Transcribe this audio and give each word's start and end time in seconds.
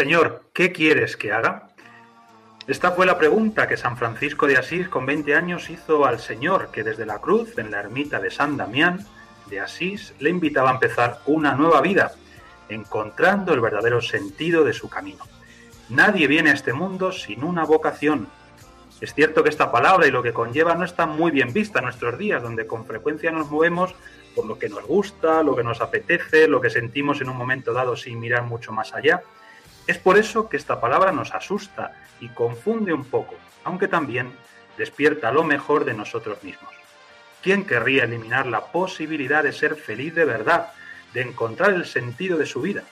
Señor, 0.00 0.44
¿qué 0.54 0.72
quieres 0.72 1.14
que 1.14 1.30
haga? 1.30 1.68
Esta 2.66 2.92
fue 2.92 3.04
la 3.04 3.18
pregunta 3.18 3.68
que 3.68 3.76
San 3.76 3.98
Francisco 3.98 4.46
de 4.46 4.56
Asís 4.56 4.88
con 4.88 5.04
20 5.04 5.34
años 5.34 5.68
hizo 5.68 6.06
al 6.06 6.20
Señor, 6.20 6.70
que 6.72 6.82
desde 6.82 7.04
la 7.04 7.18
cruz, 7.18 7.58
en 7.58 7.70
la 7.70 7.80
ermita 7.80 8.18
de 8.18 8.30
San 8.30 8.56
Damián 8.56 9.06
de 9.50 9.60
Asís, 9.60 10.14
le 10.18 10.30
invitaba 10.30 10.70
a 10.70 10.72
empezar 10.72 11.20
una 11.26 11.52
nueva 11.52 11.82
vida, 11.82 12.12
encontrando 12.70 13.52
el 13.52 13.60
verdadero 13.60 14.00
sentido 14.00 14.64
de 14.64 14.72
su 14.72 14.88
camino. 14.88 15.22
Nadie 15.90 16.26
viene 16.28 16.48
a 16.48 16.54
este 16.54 16.72
mundo 16.72 17.12
sin 17.12 17.44
una 17.44 17.66
vocación. 17.66 18.26
Es 19.02 19.12
cierto 19.12 19.42
que 19.42 19.50
esta 19.50 19.70
palabra 19.70 20.06
y 20.06 20.10
lo 20.10 20.22
que 20.22 20.32
conlleva 20.32 20.74
no 20.76 20.86
está 20.86 21.04
muy 21.04 21.30
bien 21.30 21.52
vista 21.52 21.80
en 21.80 21.84
nuestros 21.84 22.16
días, 22.16 22.42
donde 22.42 22.66
con 22.66 22.86
frecuencia 22.86 23.30
nos 23.32 23.50
movemos 23.50 23.94
por 24.34 24.46
lo 24.46 24.58
que 24.58 24.70
nos 24.70 24.86
gusta, 24.86 25.42
lo 25.42 25.54
que 25.54 25.62
nos 25.62 25.82
apetece, 25.82 26.48
lo 26.48 26.62
que 26.62 26.70
sentimos 26.70 27.20
en 27.20 27.28
un 27.28 27.36
momento 27.36 27.74
dado 27.74 27.96
sin 27.96 28.18
mirar 28.18 28.44
mucho 28.44 28.72
más 28.72 28.94
allá. 28.94 29.22
Es 29.90 29.98
por 29.98 30.18
eso 30.18 30.48
que 30.48 30.56
esta 30.56 30.80
palabra 30.80 31.10
nos 31.10 31.34
asusta 31.34 31.90
y 32.20 32.28
confunde 32.28 32.92
un 32.92 33.04
poco, 33.04 33.34
aunque 33.64 33.88
también 33.88 34.30
despierta 34.78 35.32
lo 35.32 35.42
mejor 35.42 35.84
de 35.84 35.94
nosotros 35.94 36.44
mismos. 36.44 36.72
¿Quién 37.42 37.66
querría 37.66 38.04
eliminar 38.04 38.46
la 38.46 38.66
posibilidad 38.66 39.42
de 39.42 39.52
ser 39.52 39.74
feliz 39.74 40.14
de 40.14 40.24
verdad, 40.24 40.68
de 41.12 41.22
encontrar 41.22 41.72
el 41.72 41.86
sentido 41.86 42.38
de 42.38 42.46
su 42.46 42.60
vida? 42.60 42.84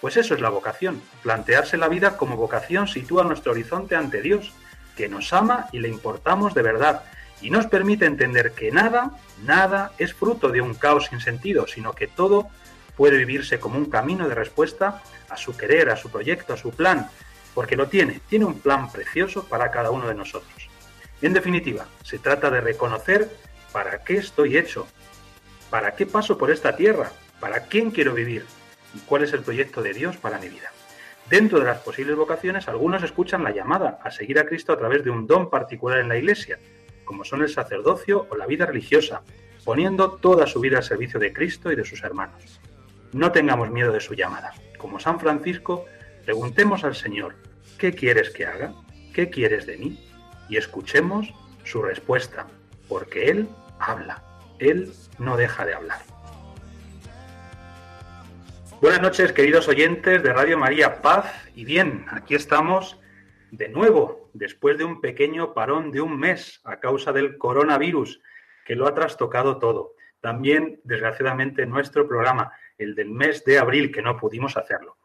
Pues 0.00 0.16
eso 0.16 0.34
es 0.34 0.40
la 0.40 0.48
vocación. 0.48 1.00
Plantearse 1.22 1.76
la 1.76 1.86
vida 1.86 2.16
como 2.16 2.34
vocación 2.34 2.88
sitúa 2.88 3.22
nuestro 3.22 3.52
horizonte 3.52 3.94
ante 3.94 4.20
Dios, 4.20 4.52
que 4.96 5.08
nos 5.08 5.32
ama 5.32 5.68
y 5.70 5.78
le 5.78 5.86
importamos 5.86 6.54
de 6.54 6.62
verdad, 6.62 7.04
y 7.40 7.50
nos 7.50 7.68
permite 7.68 8.04
entender 8.04 8.50
que 8.50 8.72
nada, 8.72 9.12
nada 9.44 9.92
es 9.96 10.12
fruto 10.12 10.48
de 10.48 10.60
un 10.60 10.74
caos 10.74 11.06
sin 11.06 11.20
sentido, 11.20 11.68
sino 11.68 11.92
que 11.92 12.08
todo 12.08 12.48
puede 12.96 13.18
vivirse 13.18 13.60
como 13.60 13.78
un 13.78 13.86
camino 13.86 14.28
de 14.28 14.34
respuesta 14.34 15.02
a 15.28 15.36
su 15.36 15.56
querer, 15.56 15.90
a 15.90 15.96
su 15.96 16.10
proyecto, 16.10 16.54
a 16.54 16.56
su 16.56 16.70
plan, 16.70 17.08
porque 17.54 17.76
lo 17.76 17.88
tiene, 17.88 18.20
tiene 18.28 18.44
un 18.44 18.60
plan 18.60 18.90
precioso 18.90 19.44
para 19.44 19.70
cada 19.70 19.90
uno 19.90 20.08
de 20.08 20.14
nosotros. 20.14 20.68
En 21.22 21.32
definitiva, 21.32 21.86
se 22.02 22.18
trata 22.18 22.50
de 22.50 22.60
reconocer 22.60 23.30
para 23.72 24.02
qué 24.04 24.16
estoy 24.16 24.56
hecho, 24.56 24.86
para 25.70 25.94
qué 25.94 26.06
paso 26.06 26.36
por 26.36 26.50
esta 26.50 26.76
tierra, 26.76 27.10
para 27.40 27.64
quién 27.64 27.90
quiero 27.90 28.14
vivir 28.14 28.44
y 28.94 28.98
cuál 29.00 29.24
es 29.24 29.32
el 29.32 29.42
proyecto 29.42 29.82
de 29.82 29.92
Dios 29.92 30.16
para 30.16 30.38
mi 30.38 30.48
vida. 30.48 30.70
Dentro 31.28 31.58
de 31.58 31.64
las 31.64 31.80
posibles 31.80 32.14
vocaciones, 32.16 32.68
algunos 32.68 33.02
escuchan 33.02 33.42
la 33.42 33.50
llamada 33.50 33.98
a 34.04 34.10
seguir 34.10 34.38
a 34.38 34.46
Cristo 34.46 34.72
a 34.72 34.78
través 34.78 35.02
de 35.02 35.10
un 35.10 35.26
don 35.26 35.50
particular 35.50 35.98
en 35.98 36.08
la 36.08 36.16
Iglesia, 36.16 36.58
como 37.04 37.24
son 37.24 37.42
el 37.42 37.48
sacerdocio 37.48 38.26
o 38.30 38.36
la 38.36 38.46
vida 38.46 38.66
religiosa, 38.66 39.22
poniendo 39.64 40.12
toda 40.12 40.46
su 40.46 40.60
vida 40.60 40.78
al 40.78 40.84
servicio 40.84 41.18
de 41.18 41.32
Cristo 41.32 41.72
y 41.72 41.76
de 41.76 41.84
sus 41.84 42.02
hermanos. 42.04 42.60
No 43.12 43.32
tengamos 43.32 43.70
miedo 43.70 43.92
de 43.92 44.00
su 44.00 44.14
llamada. 44.14 44.52
Como 44.78 44.98
San 45.00 45.20
Francisco, 45.20 45.86
preguntemos 46.24 46.84
al 46.84 46.94
Señor, 46.94 47.34
¿qué 47.78 47.92
quieres 47.92 48.30
que 48.30 48.46
haga? 48.46 48.72
¿Qué 49.14 49.30
quieres 49.30 49.66
de 49.66 49.78
mí? 49.78 50.10
Y 50.48 50.56
escuchemos 50.56 51.32
su 51.64 51.82
respuesta, 51.82 52.46
porque 52.88 53.30
Él 53.30 53.48
habla, 53.78 54.22
Él 54.58 54.92
no 55.18 55.36
deja 55.36 55.64
de 55.64 55.74
hablar. 55.74 56.00
Buenas 58.80 59.00
noches, 59.00 59.32
queridos 59.32 59.68
oyentes 59.68 60.22
de 60.22 60.32
Radio 60.32 60.58
María 60.58 61.00
Paz. 61.00 61.32
Y 61.54 61.64
bien, 61.64 62.04
aquí 62.10 62.34
estamos 62.34 63.00
de 63.50 63.68
nuevo, 63.68 64.28
después 64.34 64.76
de 64.76 64.84
un 64.84 65.00
pequeño 65.00 65.54
parón 65.54 65.90
de 65.92 66.02
un 66.02 66.18
mes 66.18 66.60
a 66.64 66.78
causa 66.78 67.12
del 67.12 67.38
coronavirus, 67.38 68.20
que 68.66 68.76
lo 68.76 68.86
ha 68.86 68.94
trastocado 68.94 69.58
todo. 69.58 69.94
También, 70.20 70.80
desgraciadamente, 70.84 71.64
nuestro 71.66 72.06
programa, 72.06 72.52
el 72.78 72.94
del 72.94 73.10
mes 73.10 73.44
de 73.44 73.58
abril, 73.58 73.92
que 73.92 74.02
no 74.02 74.16
pudimos 74.16 74.56
hacerlo. 74.56 74.96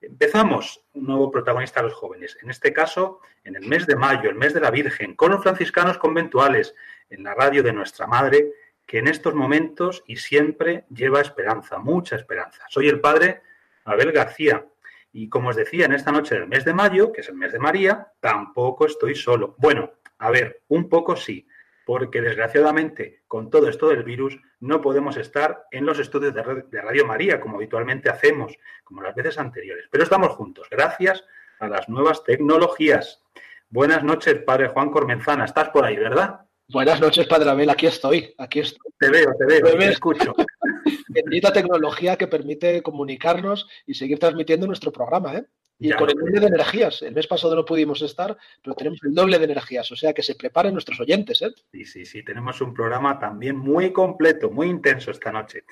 Empezamos 0.00 0.84
un 0.94 1.06
nuevo 1.06 1.30
protagonista 1.30 1.80
a 1.80 1.84
los 1.84 1.94
jóvenes, 1.94 2.36
en 2.42 2.50
este 2.50 2.72
caso 2.72 3.20
en 3.44 3.54
el 3.56 3.66
mes 3.66 3.86
de 3.86 3.94
mayo, 3.94 4.28
el 4.28 4.36
mes 4.36 4.52
de 4.52 4.60
la 4.60 4.70
Virgen, 4.70 5.14
con 5.14 5.30
los 5.30 5.42
franciscanos 5.42 5.98
conventuales, 5.98 6.74
en 7.08 7.22
la 7.22 7.34
radio 7.34 7.62
de 7.62 7.72
nuestra 7.72 8.06
Madre, 8.06 8.52
que 8.86 8.98
en 8.98 9.06
estos 9.06 9.34
momentos 9.34 10.02
y 10.06 10.16
siempre 10.16 10.84
lleva 10.90 11.20
esperanza, 11.20 11.78
mucha 11.78 12.16
esperanza. 12.16 12.64
Soy 12.68 12.88
el 12.88 13.00
padre 13.00 13.42
Abel 13.84 14.12
García 14.12 14.66
y 15.12 15.28
como 15.28 15.50
os 15.50 15.56
decía, 15.56 15.84
en 15.84 15.92
esta 15.92 16.10
noche 16.10 16.34
del 16.34 16.48
mes 16.48 16.64
de 16.64 16.72
mayo, 16.72 17.12
que 17.12 17.20
es 17.20 17.28
el 17.28 17.36
mes 17.36 17.52
de 17.52 17.58
María, 17.58 18.08
tampoco 18.20 18.86
estoy 18.86 19.14
solo. 19.14 19.54
Bueno, 19.58 19.92
a 20.18 20.30
ver, 20.30 20.62
un 20.68 20.88
poco 20.88 21.16
sí, 21.16 21.46
porque 21.86 22.20
desgraciadamente 22.20 23.22
con 23.26 23.50
todo 23.50 23.68
esto 23.68 23.88
del 23.88 24.02
virus 24.02 24.38
no 24.60 24.80
podemos 24.80 25.16
estar 25.16 25.64
en 25.70 25.84
los 25.86 25.98
estudios 25.98 26.34
de 26.34 26.80
Radio 26.82 27.06
María 27.06 27.40
como 27.40 27.56
habitualmente 27.56 28.10
hacemos, 28.10 28.54
como 28.84 29.02
las 29.02 29.14
veces 29.14 29.38
anteriores, 29.38 29.86
pero 29.90 30.04
estamos 30.04 30.32
juntos, 30.32 30.68
gracias 30.70 31.24
a 31.58 31.68
las 31.68 31.88
nuevas 31.88 32.24
tecnologías. 32.24 33.22
Buenas 33.68 34.04
noches, 34.04 34.42
padre 34.44 34.68
Juan 34.68 34.90
Cormenzana, 34.90 35.44
estás 35.44 35.70
por 35.70 35.84
ahí, 35.84 35.96
¿verdad? 35.96 36.40
Buenas 36.68 37.00
noches, 37.00 37.26
Padre 37.26 37.50
Abel, 37.50 37.68
aquí 37.68 37.86
estoy, 37.86 38.34
aquí 38.38 38.60
estoy. 38.60 38.90
Te 38.98 39.10
veo, 39.10 39.34
te 39.38 39.44
veo, 39.44 39.76
te 39.76 39.88
escucho. 39.88 40.32
Bendita 41.08 41.52
tecnología 41.52 42.16
que 42.16 42.28
permite 42.28 42.82
comunicarnos 42.82 43.68
y 43.86 43.92
seguir 43.92 44.18
transmitiendo 44.18 44.66
nuestro 44.66 44.90
programa, 44.90 45.34
¿eh? 45.34 45.44
Y 45.82 45.88
Ya 45.88 45.96
con 45.96 46.08
el 46.08 46.14
doble 46.14 46.38
de 46.38 46.46
energías. 46.46 47.02
El 47.02 47.12
mes 47.12 47.26
pasado 47.26 47.56
no 47.56 47.64
pudimos 47.64 48.00
estar, 48.02 48.38
pero 48.62 48.76
tenemos 48.76 49.00
el 49.02 49.12
doble 49.12 49.36
de 49.36 49.46
energías. 49.46 49.90
O 49.90 49.96
sea 49.96 50.12
que 50.12 50.22
se 50.22 50.36
preparen 50.36 50.72
nuestros 50.72 51.00
oyentes, 51.00 51.42
¿eh? 51.42 51.52
Sí, 51.72 51.84
sí, 51.84 52.06
sí, 52.06 52.22
tenemos 52.22 52.60
un 52.60 52.72
programa 52.72 53.18
también 53.18 53.56
muy 53.56 53.92
completo, 53.92 54.48
muy 54.48 54.68
intenso 54.68 55.10
esta 55.10 55.32
noche. 55.32 55.64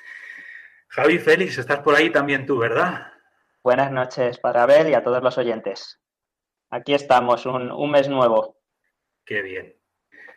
Javi 0.88 1.20
Félix, 1.20 1.58
estás 1.58 1.78
por 1.78 1.94
ahí 1.94 2.10
también 2.10 2.44
tú, 2.44 2.58
¿verdad? 2.58 3.06
Buenas 3.62 3.92
noches, 3.92 4.40
Padre 4.40 4.58
Abel, 4.58 4.88
y 4.88 4.94
a 4.94 5.04
todos 5.04 5.22
los 5.22 5.38
oyentes. 5.38 6.00
Aquí 6.70 6.92
estamos, 6.92 7.46
un, 7.46 7.70
un 7.70 7.90
mes 7.92 8.08
nuevo. 8.08 8.58
Qué 9.24 9.42
bien. 9.42 9.76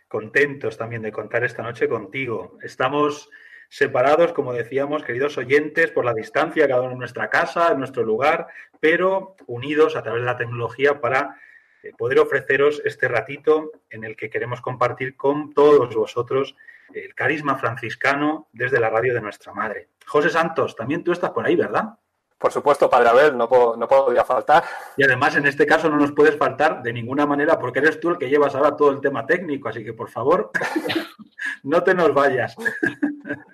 Contentos 0.07 0.77
también 0.77 1.01
de 1.01 1.11
contar 1.11 1.43
esta 1.45 1.63
noche 1.63 1.89
contigo. 1.89 2.59
Estamos 2.61 3.27
separados, 3.73 4.33
como 4.33 4.53
decíamos, 4.53 5.03
queridos 5.03 5.35
oyentes, 5.39 5.89
por 5.89 6.05
la 6.05 6.13
distancia, 6.13 6.67
cada 6.67 6.81
uno 6.81 6.91
en 6.91 6.99
nuestra 6.99 7.27
casa, 7.31 7.71
en 7.71 7.79
nuestro 7.79 8.03
lugar, 8.03 8.45
pero 8.79 9.35
unidos 9.47 9.95
a 9.95 10.03
través 10.03 10.21
de 10.21 10.27
la 10.27 10.37
tecnología 10.37 11.01
para 11.01 11.37
eh, 11.81 11.91
poder 11.97 12.19
ofreceros 12.19 12.83
este 12.85 13.07
ratito 13.07 13.71
en 13.89 14.03
el 14.03 14.15
que 14.15 14.29
queremos 14.29 14.61
compartir 14.61 15.17
con 15.17 15.55
todos 15.55 15.95
vosotros 15.95 16.55
el 16.93 17.15
carisma 17.15 17.55
franciscano 17.57 18.47
desde 18.53 18.79
la 18.79 18.91
radio 18.91 19.11
de 19.15 19.21
nuestra 19.21 19.53
madre. 19.53 19.87
José 20.05 20.29
Santos, 20.29 20.75
también 20.75 21.03
tú 21.03 21.11
estás 21.11 21.31
por 21.31 21.43
ahí, 21.43 21.55
¿verdad? 21.55 21.95
Por 22.37 22.51
supuesto, 22.51 22.87
Padre 22.91 23.09
Abel, 23.09 23.35
no, 23.37 23.49
puedo- 23.49 23.75
no 23.75 23.87
podía 23.87 24.23
faltar. 24.23 24.63
Y 24.97 25.03
además, 25.03 25.35
en 25.35 25.47
este 25.47 25.65
caso, 25.65 25.89
no 25.89 25.97
nos 25.97 26.11
puedes 26.11 26.37
faltar 26.37 26.83
de 26.83 26.93
ninguna 26.93 27.25
manera 27.25 27.57
porque 27.57 27.79
eres 27.79 27.99
tú 27.99 28.09
el 28.09 28.17
que 28.19 28.29
llevas 28.29 28.53
ahora 28.53 28.75
todo 28.75 28.91
el 28.91 29.01
tema 29.01 29.25
técnico. 29.25 29.69
Así 29.69 29.83
que, 29.83 29.93
por 29.93 30.09
favor, 30.11 30.51
no 31.63 31.81
te 31.83 31.95
nos 31.95 32.13
vayas. 32.13 32.55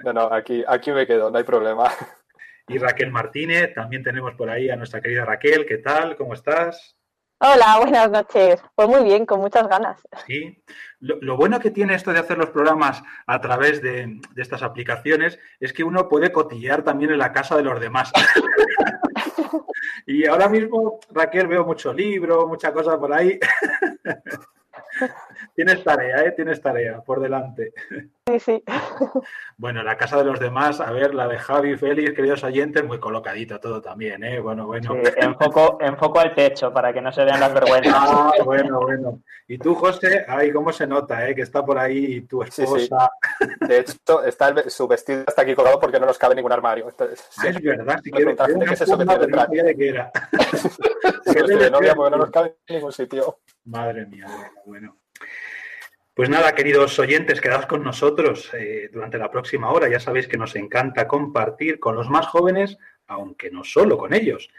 No, 0.03 0.13
no, 0.13 0.33
aquí, 0.33 0.63
aquí 0.67 0.91
me 0.91 1.05
quedo, 1.05 1.29
no 1.29 1.37
hay 1.37 1.43
problema. 1.43 1.91
Y 2.67 2.77
Raquel 2.77 3.11
Martínez, 3.11 3.73
también 3.73 4.03
tenemos 4.03 4.35
por 4.35 4.49
ahí 4.49 4.69
a 4.69 4.75
nuestra 4.75 5.01
querida 5.01 5.25
Raquel. 5.25 5.65
¿Qué 5.65 5.79
tal? 5.79 6.15
¿Cómo 6.15 6.33
estás? 6.33 6.95
Hola, 7.39 7.79
buenas 7.79 8.11
noches. 8.11 8.61
Pues 8.75 8.87
muy 8.87 9.03
bien, 9.03 9.25
con 9.25 9.39
muchas 9.39 9.67
ganas. 9.67 9.99
Sí. 10.27 10.61
Lo, 10.99 11.15
lo 11.21 11.37
bueno 11.37 11.59
que 11.59 11.71
tiene 11.71 11.95
esto 11.95 12.11
de 12.11 12.19
hacer 12.19 12.37
los 12.37 12.49
programas 12.49 13.01
a 13.25 13.39
través 13.41 13.81
de, 13.81 14.19
de 14.33 14.41
estas 14.41 14.61
aplicaciones 14.61 15.39
es 15.59 15.73
que 15.73 15.83
uno 15.83 16.09
puede 16.09 16.31
cotillear 16.31 16.83
también 16.83 17.11
en 17.11 17.19
la 17.19 17.31
casa 17.31 17.55
de 17.55 17.63
los 17.63 17.79
demás. 17.79 18.11
y 20.05 20.27
ahora 20.27 20.49
mismo, 20.49 20.99
Raquel, 21.11 21.47
veo 21.47 21.65
mucho 21.65 21.93
libro, 21.93 22.45
mucha 22.45 22.73
cosa 22.73 22.99
por 22.99 23.13
ahí. 23.13 23.39
Tienes 25.59 25.83
tarea, 25.83 26.21
¿eh? 26.23 26.31
Tienes 26.31 26.61
tarea 26.61 27.01
por 27.01 27.19
delante. 27.19 27.73
Sí, 28.25 28.39
sí. 28.39 28.63
Bueno, 29.57 29.83
la 29.83 29.97
casa 29.97 30.15
de 30.17 30.23
los 30.23 30.39
demás, 30.39 30.79
a 30.79 30.89
ver, 30.89 31.13
la 31.13 31.27
de 31.27 31.37
Javi, 31.37 31.75
Félix, 31.75 32.13
queridos 32.13 32.45
oyentes, 32.45 32.81
muy 32.85 32.97
colocadito 32.97 33.59
todo 33.59 33.81
también, 33.81 34.23
¿eh? 34.23 34.39
Bueno, 34.39 34.67
bueno. 34.67 34.93
Sí, 35.03 35.11
enfoco, 35.17 35.77
enfoco 35.81 36.17
al 36.21 36.33
techo 36.33 36.71
para 36.71 36.93
que 36.93 37.01
no 37.01 37.11
se 37.11 37.25
vean 37.25 37.41
las 37.41 37.53
vergüenzas. 37.53 37.93
Ah, 37.93 38.31
bueno, 38.45 38.79
bueno. 38.79 39.19
Y 39.49 39.57
tú, 39.57 39.75
José, 39.75 40.23
ay, 40.29 40.53
cómo 40.53 40.71
se 40.71 40.87
nota, 40.87 41.27
¿eh? 41.27 41.35
Que 41.35 41.41
está 41.41 41.65
por 41.65 41.77
ahí 41.77 42.21
tu 42.21 42.41
Sí, 42.49 42.61
esposa. 42.63 43.11
sí. 43.41 43.45
De 43.67 43.79
hecho, 43.79 44.23
está 44.23 44.47
el- 44.47 44.69
su 44.71 44.87
vestido 44.87 45.25
está 45.27 45.41
aquí 45.41 45.55
colgado 45.55 45.77
porque 45.77 45.99
no 45.99 46.05
nos 46.05 46.17
cabe 46.17 46.35
ningún 46.35 46.53
armario. 46.53 46.87
Entonces, 46.87 47.27
Ah, 47.37 47.49
es 47.49 47.61
verdad, 47.61 47.99
si 48.01 48.11
una 48.13 48.65
qué 48.65 48.73
es 48.75 48.81
eso 48.81 48.97
que 48.97 49.05
tiene 49.05 49.19
detrás. 49.25 49.49
de 49.49 49.75
qué 49.75 49.89
era. 49.89 50.09
sí, 51.25 51.33
vestido 51.33 51.59
de 51.59 51.69
novia 51.71 51.95
porque 51.95 52.11
no 52.11 52.17
nos 52.17 52.31
cabe 52.31 52.55
en 52.65 52.75
ningún 52.77 52.93
sitio. 52.93 53.39
Madre 53.65 54.05
mía, 54.05 54.25
bueno, 54.25 54.51
bueno. 54.65 54.95
Pues 56.13 56.29
nada, 56.29 56.53
queridos 56.53 56.99
oyentes, 56.99 57.39
quedaos 57.39 57.65
con 57.65 57.81
nosotros 57.81 58.51
eh, 58.53 58.89
durante 58.91 59.17
la 59.17 59.31
próxima 59.31 59.71
hora. 59.71 59.87
Ya 59.87 60.01
sabéis 60.01 60.27
que 60.27 60.37
nos 60.37 60.55
encanta 60.55 61.07
compartir 61.07 61.79
con 61.79 61.95
los 61.95 62.09
más 62.09 62.27
jóvenes, 62.27 62.77
aunque 63.07 63.49
no 63.49 63.63
solo 63.63 63.97
con 63.97 64.13
ellos, 64.13 64.49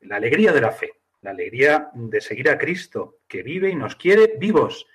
la 0.00 0.16
alegría 0.16 0.52
de 0.52 0.60
la 0.60 0.70
fe, 0.70 0.92
la 1.22 1.30
alegría 1.30 1.90
de 1.94 2.20
seguir 2.20 2.50
a 2.50 2.58
Cristo, 2.58 3.20
que 3.26 3.42
vive 3.42 3.70
y 3.70 3.74
nos 3.74 3.96
quiere 3.96 4.34
vivos. 4.38 4.86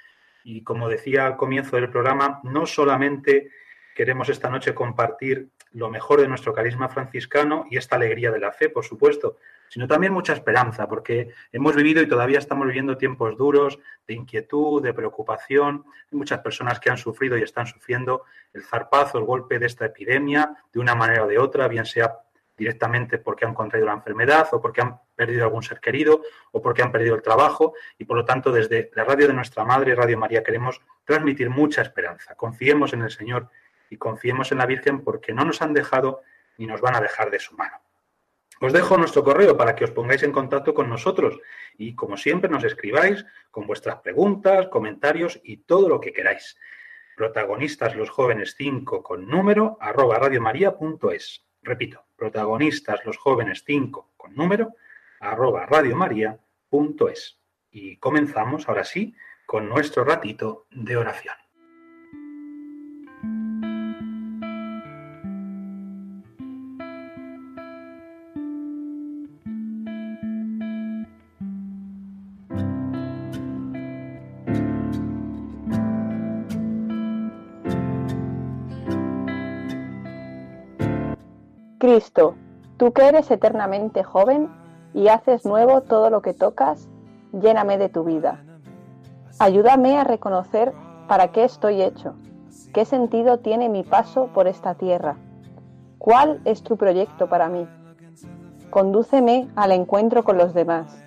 Y 0.44 0.63
como 0.63 0.88
decía 0.88 1.25
al 1.25 1.36
comienzo 1.36 1.77
del 1.77 1.89
programa, 1.89 2.42
no 2.44 2.66
solamente 2.66 3.50
queremos 3.95 4.30
esta 4.30 4.50
noche 4.50 4.75
compartir 4.75 5.50
lo 5.73 5.89
mejor 5.89 6.21
de 6.21 6.27
nuestro 6.27 6.53
carisma 6.53 6.89
franciscano 6.89 7.65
y 7.69 7.77
esta 7.77 7.95
alegría 7.95 8.31
de 8.31 8.39
la 8.39 8.51
fe, 8.51 8.69
por 8.69 8.85
supuesto, 8.85 9.37
sino 9.69 9.87
también 9.87 10.13
mucha 10.13 10.33
esperanza, 10.33 10.87
porque 10.87 11.29
hemos 11.51 11.75
vivido 11.75 12.01
y 12.01 12.07
todavía 12.07 12.37
estamos 12.37 12.67
viviendo 12.67 12.97
tiempos 12.97 13.35
duros 13.37 13.79
de 14.07 14.13
inquietud, 14.13 14.83
de 14.83 14.93
preocupación. 14.93 15.85
Hay 16.11 16.17
muchas 16.17 16.39
personas 16.41 16.79
que 16.79 16.91
han 16.91 16.97
sufrido 16.97 17.37
y 17.37 17.41
están 17.41 17.65
sufriendo 17.65 18.23
el 18.53 18.63
zarpazo, 18.63 19.17
el 19.17 19.25
golpe 19.25 19.57
de 19.57 19.65
esta 19.65 19.85
epidemia, 19.85 20.55
de 20.71 20.79
una 20.79 20.93
manera 20.93 21.23
o 21.23 21.27
de 21.27 21.39
otra, 21.39 21.67
bien 21.67 21.85
sea 21.85 22.19
directamente 22.55 23.17
porque 23.17 23.45
han 23.45 23.53
contraído 23.53 23.87
la 23.87 23.93
enfermedad 23.93 24.47
o 24.51 24.61
porque 24.61 24.81
han 24.81 24.99
perdido 25.15 25.43
algún 25.43 25.63
ser 25.63 25.79
querido 25.79 26.21
o 26.51 26.61
porque 26.61 26.83
han 26.83 26.91
perdido 26.91 27.15
el 27.15 27.21
trabajo 27.21 27.73
y 27.97 28.05
por 28.05 28.17
lo 28.17 28.25
tanto 28.25 28.51
desde 28.51 28.91
la 28.93 29.03
radio 29.03 29.27
de 29.27 29.33
nuestra 29.33 29.65
madre, 29.65 29.95
Radio 29.95 30.17
María, 30.17 30.43
queremos 30.43 30.81
transmitir 31.03 31.49
mucha 31.49 31.81
esperanza. 31.81 32.35
Confiemos 32.35 32.93
en 32.93 33.01
el 33.01 33.09
Señor 33.09 33.49
y 33.89 33.97
confiemos 33.97 34.51
en 34.51 34.57
la 34.59 34.65
Virgen 34.65 35.03
porque 35.03 35.33
no 35.33 35.45
nos 35.45 35.62
han 35.62 35.74
dejado 35.74 36.21
ni 36.57 36.65
nos 36.65 36.81
van 36.81 36.95
a 36.95 37.01
dejar 37.01 37.31
de 37.31 37.39
su 37.39 37.56
mano. 37.56 37.83
Os 38.62 38.71
dejo 38.71 38.97
nuestro 38.97 39.24
correo 39.24 39.57
para 39.57 39.75
que 39.75 39.83
os 39.83 39.91
pongáis 39.91 40.24
en 40.24 40.31
contacto 40.31 40.74
con 40.74 40.88
nosotros 40.88 41.38
y, 41.77 41.95
como 41.95 42.15
siempre, 42.15 42.50
nos 42.50 42.63
escribáis 42.63 43.25
con 43.51 43.68
vuestras 43.68 43.97
preguntas, 43.97 44.68
comentarios 44.69 45.39
y 45.44 45.57
todo 45.57 45.89
lo 45.89 46.00
que 46.00 46.13
queráis. 46.13 46.57
Protagonistas 47.18 47.95
los 47.95 48.09
jóvenes 48.09 48.56
5 48.57 49.03
con 49.03 49.27
número 49.27 49.77
arroba 49.81 50.18
radiomaria.es. 50.18 51.44
Repito, 51.62 52.06
protagonistas 52.15 53.06
los 53.06 53.18
jóvenes 53.18 53.63
5 53.65 54.13
con 54.15 54.33
número 54.33 54.75
arroba 55.19 55.65
radiomaria.es. 55.65 57.39
Y 57.69 57.97
comenzamos 57.97 58.69
ahora 58.69 58.83
sí 58.83 59.13
con 59.45 59.68
nuestro 59.68 60.03
ratito 60.03 60.68
de 60.71 60.95
oración. 60.95 61.43
Cristo, 81.94 82.34
tú 82.78 82.92
que 82.92 83.07
eres 83.07 83.30
eternamente 83.30 84.04
joven 84.04 84.50
y 84.95 85.10
haces 85.10 85.45
nuevo 85.45 85.81
todo 85.81 86.10
lo 86.10 86.24
que 86.24 86.34
tocas, 86.34 86.90
lléname 87.34 87.78
de 87.78 87.88
tu 87.88 88.04
vida. 88.04 88.44
Ayúdame 89.38 90.00
a 90.00 90.04
reconocer 90.04 90.74
para 91.07 91.28
qué 91.28 91.44
estoy 91.44 91.84
hecho, 91.84 92.16
qué 92.74 92.86
sentido 92.86 93.42
tiene 93.42 93.69
mi 93.69 93.84
paso 93.84 94.25
por 94.34 94.48
esta 94.48 94.74
tierra, 94.74 95.18
cuál 96.00 96.42
es 96.45 96.63
tu 96.63 96.78
proyecto 96.78 97.30
para 97.30 97.48
mí. 97.48 97.68
Condúceme 98.72 99.48
al 99.56 99.72
encuentro 99.72 100.24
con 100.24 100.40
los 100.40 100.56
demás, 100.56 101.00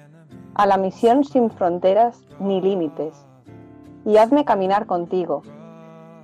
a 0.54 0.66
la 0.66 0.76
misión 0.76 1.24
sin 1.24 1.50
fronteras 1.50 2.22
ni 2.38 2.60
límites, 2.60 3.26
y 4.04 4.18
hazme 4.18 4.44
caminar 4.44 4.86
contigo, 4.86 5.42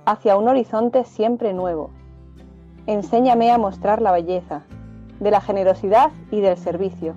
hacia 0.05 0.37
un 0.37 0.47
horizonte 0.47 1.03
siempre 1.03 1.51
nuevo. 1.51 1.89
Enséñame 2.85 3.49
a 3.51 3.57
mostrar 3.57 4.01
la 4.01 4.11
belleza, 4.11 4.63
de 5.21 5.31
la 5.31 5.39
generosidad 5.39 6.11
y 6.31 6.41
del 6.41 6.57
servicio, 6.57 7.15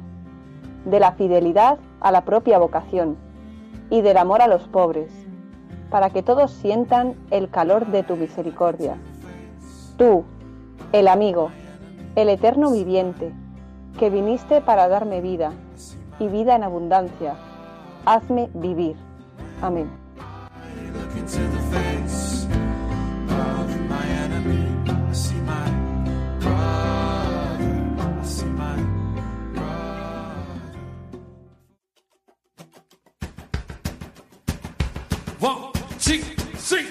de 0.84 1.00
la 1.00 1.12
fidelidad 1.12 1.78
a 2.00 2.12
la 2.12 2.20
propia 2.20 2.58
vocación 2.58 3.16
y 3.90 4.00
del 4.00 4.16
amor 4.16 4.42
a 4.42 4.46
los 4.46 4.68
pobres, 4.68 5.10
para 5.90 6.10
que 6.10 6.22
todos 6.22 6.52
sientan 6.52 7.16
el 7.32 7.50
calor 7.50 7.86
de 7.86 8.04
tu 8.04 8.14
misericordia. 8.14 8.96
Tú, 9.96 10.24
el 10.92 11.08
amigo, 11.08 11.50
el 12.14 12.28
eterno 12.28 12.70
viviente, 12.70 13.32
que 13.98 14.08
viniste 14.08 14.60
para 14.60 14.86
darme 14.86 15.20
vida 15.20 15.50
y 16.20 16.28
vida 16.28 16.54
en 16.54 16.62
abundancia, 16.62 17.34
hazme 18.04 18.50
vivir. 18.54 18.96
Amén. 19.60 20.05
Esta 36.66 36.82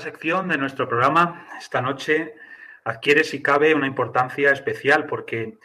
sección 0.00 0.48
de 0.48 0.58
nuestro 0.58 0.88
programa 0.88 1.46
esta 1.60 1.80
noche 1.80 2.34
adquiere, 2.82 3.22
si 3.22 3.40
cabe, 3.40 3.72
una 3.72 3.86
importancia 3.86 4.50
especial 4.50 5.06
porque 5.06 5.56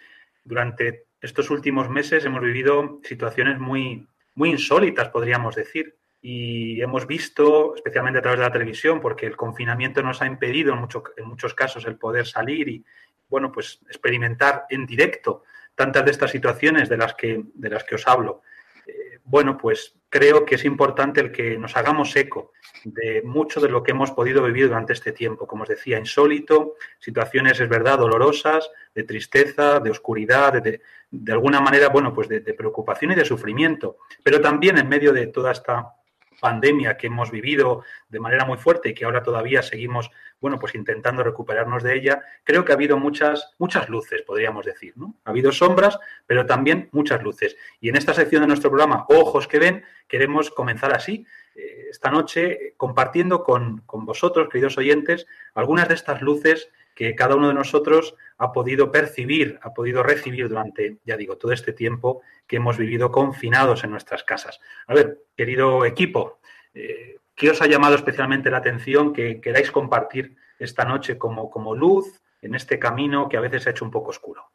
durante 0.44 1.08
estos 1.20 1.50
últimos 1.50 1.90
meses 1.90 2.24
hemos 2.26 2.42
vivido 2.42 3.00
situaciones 3.04 3.58
muy, 3.58 4.08
muy 4.36 4.52
insólitas, 4.52 5.10
podríamos 5.10 5.56
decir. 5.56 5.98
Y 6.28 6.82
hemos 6.82 7.06
visto, 7.06 7.76
especialmente 7.76 8.18
a 8.18 8.22
través 8.24 8.40
de 8.40 8.46
la 8.48 8.52
televisión, 8.52 9.00
porque 9.00 9.28
el 9.28 9.36
confinamiento 9.38 10.02
nos 10.02 10.24
ha 10.24 10.26
impedido 10.26 10.74
en, 10.74 10.80
mucho- 10.80 11.04
en 11.18 11.26
muchos 11.28 11.54
casos 11.54 11.86
el 11.86 11.98
poder 11.98 12.26
salir 12.26 12.68
y, 12.68 12.84
bueno, 13.30 13.52
pues 13.52 13.80
experimentar 13.88 14.66
en 14.72 14.88
directo 14.88 15.44
tantas 15.76 16.04
de 16.04 16.10
estas 16.10 16.32
situaciones 16.32 16.90
de 16.90 16.98
las 16.98 17.14
que, 17.14 17.44
de 17.54 17.70
las 17.70 17.84
que 17.84 17.94
os 17.94 18.08
hablo. 18.08 18.42
Eh, 18.88 19.20
bueno, 19.24 19.56
pues 19.56 20.00
creo 20.10 20.46
que 20.46 20.56
es 20.56 20.66
importante 20.66 21.22
el 21.22 21.32
que 21.32 21.60
nos 21.60 21.78
hagamos 21.78 22.16
eco 22.16 22.54
de 22.84 23.22
mucho 23.24 23.60
de 23.62 23.70
lo 23.70 23.84
que 23.84 23.92
hemos 23.92 24.10
podido 24.10 24.42
vivir 24.42 24.68
durante 24.68 24.94
este 24.94 25.12
tiempo. 25.12 25.46
Como 25.46 25.62
os 25.62 25.70
decía, 25.70 26.00
insólito, 26.00 26.74
situaciones, 26.98 27.60
es 27.60 27.70
verdad, 27.70 28.00
dolorosas, 28.00 28.72
de 28.96 29.04
tristeza, 29.04 29.80
de 29.80 29.92
oscuridad, 29.92 30.54
de, 30.54 30.82
de- 31.12 31.32
alguna 31.32 31.62
manera, 31.62 31.90
bueno, 31.90 32.12
pues 32.16 32.28
de 32.30 32.42
preocupación 32.56 33.12
y 33.12 33.16
de 33.16 33.26
sufrimiento. 33.26 33.98
Pero 34.24 34.42
también 34.42 34.80
en 34.80 34.90
medio 34.90 35.14
de 35.14 35.28
toda 35.28 35.52
esta 35.52 35.92
pandemia 36.40 36.98
que 36.98 37.08
hemos 37.08 37.32
vivido 37.32 37.84
de 38.10 38.20
manera 38.20 38.46
muy 38.46 38.58
fuerte 38.58 38.90
y 38.90 38.94
que 38.94 39.06
ahora 39.06 39.24
todavía 39.24 39.62
seguimos, 39.62 40.12
bueno, 40.40 40.60
pues 40.60 40.76
intentando 40.76 41.24
recuperarnos 41.24 41.84
de 41.84 41.96
ella, 41.96 42.22
creo 42.44 42.66
que 42.66 42.72
ha 42.72 42.76
habido 42.76 42.98
muchas, 42.98 43.54
muchas 43.58 43.90
luces, 43.90 44.22
podríamos 44.22 44.66
decir, 44.66 44.94
¿no? 44.96 45.16
Ha 45.26 45.32
habido 45.32 45.52
sombras, 45.52 46.00
pero 46.26 46.46
también 46.46 46.90
muchas 46.92 47.24
luces. 47.24 47.56
Y 47.80 47.90
en 47.90 47.96
esta 47.96 48.14
sección 48.14 48.42
de 48.42 48.48
nuestro 48.48 48.70
programa, 48.70 49.06
Ojos 49.10 49.48
que 49.48 49.60
ven, 49.60 49.84
queremos 50.08 50.52
comenzar 50.52 50.94
así, 50.94 51.26
eh, 51.56 51.88
esta 51.90 52.10
noche, 52.10 52.52
eh, 52.52 52.74
compartiendo 52.78 53.44
con, 53.44 53.82
con 53.86 54.06
vosotros, 54.06 54.50
queridos 54.50 54.78
oyentes, 54.78 55.28
algunas 55.54 55.88
de 55.88 55.96
estas 55.96 56.22
luces 56.22 56.70
que 56.96 57.16
cada 57.16 57.36
uno 57.36 57.50
de 57.50 57.54
nosotros 57.54 58.16
ha 58.38 58.52
podido 58.52 58.92
percibir, 58.92 59.60
ha 59.62 59.74
podido 59.74 60.04
recibir 60.04 60.50
durante, 60.50 60.98
ya 61.06 61.18
digo, 61.18 61.38
todo 61.38 61.52
este 61.52 61.74
tiempo 61.74 62.22
que 62.48 62.58
hemos 62.58 62.78
vivido 62.78 63.12
confinados 63.12 63.84
en 63.84 63.92
nuestras 63.92 64.24
casas. 64.24 64.60
A 64.88 64.94
ver, 64.94 65.24
querido 65.36 65.86
equipo, 65.86 66.40
eh, 66.74 67.18
¿qué 67.36 67.50
os 67.50 67.62
ha 67.62 67.68
llamado 67.68 67.96
especialmente 67.96 68.50
la 68.52 68.58
atención 68.58 69.14
que 69.14 69.40
queráis 69.40 69.72
compartir 69.72 70.36
esta 70.60 70.86
noche 70.86 71.18
como, 71.18 71.50
como 71.50 71.76
luz 71.76 72.22
en 72.42 72.56
este 72.56 72.80
camino 72.80 73.30
que 73.30 73.38
a 73.38 73.42
veces 73.42 73.64
se 73.64 73.70
ha 73.70 73.72
hecho 73.72 73.86
un 73.86 73.92
poco 73.92 74.10
oscuro? 74.10 74.52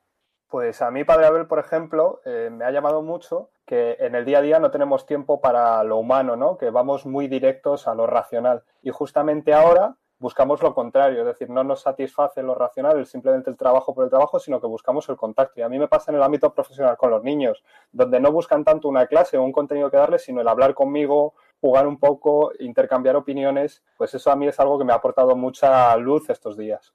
Pues 0.49 0.83
a 0.83 0.91
mí, 0.91 1.05
Padre 1.05 1.27
Abel, 1.27 1.47
por 1.47 1.61
ejemplo, 1.61 2.21
eh, 2.25 2.51
me 2.51 2.65
ha 2.65 2.73
llamado 2.73 3.03
mucho 3.03 3.51
que 3.65 3.97
en 4.01 4.17
el 4.17 4.25
día 4.25 4.39
a 4.39 4.43
día 4.43 4.59
no 4.59 4.73
tenemos 4.73 5.07
tiempo 5.07 5.41
para 5.41 5.85
lo 5.85 5.97
humano, 5.97 6.35
¿no? 6.35 6.59
Que 6.59 6.71
vamos 6.71 7.07
muy 7.07 7.29
directos 7.29 7.87
a 7.87 7.95
lo 7.95 8.09
racional. 8.09 8.65
Y 8.83 8.91
justamente 8.91 9.55
ahora 9.55 9.95
buscamos 10.21 10.63
lo 10.63 10.75
contrario, 10.75 11.21
es 11.21 11.27
decir, 11.27 11.51
no 11.51 11.65
nos 11.65 11.81
satisface 11.81 12.43
lo 12.43 12.55
racional, 12.55 13.05
simplemente 13.07 13.51
el 13.51 13.57
trabajo 13.57 13.95
por 13.95 14.05
el 14.05 14.11
trabajo, 14.11 14.39
sino 14.39 14.61
que 14.61 14.67
buscamos 14.67 15.09
el 15.09 15.17
contacto. 15.17 15.59
Y 15.59 15.63
a 15.63 15.69
mí 15.69 15.79
me 15.79 15.89
pasa 15.89 16.13
en 16.13 16.19
el 16.19 16.23
ámbito 16.23 16.53
profesional 16.55 16.97
con 16.97 17.11
los 17.11 17.25
niños, 17.25 17.65
donde 17.91 18.21
no 18.21 18.31
buscan 18.31 18.63
tanto 18.63 18.89
una 18.89 19.07
clase 19.07 19.39
o 19.39 19.43
un 19.43 19.51
contenido 19.51 19.91
que 19.91 19.97
darles, 19.97 20.23
sino 20.23 20.43
el 20.43 20.49
hablar 20.49 20.75
conmigo, 20.75 21.35
jugar 21.61 21.87
un 21.87 21.99
poco, 21.99 22.53
intercambiar 22.61 23.17
opiniones, 23.17 23.83
pues 23.97 24.15
eso 24.15 24.31
a 24.31 24.37
mí 24.37 24.47
es 24.47 24.61
algo 24.61 24.79
que 24.79 24.85
me 24.85 24.93
ha 24.93 24.97
aportado 24.97 25.35
mucha 25.35 25.97
luz 25.97 26.29
estos 26.29 26.57
días. 26.57 26.93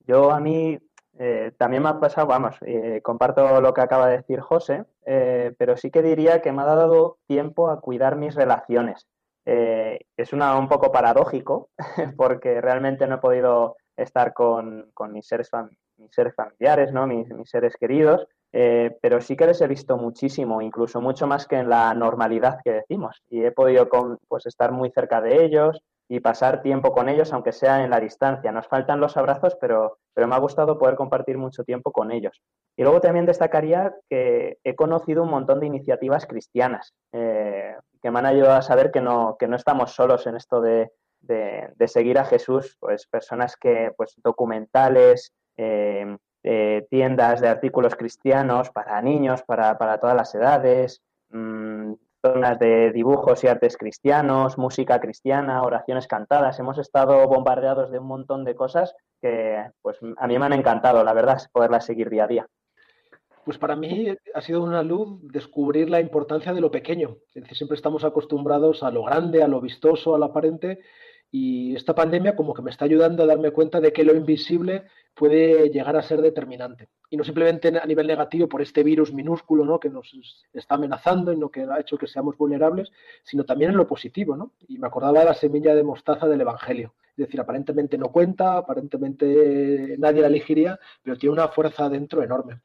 Yo 0.00 0.32
a 0.32 0.40
mí 0.40 0.78
eh, 1.18 1.52
también 1.56 1.82
me 1.82 1.90
ha 1.90 2.00
pasado, 2.00 2.26
vamos, 2.26 2.56
eh, 2.62 3.00
comparto 3.02 3.60
lo 3.60 3.74
que 3.74 3.80
acaba 3.80 4.08
de 4.08 4.18
decir 4.18 4.40
José, 4.40 4.84
eh, 5.04 5.54
pero 5.56 5.76
sí 5.76 5.90
que 5.90 6.02
diría 6.02 6.42
que 6.42 6.50
me 6.50 6.62
ha 6.62 6.66
dado 6.66 7.18
tiempo 7.26 7.70
a 7.70 7.80
cuidar 7.80 8.16
mis 8.16 8.34
relaciones. 8.34 9.06
Eh, 9.46 9.98
es 10.16 10.32
un 10.32 10.68
poco 10.68 10.92
paradójico 10.92 11.70
porque 12.16 12.60
realmente 12.60 13.06
no 13.06 13.16
he 13.16 13.18
podido 13.18 13.76
estar 13.96 14.32
con, 14.32 14.92
mis, 15.10 15.26
seres 15.26 15.50
familiares, 16.34 16.92
¿no? 16.92 17.06
mis, 17.06 17.28
seres 17.44 17.76
queridos, 17.76 18.26
eh, 18.52 18.96
pero 19.00 19.20
sí 19.20 19.36
que 19.36 19.46
les 19.46 19.60
he 19.60 19.66
visto 19.66 19.96
muchísimo, 19.96 20.60
incluso 20.60 21.00
mucho 21.00 21.26
más 21.26 21.46
que 21.46 21.56
en 21.56 21.68
la 21.68 21.94
normalidad 21.94 22.58
que 22.64 22.72
decimos. 22.72 23.22
Y 23.28 23.44
he 23.44 23.52
podido 23.52 23.88
pues, 24.28 24.46
estar 24.46 24.72
muy 24.72 24.90
cerca 24.90 25.20
de 25.20 25.44
ellos 25.44 25.80
y 26.08 26.18
pasar 26.18 26.60
tiempo 26.62 26.92
con 26.92 27.08
ellos, 27.08 27.32
aunque 27.32 27.52
sea 27.52 27.84
en 27.84 27.90
la 27.90 28.00
distancia. 28.00 28.50
Nos 28.50 28.66
faltan 28.66 28.98
los 28.98 29.16
abrazos, 29.16 29.56
pero, 29.60 29.98
pero 30.12 30.26
me 30.26 30.34
ha 30.34 30.38
gustado 30.38 30.76
poder 30.76 30.96
compartir 30.96 31.38
mucho 31.38 31.62
tiempo 31.62 31.92
con 31.92 32.10
ellos. 32.10 32.42
Y 32.76 32.82
luego 32.82 33.00
también 33.00 33.26
destacaría 33.26 33.94
que 34.08 34.58
he 34.64 34.74
conocido 34.74 35.22
un 35.22 35.30
montón 35.30 35.60
de 35.60 35.66
iniciativas 35.66 36.26
cristianas. 36.26 36.92
Eh, 37.12 37.76
que 38.02 38.10
me 38.10 38.18
han 38.18 38.26
ayudado 38.26 38.56
a 38.56 38.62
saber 38.62 38.90
que 38.90 39.00
no, 39.00 39.36
que 39.38 39.48
no 39.48 39.56
estamos 39.56 39.92
solos 39.92 40.26
en 40.26 40.36
esto 40.36 40.60
de, 40.60 40.90
de, 41.20 41.88
seguir 41.88 42.18
a 42.18 42.24
Jesús, 42.24 42.76
pues 42.80 43.06
personas 43.06 43.56
que, 43.56 43.92
pues 43.96 44.14
documentales, 44.22 45.32
eh, 45.56 46.16
eh, 46.42 46.86
tiendas 46.88 47.40
de 47.40 47.48
artículos 47.48 47.96
cristianos 47.96 48.70
para 48.70 49.00
niños, 49.02 49.42
para, 49.42 49.76
para 49.76 49.98
todas 49.98 50.16
las 50.16 50.34
edades, 50.34 51.02
mmm, 51.30 51.92
zonas 52.22 52.58
de 52.58 52.92
dibujos 52.92 53.44
y 53.44 53.48
artes 53.48 53.76
cristianos, 53.76 54.58
música 54.58 55.00
cristiana, 55.00 55.62
oraciones 55.62 56.06
cantadas. 56.06 56.58
Hemos 56.58 56.78
estado 56.78 57.26
bombardeados 57.26 57.90
de 57.90 57.98
un 57.98 58.06
montón 58.06 58.44
de 58.44 58.54
cosas 58.54 58.94
que 59.20 59.70
pues 59.82 59.98
a 60.16 60.26
mí 60.26 60.38
me 60.38 60.46
han 60.46 60.52
encantado, 60.52 61.02
la 61.04 61.14
verdad, 61.14 61.40
poderlas 61.52 61.84
seguir 61.84 62.10
día 62.10 62.24
a 62.24 62.28
día. 62.28 62.46
Pues 63.50 63.58
para 63.58 63.74
mí 63.74 64.06
ha 64.32 64.40
sido 64.42 64.62
una 64.62 64.84
luz 64.84 65.18
descubrir 65.22 65.90
la 65.90 66.00
importancia 66.00 66.54
de 66.54 66.60
lo 66.60 66.70
pequeño. 66.70 67.16
Es 67.34 67.42
decir, 67.42 67.56
siempre 67.56 67.74
estamos 67.74 68.04
acostumbrados 68.04 68.84
a 68.84 68.92
lo 68.92 69.02
grande, 69.02 69.42
a 69.42 69.48
lo 69.48 69.60
vistoso, 69.60 70.14
a 70.14 70.20
lo 70.20 70.26
aparente, 70.26 70.78
y 71.32 71.74
esta 71.74 71.92
pandemia 71.92 72.36
como 72.36 72.54
que 72.54 72.62
me 72.62 72.70
está 72.70 72.84
ayudando 72.84 73.24
a 73.24 73.26
darme 73.26 73.50
cuenta 73.50 73.80
de 73.80 73.92
que 73.92 74.04
lo 74.04 74.14
invisible 74.14 74.84
puede 75.16 75.68
llegar 75.70 75.96
a 75.96 76.02
ser 76.02 76.20
determinante. 76.22 76.90
Y 77.10 77.16
no 77.16 77.24
simplemente 77.24 77.76
a 77.76 77.86
nivel 77.86 78.06
negativo 78.06 78.48
por 78.48 78.62
este 78.62 78.84
virus 78.84 79.12
minúsculo 79.12 79.64
¿no? 79.64 79.80
que 79.80 79.90
nos 79.90 80.14
está 80.52 80.76
amenazando 80.76 81.32
y 81.32 81.36
no 81.36 81.48
que 81.48 81.62
ha 81.62 81.80
hecho 81.80 81.98
que 81.98 82.06
seamos 82.06 82.36
vulnerables, 82.36 82.92
sino 83.24 83.42
también 83.42 83.72
en 83.72 83.78
lo 83.78 83.88
positivo. 83.88 84.36
¿no? 84.36 84.52
Y 84.68 84.78
me 84.78 84.86
acordaba 84.86 85.18
de 85.18 85.24
la 85.24 85.34
semilla 85.34 85.74
de 85.74 85.82
mostaza 85.82 86.28
del 86.28 86.42
Evangelio. 86.42 86.94
Es 87.16 87.26
decir, 87.26 87.40
aparentemente 87.40 87.98
no 87.98 88.12
cuenta, 88.12 88.58
aparentemente 88.58 89.96
nadie 89.98 90.20
la 90.20 90.28
elegiría, 90.28 90.78
pero 91.02 91.18
tiene 91.18 91.32
una 91.32 91.48
fuerza 91.48 91.88
dentro 91.88 92.22
enorme. 92.22 92.60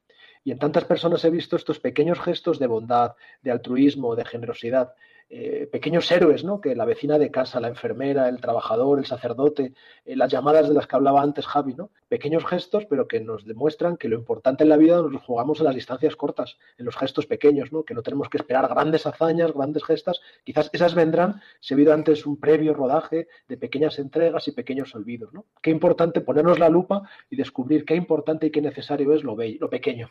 Y 0.46 0.52
en 0.52 0.60
tantas 0.60 0.84
personas 0.84 1.24
he 1.24 1.30
visto 1.30 1.56
estos 1.56 1.80
pequeños 1.80 2.20
gestos 2.20 2.60
de 2.60 2.68
bondad, 2.68 3.16
de 3.42 3.50
altruismo, 3.50 4.14
de 4.14 4.24
generosidad, 4.24 4.94
eh, 5.28 5.68
pequeños 5.72 6.08
héroes, 6.12 6.44
¿no? 6.44 6.60
Que 6.60 6.76
la 6.76 6.84
vecina 6.84 7.18
de 7.18 7.32
casa, 7.32 7.58
la 7.58 7.66
enfermera, 7.66 8.28
el 8.28 8.40
trabajador, 8.40 9.00
el 9.00 9.06
sacerdote, 9.06 9.74
eh, 10.04 10.14
las 10.14 10.30
llamadas 10.30 10.68
de 10.68 10.74
las 10.74 10.86
que 10.86 10.94
hablaba 10.94 11.20
antes 11.20 11.48
Javi, 11.48 11.74
¿no? 11.74 11.90
Pequeños 12.08 12.46
gestos, 12.46 12.86
pero 12.86 13.08
que 13.08 13.18
nos 13.18 13.44
demuestran 13.44 13.96
que 13.96 14.08
lo 14.08 14.14
importante 14.14 14.62
en 14.62 14.68
la 14.68 14.76
vida 14.76 15.02
nos 15.02 15.10
lo 15.10 15.18
jugamos 15.18 15.58
en 15.58 15.64
las 15.64 15.74
distancias 15.74 16.14
cortas, 16.14 16.58
en 16.78 16.86
los 16.86 16.96
gestos 16.96 17.26
pequeños, 17.26 17.72
¿no? 17.72 17.82
Que 17.82 17.94
no 17.94 18.02
tenemos 18.02 18.28
que 18.28 18.36
esperar 18.36 18.68
grandes 18.68 19.04
hazañas, 19.04 19.52
grandes 19.52 19.82
gestas. 19.82 20.20
Quizás 20.44 20.70
esas 20.72 20.94
vendrán 20.94 21.40
si 21.58 21.74
ha 21.74 21.76
habido 21.76 21.92
antes 21.92 22.24
un 22.24 22.38
previo 22.38 22.72
rodaje 22.72 23.26
de 23.48 23.56
pequeñas 23.56 23.98
entregas 23.98 24.46
y 24.46 24.52
pequeños 24.52 24.94
olvidos, 24.94 25.32
¿no? 25.32 25.46
Qué 25.60 25.70
importante 25.70 26.20
ponernos 26.20 26.60
la 26.60 26.68
lupa 26.68 27.02
y 27.30 27.34
descubrir 27.34 27.84
qué 27.84 27.96
importante 27.96 28.46
y 28.46 28.50
qué 28.52 28.62
necesario 28.62 29.12
es 29.12 29.24
lo, 29.24 29.36
pequeño. 29.68 30.08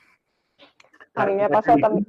A 1.15 1.25
mí 1.25 1.33
me 1.33 1.43
ha 1.43 1.49
pasado 1.49 1.77
también, 1.77 2.05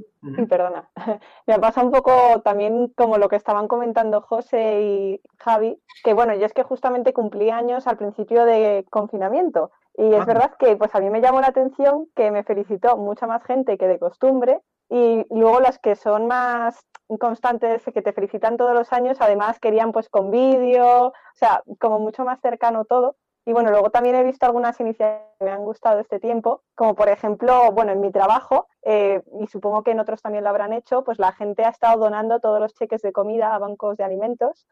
perdona, 0.48 0.88
me 1.46 1.54
ha 1.54 1.58
pasado 1.58 1.86
un 1.86 1.92
poco 1.92 2.40
también 2.42 2.88
como 2.96 3.18
lo 3.18 3.28
que 3.28 3.36
estaban 3.36 3.68
comentando 3.68 4.20
José 4.20 4.80
y 4.82 5.20
Javi, 5.38 5.80
que 6.02 6.12
bueno, 6.12 6.34
yo 6.34 6.46
es 6.46 6.52
que 6.52 6.64
justamente 6.64 7.12
cumplí 7.12 7.50
años 7.50 7.86
al 7.86 7.96
principio 7.96 8.44
de 8.44 8.84
confinamiento. 8.90 9.70
Y 9.98 10.12
es 10.12 10.26
verdad 10.26 10.56
que 10.58 10.76
pues 10.76 10.94
a 10.94 11.00
mí 11.00 11.08
me 11.08 11.22
llamó 11.22 11.40
la 11.40 11.46
atención 11.46 12.06
que 12.14 12.30
me 12.30 12.44
felicitó 12.44 12.98
mucha 12.98 13.26
más 13.26 13.42
gente 13.44 13.78
que 13.78 13.88
de 13.88 13.98
costumbre 13.98 14.60
y 14.90 15.24
luego 15.30 15.60
las 15.60 15.78
que 15.78 15.96
son 15.96 16.26
más 16.26 16.84
constantes, 17.18 17.82
que 17.84 18.02
te 18.02 18.12
felicitan 18.12 18.56
todos 18.56 18.74
los 18.74 18.92
años, 18.92 19.18
además 19.20 19.58
querían 19.58 19.92
pues 19.92 20.08
con 20.08 20.30
vídeo, 20.30 21.08
o 21.08 21.12
sea, 21.34 21.62
como 21.78 21.98
mucho 21.98 22.24
más 22.24 22.40
cercano 22.40 22.84
todo. 22.84 23.16
Y 23.48 23.52
bueno, 23.52 23.70
luego 23.70 23.90
también 23.90 24.16
he 24.16 24.24
visto 24.24 24.44
algunas 24.44 24.78
iniciativas 24.80 25.22
que 25.38 25.44
me 25.44 25.52
han 25.52 25.62
gustado 25.62 26.00
este 26.00 26.18
tiempo, 26.18 26.64
como 26.74 26.96
por 26.96 27.08
ejemplo, 27.08 27.70
bueno, 27.70 27.92
en 27.92 28.00
mi 28.00 28.10
trabajo, 28.10 28.66
eh, 28.82 29.22
y 29.40 29.46
supongo 29.46 29.84
que 29.84 29.92
en 29.92 30.00
otros 30.00 30.20
también 30.20 30.42
lo 30.42 30.50
habrán 30.50 30.72
hecho, 30.72 31.04
pues 31.04 31.20
la 31.20 31.30
gente 31.30 31.64
ha 31.64 31.68
estado 31.68 32.00
donando 32.00 32.40
todos 32.40 32.58
los 32.58 32.74
cheques 32.74 33.02
de 33.02 33.12
comida 33.12 33.54
a 33.54 33.58
bancos 33.60 33.96
de 33.98 34.04
alimentos 34.04 34.66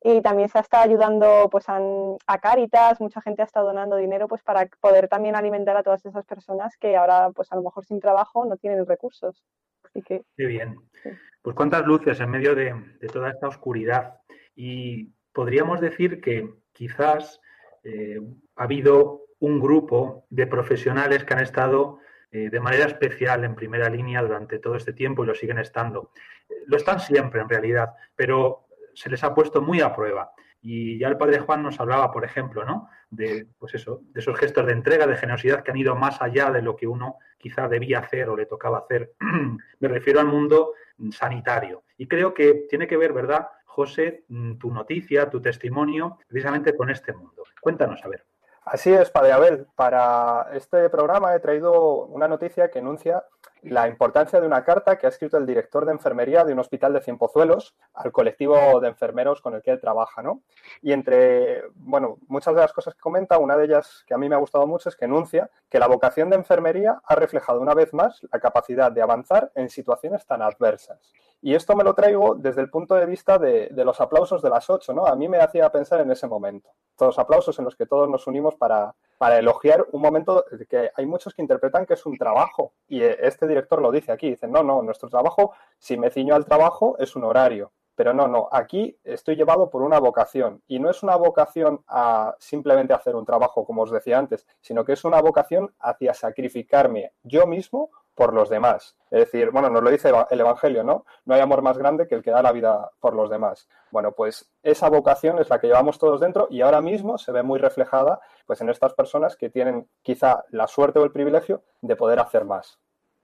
y 0.00 0.22
también 0.22 0.48
se 0.48 0.58
ha 0.58 0.60
estado 0.60 0.84
ayudando 0.84 1.48
pues 1.50 1.68
a, 1.68 1.80
a 2.26 2.38
Cáritas, 2.38 3.00
mucha 3.00 3.20
gente 3.20 3.42
ha 3.42 3.46
estado 3.46 3.66
donando 3.66 3.96
dinero 3.96 4.28
pues 4.28 4.44
para 4.44 4.66
poder 4.80 5.08
también 5.08 5.34
alimentar 5.34 5.76
a 5.76 5.82
todas 5.82 6.06
esas 6.06 6.24
personas 6.24 6.76
que 6.76 6.96
ahora 6.96 7.30
pues 7.34 7.50
a 7.50 7.56
lo 7.56 7.62
mejor 7.62 7.84
sin 7.84 7.98
trabajo 7.98 8.44
no 8.44 8.56
tienen 8.56 8.86
recursos. 8.86 9.42
Así 9.82 10.02
que, 10.02 10.22
Qué 10.36 10.46
bien. 10.46 10.76
Sí. 11.02 11.10
Pues 11.42 11.56
cuántas 11.56 11.84
luces 11.84 12.20
en 12.20 12.30
medio 12.30 12.54
de, 12.54 12.74
de 13.00 13.08
toda 13.08 13.30
esta 13.30 13.48
oscuridad. 13.48 14.20
Y 14.54 15.12
podríamos 15.32 15.80
decir 15.80 16.20
que 16.20 16.48
quizás 16.72 17.40
eh, 17.82 18.20
ha 18.56 18.64
habido 18.64 19.22
un 19.40 19.58
grupo 19.60 20.26
de 20.30 20.46
profesionales 20.46 21.24
que 21.24 21.34
han 21.34 21.40
estado 21.40 21.98
eh, 22.30 22.48
de 22.50 22.60
manera 22.60 22.86
especial 22.86 23.44
en 23.44 23.56
primera 23.56 23.88
línea 23.88 24.22
durante 24.22 24.58
todo 24.58 24.76
este 24.76 24.92
tiempo 24.92 25.24
y 25.24 25.26
lo 25.26 25.34
siguen 25.34 25.58
estando. 25.58 26.12
Eh, 26.48 26.54
lo 26.66 26.76
están 26.76 27.00
siempre 27.00 27.40
en 27.40 27.48
realidad, 27.48 27.90
pero 28.14 28.66
se 28.94 29.10
les 29.10 29.24
ha 29.24 29.34
puesto 29.34 29.60
muy 29.60 29.80
a 29.80 29.94
prueba. 29.94 30.32
Y 30.62 30.98
ya 30.98 31.08
el 31.08 31.16
padre 31.16 31.40
Juan 31.40 31.62
nos 31.62 31.80
hablaba, 31.80 32.12
por 32.12 32.24
ejemplo, 32.24 32.64
¿no? 32.64 32.88
De, 33.08 33.46
pues 33.58 33.74
eso, 33.74 34.02
de 34.12 34.20
esos 34.20 34.38
gestos 34.38 34.66
de 34.66 34.72
entrega, 34.72 35.06
de 35.06 35.16
generosidad 35.16 35.64
que 35.64 35.70
han 35.70 35.78
ido 35.78 35.96
más 35.96 36.20
allá 36.20 36.50
de 36.50 36.62
lo 36.62 36.76
que 36.76 36.86
uno 36.86 37.16
quizá 37.38 37.66
debía 37.66 38.00
hacer 38.00 38.28
o 38.28 38.36
le 38.36 38.46
tocaba 38.46 38.78
hacer. 38.78 39.14
Me 39.80 39.88
refiero 39.88 40.20
al 40.20 40.26
mundo 40.26 40.74
sanitario. 41.10 41.82
Y 41.96 42.06
creo 42.06 42.34
que 42.34 42.66
tiene 42.68 42.86
que 42.86 42.98
ver, 42.98 43.12
¿verdad, 43.12 43.48
José, 43.70 44.24
tu 44.58 44.72
noticia, 44.72 45.30
tu 45.30 45.40
testimonio, 45.40 46.18
precisamente 46.26 46.76
con 46.76 46.90
este 46.90 47.12
mundo? 47.12 47.44
Cuéntanos, 47.60 48.04
a 48.04 48.08
ver. 48.08 48.26
Así 48.64 48.92
es, 48.92 49.10
Padre 49.10 49.32
Abel. 49.32 49.66
Para 49.76 50.48
este 50.52 50.90
programa 50.90 51.34
he 51.34 51.40
traído 51.40 52.04
una 52.06 52.28
noticia 52.28 52.70
que 52.70 52.80
enuncia 52.80 53.24
la 53.62 53.88
importancia 53.88 54.40
de 54.40 54.46
una 54.46 54.64
carta 54.64 54.96
que 54.96 55.06
ha 55.06 55.10
escrito 55.10 55.36
el 55.36 55.46
director 55.46 55.84
de 55.84 55.92
enfermería 55.92 56.44
de 56.44 56.52
un 56.52 56.58
hospital 56.58 56.92
de 56.92 57.00
Cienpozuelos 57.00 57.74
al 57.94 58.12
colectivo 58.12 58.80
de 58.80 58.88
enfermeros 58.88 59.40
con 59.40 59.54
el 59.54 59.62
que 59.62 59.70
él 59.72 59.80
trabaja, 59.80 60.22
¿no? 60.22 60.42
Y 60.82 60.92
entre, 60.92 61.64
bueno, 61.74 62.18
muchas 62.28 62.54
de 62.54 62.60
las 62.60 62.72
cosas 62.72 62.94
que 62.94 63.00
comenta, 63.00 63.38
una 63.38 63.56
de 63.56 63.64
ellas 63.66 64.04
que 64.06 64.14
a 64.14 64.18
mí 64.18 64.28
me 64.28 64.34
ha 64.34 64.38
gustado 64.38 64.66
mucho 64.66 64.88
es 64.88 64.96
que 64.96 65.04
enuncia 65.04 65.50
que 65.68 65.78
la 65.78 65.86
vocación 65.86 66.30
de 66.30 66.36
enfermería 66.36 67.00
ha 67.04 67.14
reflejado 67.14 67.60
una 67.60 67.74
vez 67.74 67.92
más 67.92 68.20
la 68.32 68.40
capacidad 68.40 68.90
de 68.90 69.02
avanzar 69.02 69.50
en 69.54 69.68
situaciones 69.68 70.26
tan 70.26 70.42
adversas. 70.42 71.12
Y 71.42 71.54
esto 71.54 71.74
me 71.74 71.84
lo 71.84 71.94
traigo 71.94 72.34
desde 72.34 72.60
el 72.60 72.68
punto 72.68 72.94
de 72.94 73.06
vista 73.06 73.38
de, 73.38 73.70
los 73.74 74.00
aplausos 74.00 74.42
de 74.42 74.50
las 74.50 74.68
ocho, 74.68 74.92
¿no? 74.92 75.06
A 75.06 75.16
mí 75.16 75.26
me 75.26 75.38
hacía 75.38 75.70
pensar 75.70 76.00
en 76.00 76.10
ese 76.10 76.26
momento. 76.26 76.68
Todos 76.96 77.18
aplausos 77.18 77.58
en 77.58 77.64
los 77.64 77.76
que 77.76 77.86
todos 77.86 78.10
nos 78.10 78.26
unimos 78.26 78.56
para, 78.56 78.94
para 79.16 79.38
elogiar 79.38 79.86
un 79.92 80.02
momento 80.02 80.44
que 80.68 80.90
hay 80.94 81.06
muchos 81.06 81.32
que 81.32 81.40
interpretan 81.40 81.86
que 81.86 81.94
es 81.94 82.04
un 82.04 82.18
trabajo. 82.18 82.74
Y 82.88 83.02
este 83.02 83.46
director 83.50 83.82
lo 83.82 83.92
dice 83.92 84.12
aquí, 84.12 84.30
dice, 84.30 84.48
no, 84.48 84.62
no, 84.62 84.82
nuestro 84.82 85.08
trabajo, 85.08 85.52
si 85.78 85.98
me 85.98 86.10
ciño 86.10 86.34
al 86.34 86.46
trabajo, 86.46 86.96
es 86.98 87.14
un 87.14 87.24
horario. 87.24 87.72
Pero 87.94 88.14
no, 88.14 88.26
no, 88.26 88.48
aquí 88.50 88.96
estoy 89.04 89.36
llevado 89.36 89.68
por 89.68 89.82
una 89.82 89.98
vocación 89.98 90.62
y 90.66 90.78
no 90.78 90.88
es 90.88 91.02
una 91.02 91.16
vocación 91.16 91.84
a 91.86 92.34
simplemente 92.38 92.94
hacer 92.94 93.14
un 93.14 93.26
trabajo, 93.26 93.66
como 93.66 93.82
os 93.82 93.90
decía 93.90 94.18
antes, 94.18 94.46
sino 94.62 94.86
que 94.86 94.94
es 94.94 95.04
una 95.04 95.20
vocación 95.20 95.74
hacia 95.78 96.14
sacrificarme 96.14 97.12
yo 97.22 97.46
mismo 97.46 97.90
por 98.14 98.34
los 98.34 98.48
demás. 98.48 98.96
Es 99.10 99.20
decir, 99.20 99.50
bueno, 99.50 99.70
nos 99.70 99.82
lo 99.82 99.90
dice 99.90 100.12
el 100.30 100.40
Evangelio, 100.40 100.84
¿no? 100.84 101.04
No 101.24 101.34
hay 101.34 101.40
amor 101.40 101.62
más 101.62 101.78
grande 101.78 102.06
que 102.06 102.14
el 102.14 102.22
que 102.22 102.30
da 102.30 102.42
la 102.42 102.52
vida 102.52 102.90
por 103.00 103.14
los 103.14 103.30
demás. 103.30 103.68
Bueno, 103.90 104.12
pues 104.12 104.50
esa 104.62 104.88
vocación 104.88 105.38
es 105.38 105.48
la 105.48 105.58
que 105.58 105.68
llevamos 105.68 105.98
todos 105.98 106.20
dentro 106.20 106.46
y 106.50 106.60
ahora 106.60 106.80
mismo 106.80 107.18
se 107.18 107.32
ve 107.32 107.42
muy 107.42 107.58
reflejada 107.58 108.20
pues 108.46 108.60
en 108.60 108.68
estas 108.68 108.94
personas 108.94 109.36
que 109.36 109.50
tienen 109.50 109.88
quizá 110.02 110.44
la 110.50 110.66
suerte 110.66 110.98
o 110.98 111.04
el 111.04 111.12
privilegio 111.12 111.62
de 111.80 111.96
poder 111.96 112.18
hacer 112.18 112.44
más. 112.44 112.78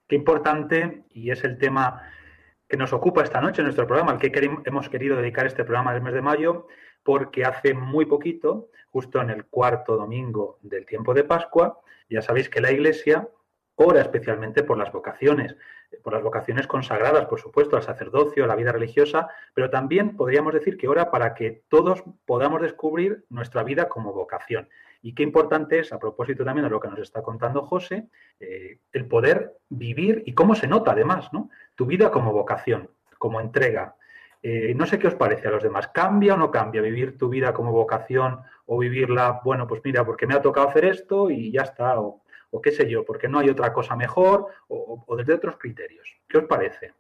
Qué 0.07 0.15
importante, 0.15 1.05
y 1.11 1.31
es 1.31 1.43
el 1.45 1.59
tema 1.59 2.03
que 2.69 2.77
nos 2.77 2.93
ocupa 2.93 3.23
esta 3.23 3.41
noche 3.41 3.61
en 3.61 3.67
nuestro 3.67 3.87
programa, 3.87 4.13
al 4.13 4.19
que 4.19 4.33
hemos 4.65 4.89
querido 4.89 5.17
dedicar 5.17 5.47
este 5.47 5.65
programa 5.65 5.93
del 5.93 6.03
mes 6.03 6.15
de 6.15 6.23
mayo, 6.23 6.67
porque 7.03 7.45
hace 7.45 7.75
muy 7.75 8.07
poquito, 8.07 8.71
justo 8.91 9.21
en 9.21 9.31
el 9.31 9.47
cuarto 9.47 9.97
domingo 9.97 10.59
del 10.63 10.87
tiempo 10.87 11.15
de 11.15 11.25
Pascua, 11.25 11.81
ya 12.09 12.23
sabéis 12.23 12.49
que 12.49 12.61
la 12.61 12.73
Iglesia 12.73 13.29
ora 13.77 14.01
especialmente 14.01 14.63
por 14.65 14.79
las 14.79 14.91
vocaciones, 14.93 15.57
por 16.03 16.13
las 16.13 16.23
vocaciones 16.23 16.67
consagradas, 16.67 17.27
por 17.27 17.41
supuesto, 17.41 17.77
al 17.77 17.83
sacerdocio, 17.83 18.45
a 18.45 18.47
la 18.47 18.57
vida 18.57 18.73
religiosa, 18.73 19.29
pero 19.55 19.71
también 19.71 20.17
podríamos 20.17 20.55
decir 20.55 20.77
que 20.77 20.89
ora 20.89 21.11
para 21.11 21.35
que 21.35 21.63
todos 21.69 22.03
podamos 22.25 22.63
descubrir 22.63 23.25
nuestra 23.29 23.63
vida 23.63 23.89
como 23.89 24.13
vocación. 24.13 24.69
Y 25.03 25.15
qué 25.15 25.23
importante 25.23 25.79
es, 25.79 25.93
a 25.93 25.99
propósito 25.99 26.45
también 26.45 26.65
de 26.65 26.71
lo 26.71 26.81
que 26.81 26.89
nos 26.89 26.99
está 26.99 27.23
contando 27.23 27.63
José, 27.63 28.09
eh, 28.41 28.79
el 28.93 29.07
poder 29.07 29.57
vivir 29.69 30.23
y 30.27 30.35
cómo 30.35 30.55
se 30.55 30.67
nota 30.67 30.93
además, 30.93 31.33
¿no? 31.33 31.51
Tu 31.75 31.87
vida 31.87 32.11
como 32.11 32.33
vocación, 32.33 32.91
como 33.19 33.41
entrega. 33.41 33.97
Eh, 34.43 34.75
no 34.75 34.87
sé 34.87 34.99
qué 34.99 35.09
os 35.09 35.15
parece 35.15 35.49
a 35.49 35.51
los 35.51 35.63
demás. 35.63 35.89
¿Cambia 35.89 36.35
o 36.35 36.37
no 36.37 36.51
cambia 36.51 36.83
vivir 36.83 37.19
tu 37.19 37.29
vida 37.29 37.53
como 37.53 37.73
vocación 37.73 38.41
o 38.67 38.79
vivirla, 38.79 39.41
bueno, 39.45 39.67
pues 39.67 39.81
mira, 39.85 40.05
porque 40.05 40.27
me 40.27 40.35
ha 40.35 40.43
tocado 40.43 40.69
hacer 40.69 40.85
esto 40.85 41.31
y 41.31 41.51
ya 41.51 41.63
está, 41.63 42.01
o, 42.01 42.23
qué 42.63 42.71
sé 42.71 42.89
yo, 42.89 43.05
porque 43.05 43.29
no 43.29 43.39
hay 43.39 43.51
otra 43.51 43.73
cosa 43.73 43.97
mejor 43.97 44.47
o, 44.69 45.05
desde 45.17 45.35
otros 45.35 45.57
criterios? 45.59 46.09
¿Qué 46.29 46.39
os 46.39 46.45
parece? 46.45 46.95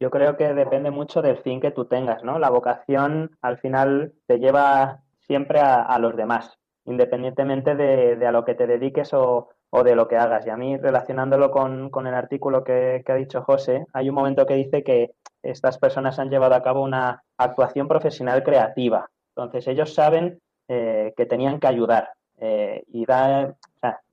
Yo 0.00 0.10
creo 0.10 0.36
que 0.36 0.54
depende 0.54 0.90
mucho 0.90 1.22
del 1.22 1.36
fin 1.38 1.60
que 1.60 1.70
tú 1.70 1.84
tengas, 1.84 2.24
¿no? 2.24 2.38
La 2.38 2.50
vocación 2.50 3.36
al 3.42 3.58
final 3.58 4.14
te 4.26 4.38
lleva 4.38 5.02
siempre 5.20 5.60
a 5.60 5.98
los 5.98 6.16
demás 6.16 6.59
independientemente 6.90 7.74
de, 7.74 8.26
a 8.26 8.32
lo 8.32 8.44
que 8.44 8.54
te 8.54 8.66
dediques 8.66 9.12
o, 9.14 9.48
de 9.84 9.94
lo 9.94 10.08
que 10.08 10.16
hagas. 10.16 10.46
Y 10.46 10.50
a 10.50 10.56
mí, 10.56 10.76
relacionándolo 10.76 11.50
con, 11.50 12.06
el 12.06 12.14
artículo 12.14 12.64
que, 12.64 13.02
ha 13.06 13.14
dicho 13.14 13.42
José, 13.42 13.86
hay 13.92 14.08
un 14.08 14.16
momento 14.16 14.46
que 14.46 14.54
dice 14.54 14.82
que 14.82 15.12
estas 15.42 15.78
personas 15.78 16.18
han 16.18 16.30
llevado 16.30 16.54
a 16.54 16.62
cabo 16.62 16.82
una 16.82 17.22
actuación 17.38 17.88
profesional 17.88 18.42
creativa. 18.42 19.08
Entonces, 19.34 19.68
ellos 19.68 19.94
saben 19.94 20.40
eh, 20.68 21.14
que 21.16 21.26
tenían 21.26 21.60
que 21.60 21.68
ayudar. 21.68 22.10
Eh, 22.42 22.82
y 22.88 23.04
da, 23.04 23.54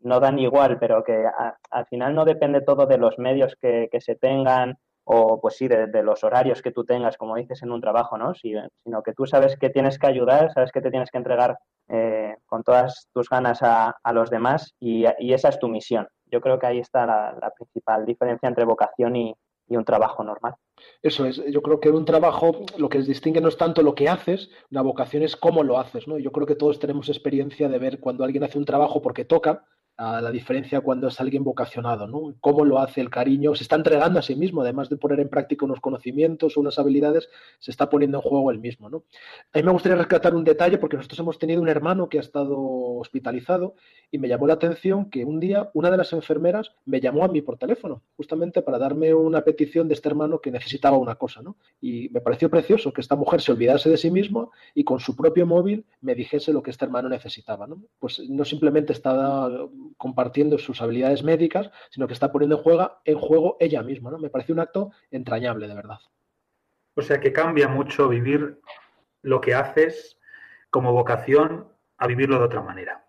no 0.02 0.20
dan 0.20 0.38
igual, 0.38 0.78
pero 0.80 1.04
que 1.04 1.26
al 1.72 1.86
final 1.88 2.14
no 2.14 2.26
depende 2.26 2.62
todo 2.62 2.86
de 2.86 2.98
los 2.98 3.18
medios 3.18 3.56
que, 3.60 3.90
se 4.00 4.16
tengan 4.16 4.78
o 5.10 5.40
pues 5.40 5.56
sí, 5.56 5.70
de, 5.70 6.04
los 6.04 6.26
horarios 6.26 6.62
que 6.62 6.72
tú 6.72 6.84
tengas, 6.84 7.16
como 7.16 7.38
dices 7.38 7.64
en 7.64 7.72
un 7.72 7.80
trabajo, 7.80 8.18
¿no? 8.18 8.34
sino 8.36 9.04
que 9.04 9.14
tú 9.14 9.26
sabes 9.26 9.56
que 9.58 9.70
tienes 9.70 9.98
que 9.98 10.08
ayudar, 10.08 10.52
sabes 10.52 10.72
que 10.74 10.82
te 10.82 10.92
tienes 10.92 11.10
que 11.10 11.18
entregar 11.18 11.58
eh, 11.88 12.36
con 12.46 12.62
todas 12.62 13.08
tus 13.14 13.30
ganas 13.30 13.60
a, 13.62 13.96
los 14.14 14.30
demás 14.30 14.76
y, 14.82 15.06
esa 15.06 15.48
es 15.48 15.60
tu 15.60 15.70
misión. 15.70 16.10
Yo 16.26 16.42
creo 16.42 16.60
que 16.60 16.68
ahí 16.68 16.80
está 16.80 17.06
la, 17.06 17.54
principal 17.56 18.06
diferencia 18.06 18.50
entre 18.50 18.66
vocación 18.66 19.16
y, 19.16 19.34
un 19.70 19.86
trabajo 19.86 20.24
normal. 20.24 20.56
Eso 21.02 21.26
es, 21.26 21.44
yo 21.52 21.62
creo 21.62 21.82
que 21.82 21.90
en 21.90 21.96
un 21.96 22.06
trabajo 22.06 22.52
lo 22.78 22.88
que 22.88 23.02
distingue 23.02 23.42
no 23.42 23.50
es 23.50 23.58
tanto 23.58 23.82
lo 23.82 23.96
que 23.96 24.08
haces, 24.08 24.50
una 24.72 24.82
vocación 24.82 25.24
es 25.24 25.36
cómo 25.36 25.62
lo 25.62 25.78
haces, 25.78 26.08
¿no? 26.08 26.18
Yo 26.18 26.32
creo 26.32 26.48
que 26.48 26.56
todos 26.56 26.80
tenemos 26.80 27.10
experiencia 27.10 27.68
de 27.68 27.78
ver 27.78 28.00
cuando 28.00 28.24
alguien 28.24 28.46
hace 28.46 28.58
un 28.58 28.64
trabajo 28.64 29.02
porque 29.02 29.26
toca, 29.26 29.66
a 29.98 30.22
la 30.22 30.32
diferencia 30.32 30.82
cuando 30.82 31.08
es 31.08 31.20
alguien 31.20 31.44
vocacionado, 31.44 32.08
¿no? 32.08 32.36
Cómo 32.40 32.64
lo 32.64 32.78
hace 32.80 33.02
el 33.02 33.10
cariño, 33.10 33.56
se 33.56 33.64
está 33.64 33.76
entregando 33.76 34.20
a 34.20 34.22
sí 34.22 34.36
mismo, 34.36 34.62
además 34.62 34.90
de 34.90 34.98
poner 34.98 35.20
en 35.20 35.30
práctica 35.30 35.66
unos 35.66 35.80
conocimientos, 35.80 36.56
unas 36.56 36.78
habilidades, 36.78 37.30
se 37.60 37.72
está 37.72 37.90
poniendo 37.90 38.20
en 38.20 38.22
juego 38.22 38.52
el 38.52 38.60
mismo, 38.60 38.90
¿no? 38.90 39.04
A 39.54 39.58
mí 39.58 39.64
me 39.64 39.72
gustaría 39.72 39.98
rescatar 39.98 40.36
un 40.36 40.44
detalle 40.44 40.78
porque 40.78 40.98
nosotros 40.98 41.20
hemos 41.20 41.40
tenido 41.40 41.62
un 41.62 41.68
hermano 41.68 42.10
que 42.10 42.20
ha 42.20 42.22
estado 42.22 42.56
hospitalizado 42.58 43.74
y 44.12 44.20
me 44.20 44.28
llamó 44.28 44.46
la 44.46 44.54
atención 44.54 45.10
que 45.10 45.26
un 45.26 45.40
día 45.40 45.72
una 45.74 45.90
de 45.90 45.98
las 45.98 46.14
enfermeras 46.14 46.72
me 46.86 47.02
llamó 47.02 47.24
a 47.24 47.28
mí 47.28 47.42
por 47.42 47.58
teléfono, 47.58 48.04
justamente 48.16 48.62
para 48.62 48.78
darme 48.78 49.16
una 49.16 49.42
petición 49.42 49.88
de 49.88 49.96
este 49.96 50.10
hermano 50.10 50.40
que 50.40 50.52
necesitaba 50.52 50.98
una 50.98 51.16
cosa, 51.16 51.42
¿no? 51.42 51.58
Y 51.82 52.10
me 52.10 52.22
pareció 52.22 52.52
precioso 52.52 52.94
que 52.94 53.02
esta 53.02 53.16
mujer 53.16 53.42
se 53.42 53.52
olvidase 53.52 53.90
de 53.90 53.98
sí 53.98 54.12
misma 54.12 54.48
y 54.76 54.84
con 54.84 55.00
su 55.00 55.16
propio 55.16 55.48
móvil 55.48 55.86
me 56.02 56.14
dijese 56.14 56.54
lo 56.54 56.62
que 56.62 56.70
este 56.70 56.86
hermano 56.86 57.10
necesitaba, 57.10 57.66
¿no? 57.66 57.82
Pues 58.00 58.22
no 58.30 58.46
simplemente 58.46 58.94
estaba 58.94 59.50
compartiendo 59.96 60.58
sus 60.58 60.82
habilidades 60.82 61.24
médicas, 61.24 61.72
sino 61.90 62.08
que 62.08 62.14
está 62.14 62.32
poniendo 62.32 62.62
en 63.06 63.20
juego, 63.20 63.58
ella 63.60 63.82
misma. 63.84 64.12
¿no? 64.12 64.18
Me 64.18 64.30
parece 64.30 64.54
un 64.54 64.60
acto 64.60 64.92
entrañable, 65.12 65.68
de 65.68 65.76
verdad. 65.76 66.00
O 66.96 67.02
sea 67.02 67.20
que 67.20 67.32
cambia 67.32 67.68
mucho 67.68 68.10
vivir 68.10 68.60
lo 69.22 69.40
que 69.40 69.54
haces 69.54 70.20
como 70.70 70.94
vocación 70.94 71.68
a 71.98 72.08
vivirlo 72.08 72.40
de 72.40 72.46
otra 72.46 72.62
manera. 72.62 73.06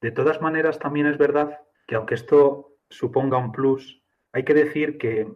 De 0.00 0.10
todas 0.10 0.40
maneras, 0.40 0.78
también 0.78 1.06
es 1.06 1.18
verdad 1.18 1.60
que 1.86 1.94
aunque 1.94 2.14
esto 2.14 2.76
suponga 2.88 3.38
un 3.38 3.52
plus, 3.52 4.02
hay 4.32 4.44
que 4.44 4.54
decir 4.54 4.98
que 4.98 5.28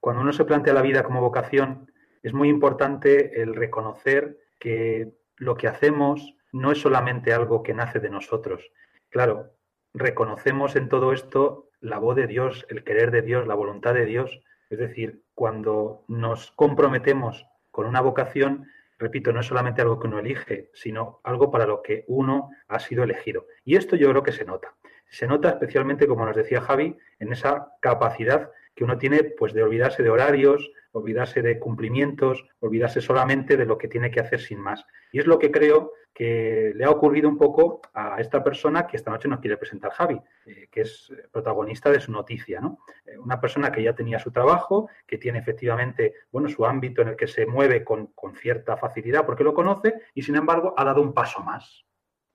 cuando 0.00 0.22
uno 0.22 0.32
se 0.32 0.44
plantea 0.44 0.74
la 0.74 0.82
vida 0.82 1.02
como 1.02 1.20
vocación, 1.20 1.92
es 2.22 2.32
muy 2.32 2.48
importante 2.48 3.40
el 3.40 3.54
reconocer 3.54 4.38
que 4.58 5.12
lo 5.36 5.56
que 5.56 5.68
hacemos 5.68 6.34
no 6.52 6.72
es 6.72 6.80
solamente 6.80 7.32
algo 7.32 7.62
que 7.62 7.74
nace 7.74 8.00
de 8.00 8.10
nosotros. 8.10 8.70
Claro, 9.10 9.52
reconocemos 9.94 10.76
en 10.76 10.88
todo 10.88 11.12
esto 11.12 11.68
la 11.80 11.98
voz 11.98 12.16
de 12.16 12.26
Dios, 12.26 12.66
el 12.68 12.84
querer 12.84 13.10
de 13.10 13.22
Dios, 13.22 13.46
la 13.46 13.54
voluntad 13.54 13.94
de 13.94 14.04
Dios. 14.04 14.40
Es 14.70 14.78
decir, 14.78 15.22
cuando 15.34 16.04
nos 16.08 16.50
comprometemos 16.52 17.46
con 17.70 17.86
una 17.86 18.00
vocación, 18.00 18.66
repito, 18.98 19.32
no 19.32 19.40
es 19.40 19.46
solamente 19.46 19.80
algo 19.80 19.98
que 19.98 20.08
uno 20.08 20.18
elige, 20.18 20.70
sino 20.74 21.20
algo 21.22 21.50
para 21.50 21.66
lo 21.66 21.82
que 21.82 22.04
uno 22.08 22.50
ha 22.66 22.80
sido 22.80 23.04
elegido. 23.04 23.46
Y 23.64 23.76
esto 23.76 23.96
yo 23.96 24.10
creo 24.10 24.22
que 24.22 24.32
se 24.32 24.44
nota. 24.44 24.74
Se 25.08 25.26
nota 25.26 25.48
especialmente, 25.48 26.06
como 26.06 26.26
nos 26.26 26.36
decía 26.36 26.60
Javi, 26.60 26.96
en 27.18 27.32
esa 27.32 27.72
capacidad 27.80 28.50
que 28.78 28.84
uno 28.84 28.96
tiene 28.96 29.24
pues 29.24 29.52
de 29.52 29.64
olvidarse 29.64 30.04
de 30.04 30.10
horarios, 30.10 30.70
olvidarse 30.92 31.42
de 31.42 31.58
cumplimientos, 31.58 32.46
olvidarse 32.60 33.00
solamente 33.00 33.56
de 33.56 33.66
lo 33.66 33.76
que 33.76 33.88
tiene 33.88 34.08
que 34.08 34.20
hacer 34.20 34.38
sin 34.38 34.60
más. 34.60 34.86
Y 35.10 35.18
es 35.18 35.26
lo 35.26 35.36
que 35.40 35.50
creo 35.50 35.94
que 36.14 36.70
le 36.76 36.84
ha 36.84 36.90
ocurrido 36.90 37.28
un 37.28 37.36
poco 37.36 37.80
a 37.92 38.20
esta 38.20 38.44
persona 38.44 38.86
que 38.86 38.96
esta 38.96 39.10
noche 39.10 39.26
nos 39.26 39.40
quiere 39.40 39.56
presentar 39.56 39.90
Javi, 39.90 40.20
eh, 40.46 40.68
que 40.70 40.82
es 40.82 41.12
protagonista 41.32 41.90
de 41.90 41.98
su 41.98 42.12
noticia, 42.12 42.60
¿no? 42.60 42.78
Eh, 43.04 43.18
una 43.18 43.40
persona 43.40 43.72
que 43.72 43.82
ya 43.82 43.96
tenía 43.96 44.20
su 44.20 44.30
trabajo, 44.30 44.88
que 45.04 45.18
tiene 45.18 45.40
efectivamente, 45.40 46.14
bueno, 46.30 46.48
su 46.48 46.64
ámbito 46.64 47.02
en 47.02 47.08
el 47.08 47.16
que 47.16 47.26
se 47.26 47.46
mueve 47.46 47.82
con, 47.82 48.12
con 48.14 48.36
cierta 48.36 48.76
facilidad 48.76 49.26
porque 49.26 49.42
lo 49.42 49.54
conoce 49.54 49.94
y 50.14 50.22
sin 50.22 50.36
embargo 50.36 50.72
ha 50.76 50.84
dado 50.84 51.02
un 51.02 51.12
paso 51.12 51.42
más. 51.42 51.84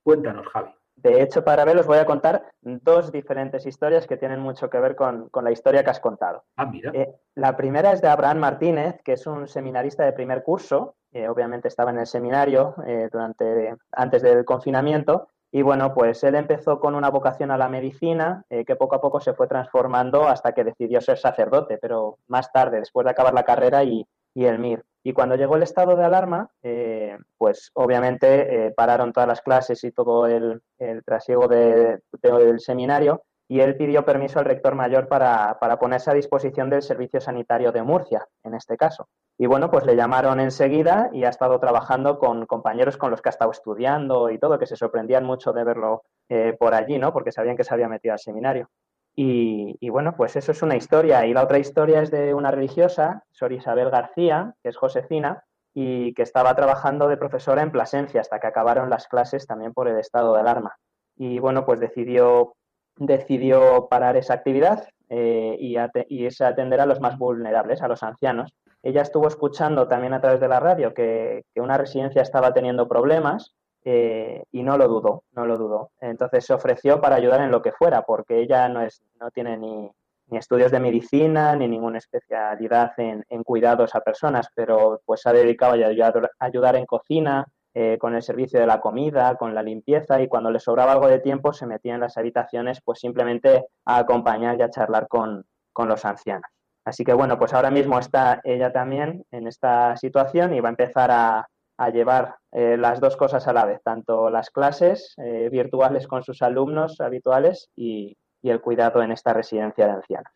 Cuéntanos, 0.03 0.45
Javi. 0.49 0.73
De 0.95 1.21
hecho, 1.21 1.43
para 1.43 1.65
ver, 1.65 1.77
os 1.77 1.87
voy 1.87 1.97
a 1.97 2.05
contar 2.05 2.43
dos 2.61 3.11
diferentes 3.11 3.65
historias 3.65 4.07
que 4.07 4.17
tienen 4.17 4.39
mucho 4.39 4.69
que 4.69 4.79
ver 4.79 4.95
con, 4.95 5.29
la 5.41 5.51
historia 5.51 5.83
que 5.83 5.89
has 5.89 5.99
contado. 5.99 6.43
Ah, 6.55 6.65
mira. 6.65 6.91
Eh, 6.93 7.13
la 7.35 7.57
primera 7.57 7.91
es 7.91 8.01
de 8.01 8.07
Abraham 8.07 8.39
Martínez, 8.39 9.01
que 9.03 9.13
es 9.13 9.27
un 9.27 9.47
seminarista 9.47 10.05
de 10.05 10.13
primer 10.13 10.43
curso. 10.43 10.95
obviamente 11.29 11.67
estaba 11.67 11.91
en 11.91 11.99
el 11.99 12.07
seminario 12.07 12.75
eh, 12.85 13.09
durante, 13.11 13.75
antes 13.91 14.21
del 14.21 14.45
confinamiento. 14.45 15.27
Y 15.55 15.61
bueno, 15.61 15.93
pues 15.93 16.23
él 16.23 16.33
empezó 16.33 16.79
con 16.79 16.95
una 16.95 17.11
vocación 17.11 17.51
a 17.51 17.57
la 17.57 17.69
medicina 17.69 18.43
eh, 18.49 18.65
que 18.65 18.75
poco 18.75 18.95
a 18.95 19.01
poco 19.01 19.19
se 19.19 19.35
fue 19.35 19.47
transformando 19.47 20.27
hasta 20.27 20.51
que 20.51 20.63
decidió 20.63 20.99
ser 20.99 21.19
sacerdote, 21.19 21.77
pero 21.77 22.17
más 22.27 22.51
tarde, 22.51 22.79
después 22.79 23.05
de 23.05 23.11
acabar 23.11 23.35
la 23.35 23.43
carrera 23.43 23.83
y, 23.83 24.03
y 24.33 24.45
el 24.45 24.57
MIR. 24.57 24.83
Y 25.03 25.13
cuando 25.13 25.35
llegó 25.35 25.57
el 25.57 25.63
estado 25.63 25.95
de 25.95 26.05
alarma, 26.05 26.49
eh, 26.61 27.17
pues 27.37 27.71
obviamente 27.73 28.67
eh, 28.67 28.71
pararon 28.71 29.11
todas 29.11 29.27
las 29.27 29.41
clases 29.41 29.83
y 29.83 29.91
todo 29.91 30.27
el, 30.27 30.61
trasiego 31.05 31.47
del 31.47 32.59
seminario 32.59 33.23
y 33.47 33.59
él 33.59 33.75
pidió 33.75 34.05
permiso 34.05 34.39
al 34.39 34.45
rector 34.45 34.75
mayor 34.75 35.07
para, 35.07 35.59
ponerse 35.79 36.09
a 36.09 36.13
disposición 36.13 36.69
del 36.69 36.81
Servicio 36.81 37.19
Sanitario 37.19 37.71
de 37.71 37.83
Murcia, 37.83 38.27
en 38.43 38.53
este 38.53 38.77
caso. 38.77 39.09
Y 39.37 39.45
bueno, 39.45 39.69
pues 39.69 39.85
le 39.85 39.95
llamaron 39.95 40.39
enseguida 40.39 41.09
y 41.13 41.25
ha 41.25 41.29
estado 41.29 41.59
trabajando 41.59 42.17
con 42.17 42.45
compañeros 42.45 42.97
con 42.97 43.11
los 43.11 43.21
que 43.21 43.29
ha 43.29 43.31
estado 43.31 43.51
estudiando 43.51 44.29
y 44.29 44.39
todo, 44.39 44.57
que 44.57 44.65
se 44.65 44.75
sorprendían 44.75 45.25
mucho 45.25 45.51
de 45.51 45.63
verlo 45.63 46.03
eh, 46.29 46.55
por 46.57 46.73
allí, 46.73 46.97
¿no? 46.97 47.11
Porque 47.11 47.31
sabían 47.31 47.57
que 47.57 47.63
se 47.63 47.73
había 47.73 47.89
metido 47.89 48.13
al 48.13 48.19
seminario. 48.19 48.69
Y, 49.15 49.89
bueno, 49.89 50.15
pues 50.15 50.35
eso 50.35 50.51
es 50.51 50.61
una 50.63 50.75
historia. 50.75 51.25
Y 51.25 51.33
la 51.33 51.43
otra 51.43 51.59
historia 51.59 52.01
es 52.01 52.09
de 52.09 52.33
una 52.33 52.51
religiosa, 52.51 53.23
Sor 53.31 53.53
Isabel 53.53 53.89
García, 53.91 54.55
que 54.63 54.69
es 54.69 54.77
josefina, 54.77 55.43
y 55.73 56.13
que 56.13 56.23
estaba 56.23 56.55
trabajando 56.55 57.07
de 57.07 57.17
profesora 57.17 57.61
en 57.61 57.71
Plasencia 57.71 58.21
hasta 58.21 58.39
que 58.39 58.47
acabaron 58.47 58.89
las 58.89 59.07
clases 59.07 59.45
también 59.47 59.73
por 59.73 59.87
el 59.87 59.99
estado 59.99 60.33
de 60.33 60.41
alarma. 60.41 60.77
Y 61.15 61.39
bueno, 61.39 61.65
pues 61.65 61.79
decidió, 61.79 62.55
decidió 62.97 63.87
parar 63.89 64.17
esa 64.17 64.35
actividad 64.35 64.87
eh, 65.09 65.57
y, 65.59 65.75
y 66.09 66.25
es 66.25 66.41
atender 66.41 66.79
a 66.81 66.85
los 66.85 66.99
más 66.99 67.17
vulnerables, 67.17 67.81
a 67.81 67.87
los 67.87 68.03
ancianos. 68.03 68.53
Ella 68.81 69.01
estuvo 69.01 69.27
escuchando 69.27 69.87
también 69.87 70.13
a 70.13 70.21
través 70.21 70.39
de 70.39 70.47
la 70.47 70.59
radio 70.59 70.93
que, 70.93 71.45
que 71.53 71.61
una 71.61 71.77
residencia 71.77 72.21
estaba 72.21 72.53
teniendo 72.53 72.87
problemas 72.87 73.55
eh, 73.85 74.43
y 74.51 74.63
no 74.63 74.77
lo 74.77 74.87
dudó, 74.87 75.23
no 75.33 75.45
lo 75.45 75.57
dudó. 75.57 75.91
Entonces 75.99 76.45
se 76.45 76.53
ofreció 76.53 77.01
para 77.01 77.15
ayudar 77.15 77.41
en 77.41 77.51
lo 77.51 77.61
que 77.61 77.71
fuera, 77.71 78.03
porque 78.03 78.39
ella 78.39 78.69
no, 78.69 78.81
es, 78.81 79.03
no 79.19 79.31
tiene 79.31 79.57
ni, 79.57 79.91
ni 80.27 80.37
estudios 80.37 80.71
de 80.71 80.79
medicina, 80.79 81.55
ni 81.55 81.67
ninguna 81.67 81.97
especialidad 81.97 82.93
en, 82.97 83.23
cuidados 83.43 83.95
a 83.95 84.01
personas, 84.01 84.49
pero 84.55 85.01
pues 85.05 85.21
se 85.21 85.29
ha 85.29 85.33
dedicado 85.33 85.73
a 85.73 85.75
ayudar, 85.75 86.31
a 86.39 86.45
ayudar 86.45 86.75
en 86.75 86.85
cocina, 86.85 87.45
eh, 87.75 87.97
con 87.99 88.13
el 88.13 88.21
servicio 88.21 88.59
de 88.59 88.67
la 88.67 88.79
comida, 88.79 89.35
con 89.35 89.55
la 89.55 89.63
limpieza 89.63 90.21
y 90.21 90.27
cuando 90.27 90.51
le 90.51 90.59
sobraba 90.59 90.91
algo 90.91 91.07
de 91.07 91.17
tiempo 91.17 91.53
se 91.53 91.65
metía 91.65 91.95
en 91.95 92.01
las 92.01 92.17
habitaciones 92.17 92.79
pues 92.85 92.99
simplemente 92.99 93.65
a 93.85 93.97
acompañar 93.97 94.59
y 94.59 94.61
a 94.61 94.69
charlar 94.69 95.07
con, 95.07 95.43
los 95.75 96.05
ancianos. 96.05 96.45
Así 96.85 97.03
que 97.03 97.13
bueno, 97.13 97.39
pues 97.39 97.51
ahora 97.51 97.71
mismo 97.71 97.97
está 97.97 98.41
ella 98.43 98.71
también 98.71 99.25
en 99.31 99.47
esta 99.47 99.97
situación 99.97 100.53
y 100.53 100.59
va 100.59 100.69
a 100.69 100.77
empezar 100.77 101.09
a, 101.09 101.47
llevar 101.91 102.37
eh, 102.51 102.77
las 102.77 102.99
dos 102.99 103.17
cosas 103.17 103.47
a 103.47 103.53
la 103.53 103.65
vez, 103.65 103.81
tanto 103.83 104.29
las 104.29 104.49
clases 104.49 105.13
eh, 105.17 105.49
virtuales 105.51 106.07
con 106.07 106.23
sus 106.23 106.41
alumnos 106.41 107.01
habituales 107.01 107.69
y, 107.75 108.17
y 108.41 108.49
el 108.49 108.61
cuidado 108.61 109.01
en 109.01 109.11
esta 109.11 109.33
residencia 109.33 109.85
de 109.85 109.93
ancianos. 109.93 110.31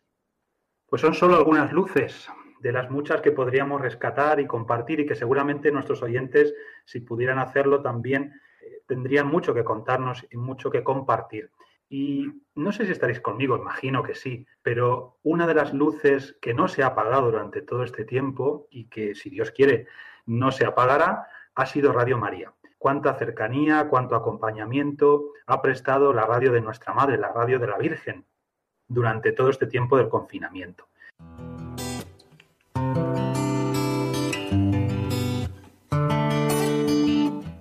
Pues 0.86 1.02
son 1.02 1.14
solo 1.14 1.36
algunas 1.36 1.72
luces 1.72 2.28
de 2.60 2.72
las 2.72 2.90
muchas 2.90 3.20
que 3.20 3.30
podríamos 3.30 3.80
rescatar 3.80 4.40
y 4.40 4.46
compartir 4.46 5.00
y 5.00 5.06
que 5.06 5.14
seguramente 5.14 5.70
nuestros 5.70 6.02
oyentes, 6.02 6.54
si 6.84 7.00
pudieran 7.00 7.38
hacerlo, 7.38 7.82
también 7.82 8.32
eh, 8.60 8.82
tendrían 8.86 9.28
mucho 9.28 9.54
que 9.54 9.64
contarnos 9.64 10.26
y 10.30 10.36
mucho 10.36 10.70
que 10.70 10.82
compartir. 10.82 11.50
Y 11.90 12.26
no 12.54 12.72
sé 12.72 12.84
si 12.84 12.92
estaréis 12.92 13.20
conmigo, 13.20 13.56
imagino 13.56 14.02
que 14.02 14.14
sí, 14.14 14.46
pero 14.62 15.18
una 15.22 15.46
de 15.46 15.54
las 15.54 15.72
luces 15.72 16.36
que 16.42 16.52
no 16.52 16.68
se 16.68 16.82
ha 16.82 16.88
apagado 16.88 17.30
durante 17.30 17.62
todo 17.62 17.82
este 17.82 18.04
tiempo 18.04 18.66
y 18.70 18.88
que, 18.88 19.14
si 19.14 19.30
Dios 19.30 19.52
quiere, 19.52 19.86
no 20.28 20.52
se 20.52 20.66
apagará, 20.66 21.26
ha 21.54 21.66
sido 21.66 21.92
Radio 21.92 22.18
María. 22.18 22.52
Cuánta 22.76 23.14
cercanía, 23.14 23.88
cuánto 23.88 24.14
acompañamiento 24.14 25.32
ha 25.46 25.60
prestado 25.60 26.12
la 26.12 26.26
radio 26.26 26.52
de 26.52 26.60
nuestra 26.60 26.92
Madre, 26.92 27.18
la 27.18 27.32
radio 27.32 27.58
de 27.58 27.66
la 27.66 27.78
Virgen, 27.78 28.24
durante 28.86 29.32
todo 29.32 29.48
este 29.48 29.66
tiempo 29.66 29.96
del 29.96 30.08
confinamiento. 30.08 30.86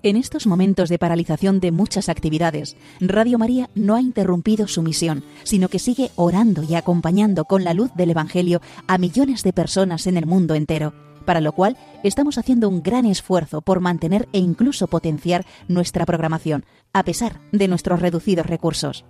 En 0.04 0.16
estos 0.16 0.46
momentos 0.48 0.88
de 0.90 1.00
paralización 1.00 1.60
de 1.60 1.72
muchas 1.72 2.08
actividades, 2.08 2.78
Radio 3.02 3.38
María 3.38 3.70
no 3.76 3.96
ha 3.96 4.02
interrumpido 4.02 4.68
su 4.68 4.82
misión, 4.82 5.24
sino 5.44 5.68
que 5.68 5.80
sigue 5.80 6.12
orando 6.16 6.64
y 6.64 6.76
acompañando 6.76 7.46
con 7.46 7.64
la 7.64 7.74
luz 7.74 7.94
del 7.96 8.12
Evangelio 8.12 8.62
a 8.88 8.98
millones 8.98 9.44
de 9.44 9.52
personas 9.52 10.08
en 10.08 10.16
el 10.16 10.26
mundo 10.26 10.54
entero, 10.56 10.94
para 11.28 11.42
lo 11.42 11.52
cual 11.52 11.76
estamos 12.04 12.38
haciendo 12.38 12.70
un 12.70 12.82
gran 12.82 13.06
esfuerzo 13.06 13.60
por 13.60 13.82
mantener 13.82 14.30
e 14.32 14.40
incluso 14.40 14.88
potenciar 14.88 15.46
nuestra 15.68 16.06
programación, 16.06 16.64
a 16.94 17.04
pesar 17.04 17.42
de 17.52 17.68
nuestros 17.68 18.00
reducidos 18.00 18.46
recursos. 18.46 19.04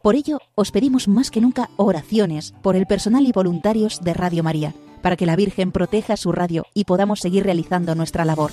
Por 0.00 0.14
ello, 0.14 0.38
os 0.54 0.70
pedimos 0.70 1.08
más 1.08 1.32
que 1.32 1.40
nunca 1.40 1.70
oraciones 1.76 2.54
por 2.62 2.76
el 2.76 2.86
personal 2.86 3.26
y 3.26 3.32
voluntarios 3.32 4.00
de 4.02 4.14
Radio 4.14 4.44
María, 4.44 4.72
para 5.02 5.16
que 5.16 5.26
la 5.26 5.34
Virgen 5.34 5.72
proteja 5.72 6.16
su 6.16 6.30
radio 6.30 6.64
y 6.74 6.84
podamos 6.84 7.18
seguir 7.18 7.42
realizando 7.42 7.96
nuestra 7.96 8.24
labor. 8.24 8.52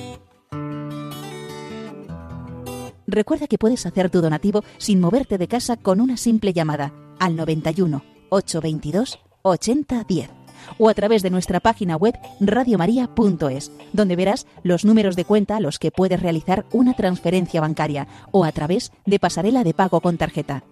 Recuerda 3.11 3.47
que 3.47 3.57
puedes 3.57 3.85
hacer 3.85 4.09
tu 4.09 4.21
donativo 4.21 4.63
sin 4.77 5.01
moverte 5.01 5.37
de 5.37 5.49
casa 5.49 5.75
con 5.75 5.99
una 5.99 6.15
simple 6.15 6.53
llamada 6.53 6.93
al 7.19 7.35
91 7.35 8.03
822 8.29 9.19
8010 9.41 10.29
o 10.77 10.87
a 10.87 10.93
través 10.93 11.21
de 11.21 11.29
nuestra 11.29 11.59
página 11.59 11.97
web 11.97 12.17
radiomaria.es, 12.39 13.71
donde 13.91 14.15
verás 14.15 14.47
los 14.63 14.85
números 14.85 15.17
de 15.17 15.25
cuenta 15.25 15.57
a 15.57 15.59
los 15.59 15.77
que 15.77 15.91
puedes 15.91 16.21
realizar 16.21 16.65
una 16.71 16.93
transferencia 16.93 17.59
bancaria 17.59 18.07
o 18.31 18.45
a 18.45 18.51
través 18.53 18.93
de 19.05 19.19
pasarela 19.19 19.65
de 19.65 19.73
pago 19.73 19.99
con 19.99 20.17
tarjeta. 20.17 20.63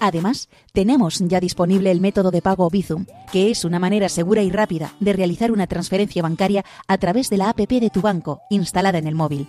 Además, 0.00 0.48
tenemos 0.72 1.18
ya 1.18 1.38
disponible 1.38 1.90
el 1.90 2.00
método 2.00 2.30
de 2.30 2.40
pago 2.40 2.70
Bizum, 2.70 3.04
que 3.30 3.50
es 3.50 3.66
una 3.66 3.78
manera 3.78 4.08
segura 4.08 4.40
y 4.40 4.50
rápida 4.50 4.94
de 5.00 5.12
realizar 5.12 5.52
una 5.52 5.66
transferencia 5.66 6.22
bancaria 6.22 6.64
a 6.86 6.96
través 6.96 7.28
de 7.28 7.36
la 7.36 7.50
APP 7.50 7.72
de 7.72 7.90
tu 7.90 8.00
banco 8.00 8.40
instalada 8.48 8.96
en 8.96 9.06
el 9.06 9.14
móvil. 9.14 9.48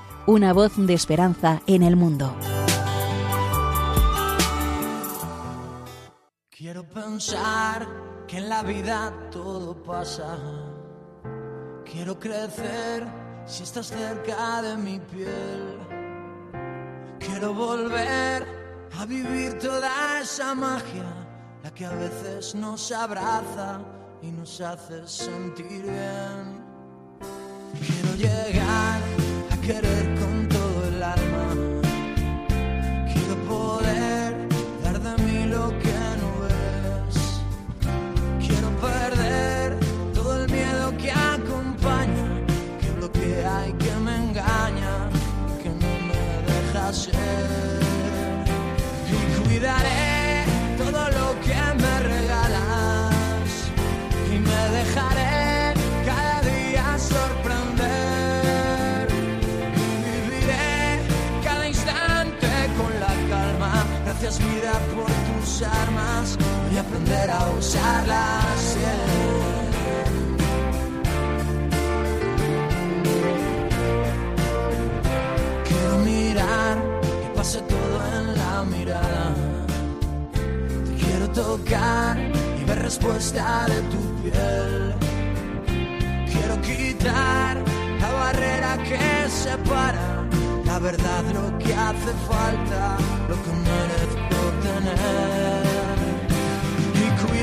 una 0.27 0.53
voz 0.53 0.73
de 0.77 0.93
esperanza 0.93 1.61
en 1.67 1.83
el 1.83 1.95
mundo. 1.95 2.35
Quiero 6.49 6.87
pensar 6.87 7.87
que 8.27 8.37
en 8.37 8.49
la 8.49 8.63
vida 8.63 9.13
todo 9.31 9.81
pasa. 9.83 10.37
Quiero 11.83 12.19
crecer 12.19 13.05
si 13.45 13.63
estás 13.63 13.87
cerca 13.87 14.61
de 14.61 14.77
mi 14.77 14.99
piel. 14.99 15.77
Quiero 17.19 17.53
volver 17.53 18.45
a 18.97 19.05
vivir 19.05 19.57
toda 19.57 20.21
esa 20.21 20.53
magia, 20.53 21.05
la 21.63 21.73
que 21.73 21.85
a 21.85 21.93
veces 21.93 22.55
nos 22.55 22.91
abraza 22.91 23.79
y 24.21 24.31
nos 24.31 24.61
hace 24.61 25.07
sentir 25.07 25.83
bien. 25.83 26.61
Quiero 27.79 28.15
llegar 28.15 29.01
querer 29.61 30.15
con 30.19 30.50
aprender 67.11 67.31
a 67.31 67.49
usarlas. 67.51 68.77
Quiero 75.67 75.97
mirar 76.05 76.77
que 77.01 77.29
pase 77.35 77.61
todo 77.61 77.97
en 78.17 78.37
la 78.37 78.63
mirada. 78.63 79.35
Quiero 80.99 81.29
tocar 81.29 82.17
y 82.59 82.63
ver 82.63 82.79
respuesta 82.79 83.65
de 83.67 83.81
tu 83.91 84.01
piel. 84.21 84.95
Quiero 86.31 86.61
quitar 86.61 87.63
la 87.99 88.11
barrera 88.11 88.77
que 88.83 89.29
separa 89.29 90.23
la 90.65 90.79
verdad, 90.79 91.23
lo 91.33 91.57
que 91.57 91.73
hace 91.73 92.13
falta, 92.29 92.97
lo 93.27 93.35
que 93.43 93.51
merezco 93.67 94.39
tener. 94.63 95.60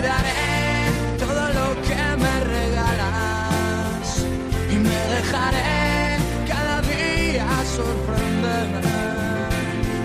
Y 0.08 0.10
cuidaré 0.10 1.18
todo 1.18 1.44
lo 1.52 1.82
que 1.82 2.00
me 2.16 2.34
regalas 2.44 4.24
y 4.70 4.76
me 4.76 5.00
dejaré 5.14 6.16
cada 6.48 6.80
día 6.80 7.46
sorprenderme. 7.76 8.88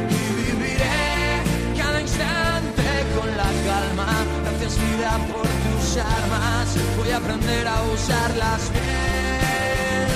Y 0.09 0.51
viviré 0.51 1.41
cada 1.77 2.01
instante 2.01 2.83
con 3.15 3.29
la 3.37 3.49
calma. 3.65 4.09
Gracias 4.43 4.77
vida 4.77 5.17
por 5.31 5.47
tus 5.47 5.97
armas, 5.97 6.67
voy 6.97 7.11
a 7.11 7.17
aprender 7.17 7.65
a 7.65 7.81
usarlas 7.83 8.71
bien. 8.73 10.09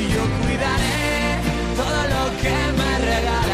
Y 0.00 0.12
yo 0.12 0.22
cuidaré 0.42 1.40
todo 1.76 2.00
lo 2.14 2.24
que 2.42 2.56
me 2.76 2.90
regalas 3.06 3.49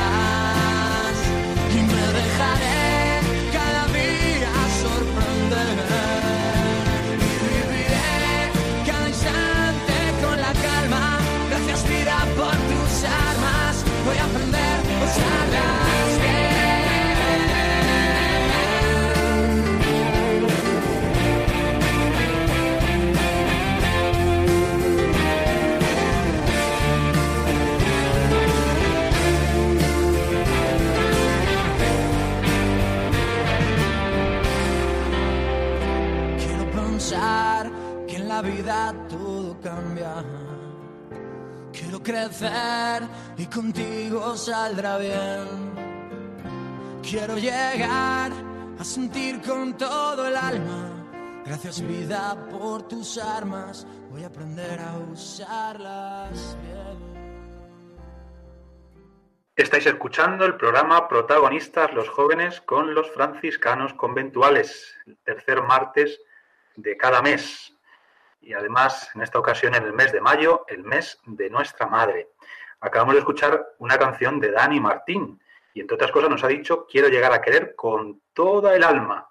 y 43.38 43.46
contigo 43.46 44.36
saldrá 44.36 44.98
bien. 44.98 45.46
Quiero 47.02 47.36
llegar 47.36 48.32
a 48.78 48.84
sentir 48.84 49.40
con 49.42 49.76
todo 49.76 50.26
el 50.26 50.36
alma. 50.36 50.90
Gracias 51.44 51.80
vida 51.86 52.34
por 52.50 52.88
tus 52.88 53.18
armas. 53.18 53.86
Voy 54.10 54.24
a 54.24 54.26
aprender 54.26 54.80
a 54.80 54.98
usarlas 55.12 56.56
bien. 56.62 57.06
Estáis 59.54 59.86
escuchando 59.86 60.44
el 60.44 60.56
programa 60.56 61.08
Protagonistas 61.08 61.94
los 61.94 62.08
jóvenes 62.08 62.60
con 62.60 62.92
los 62.92 63.10
franciscanos 63.12 63.94
conventuales, 63.94 64.96
el 65.06 65.16
tercer 65.18 65.62
martes 65.62 66.20
de 66.74 66.96
cada 66.96 67.22
mes. 67.22 67.75
Y 68.40 68.52
además, 68.52 69.10
en 69.14 69.22
esta 69.22 69.38
ocasión, 69.38 69.74
en 69.74 69.84
el 69.84 69.92
mes 69.92 70.12
de 70.12 70.20
mayo, 70.20 70.64
el 70.68 70.84
mes 70.84 71.20
de 71.24 71.50
nuestra 71.50 71.86
madre. 71.86 72.30
Acabamos 72.80 73.14
de 73.14 73.20
escuchar 73.20 73.74
una 73.78 73.98
canción 73.98 74.38
de 74.38 74.50
Dani 74.50 74.80
Martín 74.80 75.40
y, 75.74 75.80
entre 75.80 75.94
otras 75.94 76.12
cosas, 76.12 76.30
nos 76.30 76.44
ha 76.44 76.48
dicho, 76.48 76.86
quiero 76.86 77.08
llegar 77.08 77.32
a 77.32 77.40
querer 77.40 77.74
con 77.74 78.22
toda 78.32 78.76
el 78.76 78.84
alma. 78.84 79.28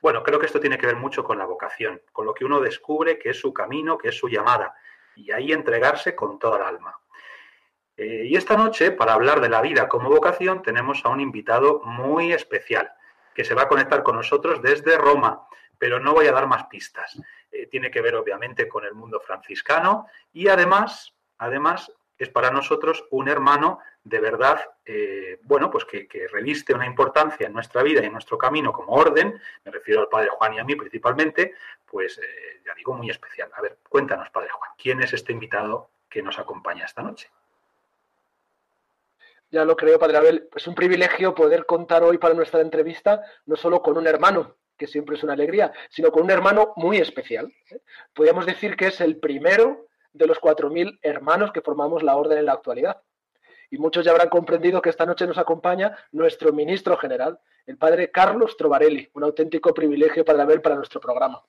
Bueno, 0.00 0.22
creo 0.22 0.38
que 0.38 0.46
esto 0.46 0.60
tiene 0.60 0.78
que 0.78 0.86
ver 0.86 0.96
mucho 0.96 1.24
con 1.24 1.38
la 1.38 1.46
vocación, 1.46 2.00
con 2.12 2.26
lo 2.26 2.34
que 2.34 2.44
uno 2.44 2.60
descubre 2.60 3.18
que 3.18 3.30
es 3.30 3.40
su 3.40 3.52
camino, 3.52 3.98
que 3.98 4.08
es 4.08 4.18
su 4.18 4.28
llamada, 4.28 4.74
y 5.14 5.30
ahí 5.32 5.52
entregarse 5.52 6.14
con 6.14 6.38
toda 6.38 6.58
el 6.58 6.62
alma. 6.64 6.98
Eh, 7.96 8.24
y 8.26 8.36
esta 8.36 8.56
noche, 8.56 8.92
para 8.92 9.14
hablar 9.14 9.40
de 9.40 9.48
la 9.48 9.62
vida 9.62 9.88
como 9.88 10.10
vocación, 10.10 10.62
tenemos 10.62 11.04
a 11.04 11.08
un 11.08 11.20
invitado 11.20 11.80
muy 11.84 12.32
especial 12.32 12.92
que 13.34 13.44
se 13.44 13.54
va 13.54 13.62
a 13.62 13.68
conectar 13.68 14.02
con 14.02 14.16
nosotros 14.16 14.62
desde 14.62 14.98
Roma, 14.98 15.46
pero 15.78 16.00
no 16.00 16.14
voy 16.14 16.26
a 16.26 16.32
dar 16.32 16.46
más 16.46 16.64
pistas. 16.64 17.20
Eh, 17.50 17.66
tiene 17.66 17.90
que 17.90 18.00
ver, 18.00 18.14
obviamente, 18.16 18.68
con 18.68 18.84
el 18.84 18.94
mundo 18.94 19.20
franciscano 19.20 20.06
y 20.32 20.48
además, 20.48 21.14
además, 21.38 21.92
es 22.18 22.28
para 22.30 22.50
nosotros 22.50 23.04
un 23.10 23.28
hermano 23.28 23.80
de 24.06 24.20
verdad, 24.20 24.60
eh, 24.84 25.40
bueno, 25.42 25.68
pues 25.68 25.84
que, 25.84 26.06
reviste 26.30 26.72
una 26.72 26.86
importancia 26.86 27.46
en 27.46 27.52
nuestra 27.52 27.82
vida 27.82 28.00
y 28.02 28.06
en 28.06 28.12
nuestro 28.12 28.38
camino 28.38 28.72
como 28.72 28.92
orden, 28.92 29.40
me 29.64 29.72
refiero 29.72 30.00
al 30.00 30.08
Padre 30.08 30.28
Juan 30.30 30.54
y 30.54 30.58
a 30.60 30.64
mí 30.64 30.76
principalmente, 30.76 31.54
pues 31.84 32.18
eh, 32.18 32.62
ya 32.64 32.72
digo, 32.74 32.94
muy 32.94 33.10
especial. 33.10 33.50
A 33.54 33.60
ver, 33.60 33.78
cuéntanos, 33.88 34.30
Padre 34.30 34.50
Juan, 34.50 34.70
¿quién 34.78 35.02
es 35.02 35.12
este 35.12 35.32
invitado 35.32 35.90
que 36.08 36.22
nos 36.22 36.38
acompaña 36.38 36.84
esta 36.84 37.02
noche? 37.02 37.28
Ya 39.50 39.64
lo 39.64 39.76
creo, 39.76 39.98
Padre 39.98 40.18
Abel. 40.18 40.48
Es 40.54 40.66
un 40.68 40.74
privilegio 40.74 41.34
poder 41.34 41.66
contar 41.66 42.04
hoy 42.04 42.18
para 42.18 42.34
nuestra 42.34 42.60
entrevista 42.60 43.22
no 43.46 43.56
solo 43.56 43.82
con 43.82 43.96
un 43.96 44.06
hermano, 44.06 44.54
que 44.76 44.86
siempre 44.86 45.16
es 45.16 45.22
una 45.22 45.32
alegría, 45.32 45.72
sino 45.90 46.10
con 46.10 46.24
un 46.24 46.30
hermano 46.30 46.72
muy 46.76 46.98
especial. 46.98 47.52
Podríamos 48.14 48.46
decir 48.46 48.76
que 48.76 48.88
es 48.88 49.00
el 49.00 49.18
primero 49.18 49.86
de 50.12 50.26
los 50.26 50.40
4.000 50.40 50.98
hermanos 51.02 51.52
que 51.52 51.60
formamos 51.60 52.02
la 52.02 52.16
orden 52.16 52.38
en 52.38 52.46
la 52.46 52.52
actualidad. 52.52 53.02
Y 53.70 53.78
muchos 53.78 54.04
ya 54.04 54.12
habrán 54.12 54.28
comprendido 54.28 54.80
que 54.80 54.90
esta 54.90 55.06
noche 55.06 55.26
nos 55.26 55.38
acompaña 55.38 55.96
nuestro 56.12 56.52
ministro 56.52 56.96
general, 56.96 57.40
el 57.66 57.76
padre 57.78 58.10
Carlos 58.10 58.56
Trovarelli. 58.56 59.10
Un 59.14 59.24
auténtico 59.24 59.74
privilegio, 59.74 60.24
Padre 60.24 60.42
Abel, 60.42 60.62
para 60.62 60.76
nuestro 60.76 61.00
programa. 61.00 61.42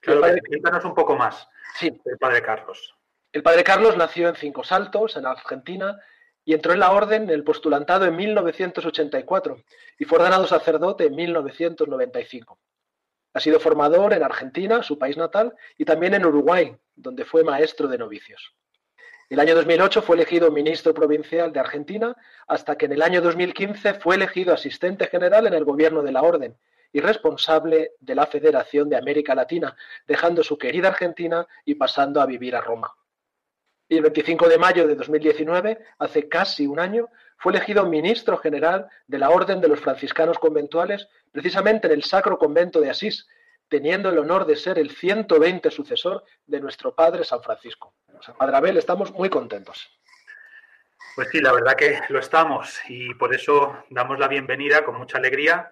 Claro, 0.00 0.20
padre... 0.20 0.42
cuéntanos 0.46 0.84
un 0.84 0.94
poco 0.94 1.16
más 1.16 1.48
sí. 1.74 1.90
del 2.04 2.18
padre 2.18 2.42
Carlos. 2.42 2.94
El 3.32 3.42
padre 3.42 3.64
Carlos 3.64 3.96
nació 3.96 4.28
en 4.28 4.36
Cinco 4.36 4.62
Saltos, 4.64 5.16
en 5.16 5.26
Argentina, 5.26 5.98
y 6.48 6.54
entró 6.54 6.72
en 6.72 6.80
la 6.80 6.92
orden 6.92 7.24
en 7.24 7.28
el 7.28 7.44
postulantado 7.44 8.06
en 8.06 8.16
1984 8.16 9.58
y 9.98 10.06
fue 10.06 10.18
ordenado 10.18 10.46
sacerdote 10.46 11.04
en 11.04 11.14
1995. 11.14 12.58
Ha 13.34 13.40
sido 13.40 13.60
formador 13.60 14.14
en 14.14 14.22
Argentina, 14.22 14.82
su 14.82 14.98
país 14.98 15.18
natal, 15.18 15.54
y 15.76 15.84
también 15.84 16.14
en 16.14 16.24
Uruguay, 16.24 16.74
donde 16.96 17.26
fue 17.26 17.44
maestro 17.44 17.86
de 17.86 17.98
novicios. 17.98 18.54
El 19.28 19.40
año 19.40 19.54
2008 19.54 20.00
fue 20.00 20.16
elegido 20.16 20.50
ministro 20.50 20.94
provincial 20.94 21.52
de 21.52 21.60
Argentina, 21.60 22.16
hasta 22.46 22.78
que 22.78 22.86
en 22.86 22.92
el 22.92 23.02
año 23.02 23.20
2015 23.20 23.92
fue 24.00 24.14
elegido 24.14 24.54
asistente 24.54 25.06
general 25.06 25.46
en 25.46 25.52
el 25.52 25.66
gobierno 25.66 26.02
de 26.02 26.12
la 26.12 26.22
orden 26.22 26.56
y 26.94 27.00
responsable 27.00 27.92
de 28.00 28.14
la 28.14 28.24
Federación 28.24 28.88
de 28.88 28.96
América 28.96 29.34
Latina, 29.34 29.76
dejando 30.06 30.42
su 30.42 30.56
querida 30.56 30.88
Argentina 30.88 31.46
y 31.66 31.74
pasando 31.74 32.22
a 32.22 32.26
vivir 32.26 32.56
a 32.56 32.62
Roma. 32.62 32.94
Y 33.88 33.96
el 33.96 34.02
25 34.02 34.48
de 34.48 34.58
mayo 34.58 34.86
de 34.86 34.94
2019, 34.94 35.78
hace 35.98 36.28
casi 36.28 36.66
un 36.66 36.78
año, 36.78 37.08
fue 37.38 37.52
elegido 37.52 37.86
ministro 37.86 38.36
general 38.36 38.88
de 39.06 39.18
la 39.18 39.30
Orden 39.30 39.60
de 39.60 39.68
los 39.68 39.80
Franciscanos 39.80 40.38
Conventuales, 40.38 41.08
precisamente 41.32 41.86
en 41.86 41.94
el 41.94 42.04
Sacro 42.04 42.38
Convento 42.38 42.80
de 42.80 42.90
Asís, 42.90 43.26
teniendo 43.68 44.08
el 44.08 44.18
honor 44.18 44.46
de 44.46 44.56
ser 44.56 44.78
el 44.78 44.90
120 44.90 45.70
sucesor 45.70 46.24
de 46.46 46.60
nuestro 46.60 46.94
Padre 46.94 47.24
San 47.24 47.42
Francisco. 47.42 47.94
O 48.08 48.34
Padre 48.34 48.56
Abel, 48.56 48.76
estamos 48.76 49.12
muy 49.12 49.30
contentos. 49.30 49.88
Pues 51.14 51.28
sí, 51.30 51.40
la 51.40 51.52
verdad 51.52 51.74
que 51.74 52.00
lo 52.10 52.18
estamos 52.18 52.78
y 52.88 53.14
por 53.14 53.34
eso 53.34 53.84
damos 53.90 54.18
la 54.18 54.28
bienvenida 54.28 54.84
con 54.84 54.96
mucha 54.96 55.18
alegría 55.18 55.70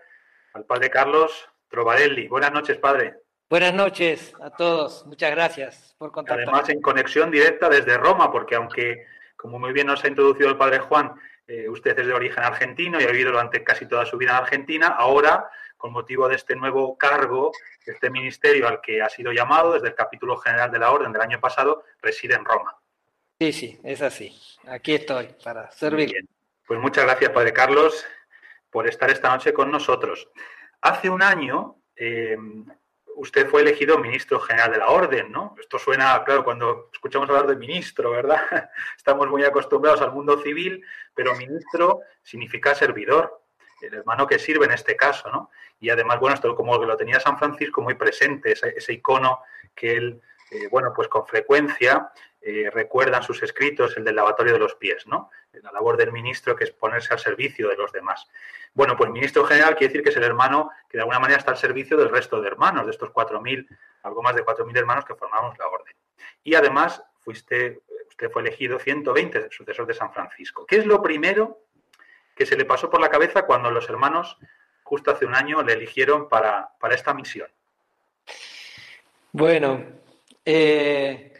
al 0.54 0.64
Padre 0.64 0.90
Carlos 0.90 1.48
Trovarelli. 1.68 2.28
Buenas 2.28 2.52
noches, 2.52 2.78
Padre. 2.78 3.25
Buenas 3.48 3.74
noches 3.74 4.34
a 4.40 4.50
todos, 4.50 5.06
muchas 5.06 5.30
gracias 5.30 5.94
por 5.98 6.10
contactar. 6.10 6.48
Además, 6.48 6.68
en 6.68 6.82
conexión 6.82 7.30
directa 7.30 7.68
desde 7.68 7.96
Roma, 7.96 8.32
porque 8.32 8.56
aunque, 8.56 9.06
como 9.36 9.60
muy 9.60 9.72
bien 9.72 9.86
nos 9.86 10.02
ha 10.02 10.08
introducido 10.08 10.48
el 10.48 10.56
padre 10.56 10.80
Juan, 10.80 11.12
eh, 11.46 11.68
usted 11.68 11.96
es 11.96 12.08
de 12.08 12.12
origen 12.12 12.42
argentino 12.42 13.00
y 13.00 13.04
ha 13.04 13.12
vivido 13.12 13.30
durante 13.30 13.62
casi 13.62 13.86
toda 13.86 14.04
su 14.04 14.18
vida 14.18 14.30
en 14.32 14.38
Argentina, 14.38 14.88
ahora, 14.88 15.48
con 15.76 15.92
motivo 15.92 16.28
de 16.28 16.34
este 16.34 16.56
nuevo 16.56 16.98
cargo, 16.98 17.52
este 17.86 18.10
ministerio 18.10 18.66
al 18.66 18.80
que 18.80 19.00
ha 19.00 19.08
sido 19.08 19.30
llamado 19.30 19.74
desde 19.74 19.88
el 19.88 19.94
capítulo 19.94 20.36
general 20.38 20.72
de 20.72 20.80
la 20.80 20.90
Orden 20.90 21.12
del 21.12 21.22
año 21.22 21.38
pasado, 21.38 21.84
reside 22.02 22.34
en 22.34 22.44
Roma. 22.44 22.76
Sí, 23.38 23.52
sí, 23.52 23.78
es 23.84 24.02
así. 24.02 24.36
Aquí 24.66 24.96
estoy 24.96 25.28
para 25.44 25.70
servir. 25.70 26.10
Bien. 26.10 26.28
Pues 26.66 26.80
muchas 26.80 27.04
gracias, 27.04 27.30
padre 27.30 27.52
Carlos, 27.52 28.04
por 28.70 28.88
estar 28.88 29.08
esta 29.08 29.28
noche 29.28 29.52
con 29.52 29.70
nosotros. 29.70 30.28
Hace 30.80 31.08
un 31.08 31.22
año, 31.22 31.76
eh, 31.94 32.36
usted 33.16 33.48
fue 33.48 33.62
elegido 33.62 33.98
ministro 33.98 34.38
general 34.40 34.70
de 34.70 34.78
la 34.78 34.88
orden, 34.88 35.32
¿no? 35.32 35.54
Esto 35.58 35.78
suena, 35.78 36.22
claro, 36.24 36.44
cuando 36.44 36.90
escuchamos 36.92 37.28
hablar 37.28 37.46
de 37.46 37.56
ministro, 37.56 38.10
¿verdad? 38.10 38.40
Estamos 38.96 39.28
muy 39.28 39.42
acostumbrados 39.42 40.00
al 40.02 40.12
mundo 40.12 40.40
civil, 40.42 40.84
pero 41.14 41.34
ministro 41.34 42.00
significa 42.22 42.74
servidor, 42.74 43.42
el 43.80 43.94
hermano 43.94 44.26
que 44.26 44.38
sirve 44.38 44.66
en 44.66 44.72
este 44.72 44.96
caso, 44.96 45.30
¿no? 45.30 45.50
Y 45.80 45.90
además, 45.90 46.20
bueno, 46.20 46.34
esto 46.34 46.54
como 46.54 46.76
lo 46.82 46.96
tenía 46.96 47.20
San 47.20 47.38
Francisco 47.38 47.82
muy 47.82 47.94
presente, 47.94 48.52
ese, 48.52 48.74
ese 48.76 48.92
icono 48.92 49.40
que 49.74 49.96
él, 49.96 50.20
eh, 50.50 50.68
bueno, 50.70 50.92
pues 50.94 51.08
con 51.08 51.26
frecuencia 51.26 52.12
eh, 52.40 52.70
recuerda 52.72 53.18
en 53.18 53.22
sus 53.24 53.42
escritos, 53.42 53.96
el 53.96 54.04
del 54.04 54.14
lavatorio 54.14 54.52
de 54.52 54.58
los 54.58 54.76
pies, 54.76 55.06
¿no? 55.06 55.30
La 55.62 55.72
labor 55.72 55.96
del 55.96 56.12
ministro 56.12 56.54
que 56.54 56.64
es 56.64 56.70
ponerse 56.70 57.12
al 57.12 57.18
servicio 57.18 57.68
de 57.68 57.76
los 57.76 57.90
demás. 57.90 58.28
Bueno, 58.72 58.96
pues 58.96 59.10
ministro 59.10 59.44
general 59.44 59.74
quiere 59.74 59.88
decir 59.92 60.02
que 60.04 60.10
es 60.10 60.16
el 60.16 60.22
hermano 60.22 60.70
que 60.88 60.98
de 60.98 61.02
alguna 61.02 61.18
manera 61.18 61.38
está 61.38 61.50
al 61.50 61.56
servicio 61.56 61.96
del 61.96 62.10
resto 62.10 62.40
de 62.40 62.46
hermanos, 62.46 62.84
de 62.84 62.92
estos 62.92 63.10
4.000, 63.10 63.66
algo 64.02 64.22
más 64.22 64.36
de 64.36 64.44
4.000 64.44 64.76
hermanos 64.76 65.04
que 65.04 65.14
formamos 65.14 65.58
la 65.58 65.66
orden. 65.66 65.94
Y 66.44 66.54
además, 66.54 67.02
fuiste, 67.20 67.80
usted 68.08 68.30
fue 68.30 68.42
elegido 68.42 68.78
120 68.78 69.50
sucesor 69.50 69.86
de 69.86 69.94
San 69.94 70.12
Francisco. 70.12 70.66
¿Qué 70.66 70.76
es 70.76 70.86
lo 70.86 71.02
primero 71.02 71.62
que 72.36 72.46
se 72.46 72.56
le 72.56 72.64
pasó 72.64 72.88
por 72.90 73.00
la 73.00 73.08
cabeza 73.08 73.46
cuando 73.46 73.70
los 73.70 73.88
hermanos, 73.88 74.38
justo 74.84 75.10
hace 75.10 75.24
un 75.24 75.34
año, 75.34 75.62
le 75.62 75.72
eligieron 75.72 76.28
para, 76.28 76.70
para 76.78 76.94
esta 76.94 77.12
misión? 77.14 77.48
Bueno, 79.32 79.82
eh, 80.46 81.32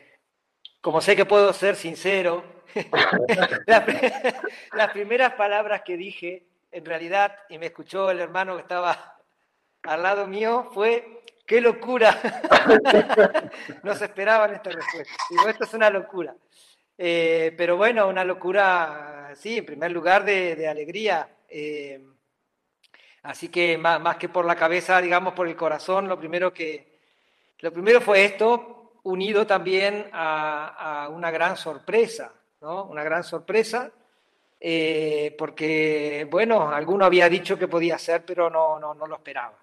como 0.81 1.01
sé 1.01 1.14
que 1.14 1.25
puedo 1.25 1.53
ser 1.53 1.77
sincero, 1.77 2.45
las, 3.66 4.90
primeras 4.92 5.35
palabras 5.35 5.83
que 5.83 5.97
dije 5.97 6.47
en 6.73 6.85
realidad, 6.85 7.35
y 7.49 7.59
me 7.59 7.66
escuchó 7.66 8.11
el 8.11 8.21
hermano 8.21 8.57
que 8.57 8.62
estaba 8.62 9.16
al 9.85 10.03
lado 10.03 10.27
mío, 10.27 10.69
fue 10.75 11.23
qué 11.47 11.61
locura. 11.61 12.21
no 13.83 13.95
se 13.95 14.07
esperaban 14.07 14.55
esta 14.55 14.71
respuesta. 14.71 15.14
Digo, 15.31 15.49
esto 15.49 15.64
es 15.64 15.75
una 15.75 15.88
locura. 15.88 16.35
Eh, 16.99 17.55
pero 17.57 17.77
bueno, 17.77 18.09
una 18.09 18.25
locura, 18.25 19.33
sí, 19.37 19.59
en 19.59 19.66
primer 19.66 19.92
lugar 19.92 20.25
de, 20.25 20.69
alegría. 20.69 21.29
Eh, 21.49 22.05
así 23.23 23.49
que 23.49 23.79
más, 23.79 24.01
más, 24.01 24.16
que 24.16 24.29
por 24.29 24.45
la 24.45 24.57
cabeza, 24.57 25.01
digamos, 25.01 25.33
por 25.33 25.47
el 25.47 25.57
corazón, 25.57 26.09
lo 26.09 26.19
primero 26.19 26.53
que, 26.53 26.99
lo 27.61 27.73
primero 27.73 28.01
fue 28.01 28.25
esto, 28.25 28.76
unido 29.07 29.47
también 29.47 30.09
a, 30.12 31.09
una 31.12 31.31
gran 31.31 31.57
sorpresa, 31.57 32.33
¿no? 32.61 32.85
Una 32.85 33.03
gran 33.03 33.25
sorpresa, 33.25 33.90
eh, 34.61 35.35
porque, 35.38 36.27
bueno, 36.31 36.71
alguno 36.71 37.05
había 37.05 37.29
dicho 37.29 37.59
que 37.59 37.69
podía 37.69 37.99
ser, 37.99 38.25
pero 38.25 38.51
no, 38.51 38.79
no, 38.79 38.95
no 38.95 39.07
lo 39.07 39.16
esperaba. 39.16 39.59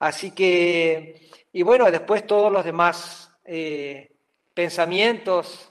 Así 0.00 0.32
que, 0.32 1.28
y 1.52 1.62
bueno, 1.62 1.90
después 1.90 2.26
todos 2.26 2.52
los 2.52 2.64
demás 2.64 3.32
pensamientos, 4.54 5.70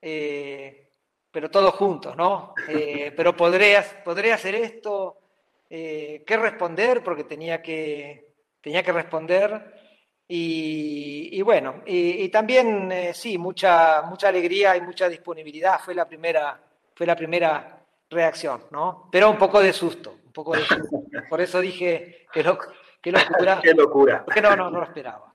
eh, 0.00 0.88
pero 1.30 1.50
todos 1.50 1.74
juntos, 1.74 2.16
¿no? 2.16 2.54
Eh, 2.68 3.12
pero 3.16 3.36
podré, 3.36 3.76
podré 4.04 4.32
hacer 4.32 4.54
esto, 4.54 5.18
eh, 5.68 6.22
¿qué 6.26 6.36
responder? 6.36 7.02
Porque 7.02 7.24
tenía 7.24 7.62
que, 7.62 8.32
tenía 8.60 8.82
que 8.82 8.92
responder. 8.92 9.79
Y, 10.32 11.42
bueno, 11.42 11.82
y, 11.86 12.28
también 12.28 12.92
sí, 13.12 13.36
mucha, 13.36 14.02
mucha 14.02 14.28
alegría 14.28 14.76
y 14.76 14.80
mucha 14.80 15.08
disponibilidad 15.08 15.80
fue 15.80 15.94
la 15.94 16.06
primera, 16.06 16.60
fue 16.94 17.04
la 17.06 17.16
primera 17.16 17.80
reacción, 18.08 18.62
¿no? 18.70 19.08
Pero 19.10 19.28
un 19.28 19.36
poco 19.38 19.60
de 19.60 19.72
susto, 19.72 20.18
un 20.24 20.32
poco 20.32 20.56
de 20.56 20.64
susto. 20.64 21.02
Por 21.28 21.40
eso 21.40 21.60
dije 21.60 22.26
que, 22.32 22.44
lo, 22.44 22.58
que 23.02 23.10
locura. 23.10 23.60
Qué 23.62 23.74
locura. 23.74 24.24
Porque 24.24 24.40
no, 24.40 24.54
no, 24.54 24.70
no 24.70 24.78
lo 24.78 24.84
esperaba. 24.84 25.34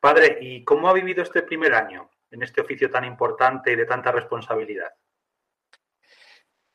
Padre, 0.00 0.38
¿y 0.40 0.64
cómo 0.64 0.88
ha 0.88 0.94
vivido 0.94 1.22
este 1.22 1.42
primer 1.42 1.74
año? 1.74 2.08
en 2.30 2.42
este 2.42 2.60
oficio 2.60 2.90
tan 2.90 3.04
importante 3.04 3.72
y 3.72 3.76
de 3.76 3.86
tanta 3.86 4.12
responsabilidad? 4.12 4.92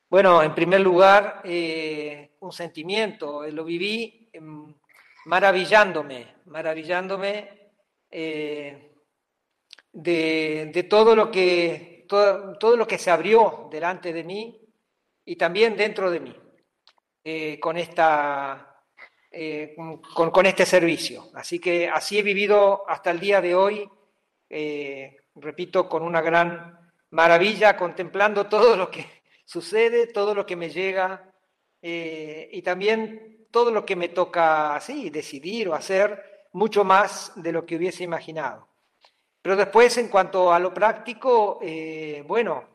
Bueno, 0.09 0.43
en 0.43 0.53
primer 0.53 0.81
lugar, 0.81 1.41
eh, 1.43 2.35
un 2.39 2.51
sentimiento, 2.51 3.43
eh, 3.43 3.51
lo 3.51 3.63
viví 3.63 4.29
maravillándome, 5.25 6.35
maravillándome 6.45 7.71
eh, 8.09 8.91
de, 9.91 10.88
todo, 10.89 11.15
lo 11.15 11.29
que, 11.29 12.05
todo, 12.07 12.77
lo 12.77 12.88
que 12.88 12.97
se 12.97 13.11
abrió 13.11 13.67
delante 13.71 14.13
de 14.13 14.23
mí 14.23 14.61
y 15.25 15.35
también 15.35 15.75
dentro 15.75 16.09
de 16.11 16.19
mí, 16.19 16.35
con, 17.59 17.77
esta, 17.77 18.83
con, 20.13 20.31
con, 20.31 20.45
este 20.45 20.65
servicio. 20.65 21.29
Así 21.33 21.59
que 21.59 21.89
así 21.89 22.19
he 22.19 22.23
vivido 22.23 22.88
hasta 22.88 23.11
el 23.11 23.19
día 23.19 23.41
de 23.41 23.55
hoy 23.55 23.89
repito, 25.35 25.89
con 25.89 26.03
una 26.03 26.21
gran 26.21 26.79
maravilla, 27.11 27.77
contemplando 27.77 28.47
todo 28.47 28.75
lo 28.75 28.89
que 28.89 29.05
sucede, 29.45 30.07
todo 30.07 30.33
lo 30.33 30.45
que 30.45 30.55
me 30.55 30.69
llega 30.69 31.31
eh, 31.81 32.49
y 32.51 32.61
también 32.61 33.35
todo 33.55 33.71
lo 33.71 33.85
que 33.85 33.95
me 33.95 34.09
toca 34.09 34.75
así, 34.75 35.09
decidir 35.09 35.69
o 35.69 35.75
hacer, 35.75 36.43
mucho 36.51 36.83
más 36.83 37.31
de 37.37 37.53
lo 37.53 37.65
que 37.65 37.77
hubiese 37.77 38.03
imaginado. 38.03 38.67
Pero 39.41 39.55
después, 39.55 39.97
en 39.97 40.09
cuanto 40.09 40.51
a 40.51 40.59
lo 40.59 40.73
práctico, 40.73 41.59
eh, 41.61 42.21
bueno, 42.27 42.65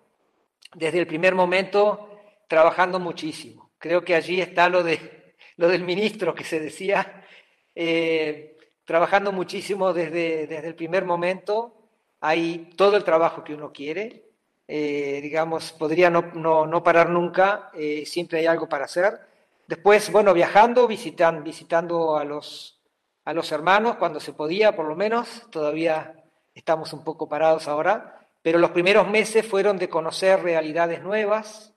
desde 0.74 1.00
el 1.00 1.06
primer 1.06 1.34
momento, 1.34 2.08
trabajando 2.48 2.98
muchísimo. 2.98 3.72
Creo 3.76 4.02
que 4.02 4.14
allí 4.14 4.40
está 4.40 4.70
lo, 4.70 4.82
de, 4.82 5.34
lo 5.58 5.68
del 5.68 5.84
ministro 5.84 6.34
que 6.34 6.44
se 6.44 6.58
decía, 6.58 7.26
eh, 7.74 8.56
trabajando 8.86 9.32
muchísimo 9.32 9.92
desde, 9.92 10.46
desde 10.46 10.68
el 10.68 10.74
primer 10.76 11.04
momento, 11.04 11.74
hay 12.20 12.70
todo 12.74 12.96
el 12.96 13.04
trabajo 13.04 13.44
que 13.44 13.52
uno 13.52 13.70
quiere, 13.70 14.30
eh, 14.66 15.20
digamos, 15.20 15.72
podría 15.72 16.08
no, 16.08 16.22
no, 16.32 16.82
parar 16.82 17.10
nunca, 17.10 17.70
eh, 17.74 18.06
siempre 18.06 18.38
hay 18.38 18.46
algo 18.46 18.66
para 18.66 18.86
hacer. 18.86 19.29
Después, 19.70 20.10
bueno, 20.10 20.34
viajando, 20.34 20.88
visitan, 20.88 21.44
visitando 21.44 22.16
a 22.16 22.24
los, 22.24 22.80
a 23.24 23.32
los 23.32 23.52
hermanos 23.52 23.94
cuando 23.98 24.18
se 24.18 24.32
podía, 24.32 24.74
por 24.74 24.84
lo 24.84 24.96
menos, 24.96 25.46
todavía 25.48 26.24
estamos 26.52 26.92
un 26.92 27.04
poco 27.04 27.28
parados 27.28 27.68
ahora, 27.68 28.18
pero 28.42 28.58
los 28.58 28.72
primeros 28.72 29.06
meses 29.06 29.46
fueron 29.46 29.78
de 29.78 29.88
conocer 29.88 30.42
realidades 30.42 31.04
nuevas, 31.04 31.72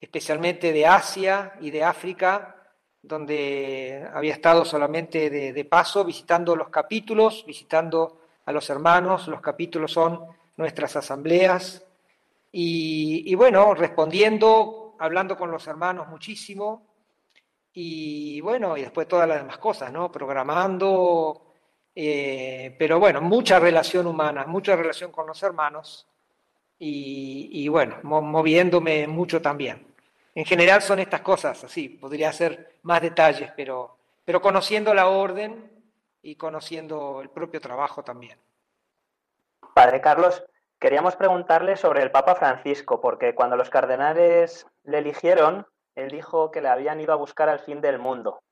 especialmente 0.00 0.72
de 0.72 0.84
Asia 0.84 1.52
y 1.60 1.70
de 1.70 1.84
África, 1.84 2.56
donde 3.02 4.04
había 4.12 4.32
estado 4.32 4.64
solamente 4.64 5.30
de, 5.30 5.52
de 5.52 5.64
paso, 5.64 6.04
visitando 6.04 6.56
los 6.56 6.70
capítulos, 6.70 7.44
visitando 7.46 8.18
a 8.46 8.50
los 8.50 8.68
hermanos, 8.68 9.28
los 9.28 9.40
capítulos 9.40 9.92
son 9.92 10.26
nuestras 10.56 10.96
asambleas, 10.96 11.84
y, 12.50 13.32
bueno, 13.36 13.74
respondiendo, 13.74 14.96
hablando 14.98 15.36
con 15.36 15.52
los 15.52 15.68
hermanos 15.68 16.08
muchísimo, 16.08 16.87
y 17.80 18.40
bueno, 18.40 18.76
y 18.76 18.80
después 18.82 19.06
todas 19.06 19.28
las 19.28 19.38
demás 19.38 19.58
cosas, 19.58 19.92
¿no? 19.92 20.10
Programando, 20.10 21.42
eh, 21.94 22.74
pero 22.76 22.98
bueno, 22.98 23.20
mucha 23.20 23.60
relación 23.60 24.08
humana, 24.08 24.46
mucha 24.46 24.74
relación 24.74 25.12
con 25.12 25.28
los 25.28 25.40
hermanos, 25.44 26.04
y, 26.80 27.68
bueno, 27.68 27.98
moviéndome 28.02 29.06
mucho 29.06 29.40
también. 29.40 29.86
En 30.34 30.44
general 30.44 30.82
son 30.82 30.98
estas 30.98 31.20
cosas, 31.20 31.62
así, 31.62 31.88
podría 31.88 32.32
ser 32.32 32.78
más 32.82 33.00
detalles, 33.00 33.52
pero, 33.56 33.96
pero 34.24 34.42
conociendo 34.42 34.92
la 34.92 35.06
orden 35.06 35.70
y 36.20 36.34
conociendo 36.34 37.20
el 37.22 37.30
propio 37.30 37.60
trabajo 37.60 38.02
también. 38.02 38.38
Padre 39.72 40.00
Carlos, 40.00 40.44
queríamos 40.80 41.14
preguntarle 41.14 41.76
sobre 41.76 42.02
el 42.02 42.10
Papa 42.10 42.34
Francisco, 42.34 43.00
porque 43.00 43.36
cuando 43.36 43.56
los 43.56 43.70
cardenales 43.70 44.66
le 44.82 44.98
eligieron, 44.98 45.64
él 45.98 46.10
dijo 46.10 46.50
que 46.50 46.60
le 46.60 46.68
habían 46.68 47.00
ido 47.00 47.12
a 47.12 47.16
buscar 47.16 47.48
al 47.48 47.60
fin 47.60 47.80
del 47.80 47.98
mundo. 47.98 48.42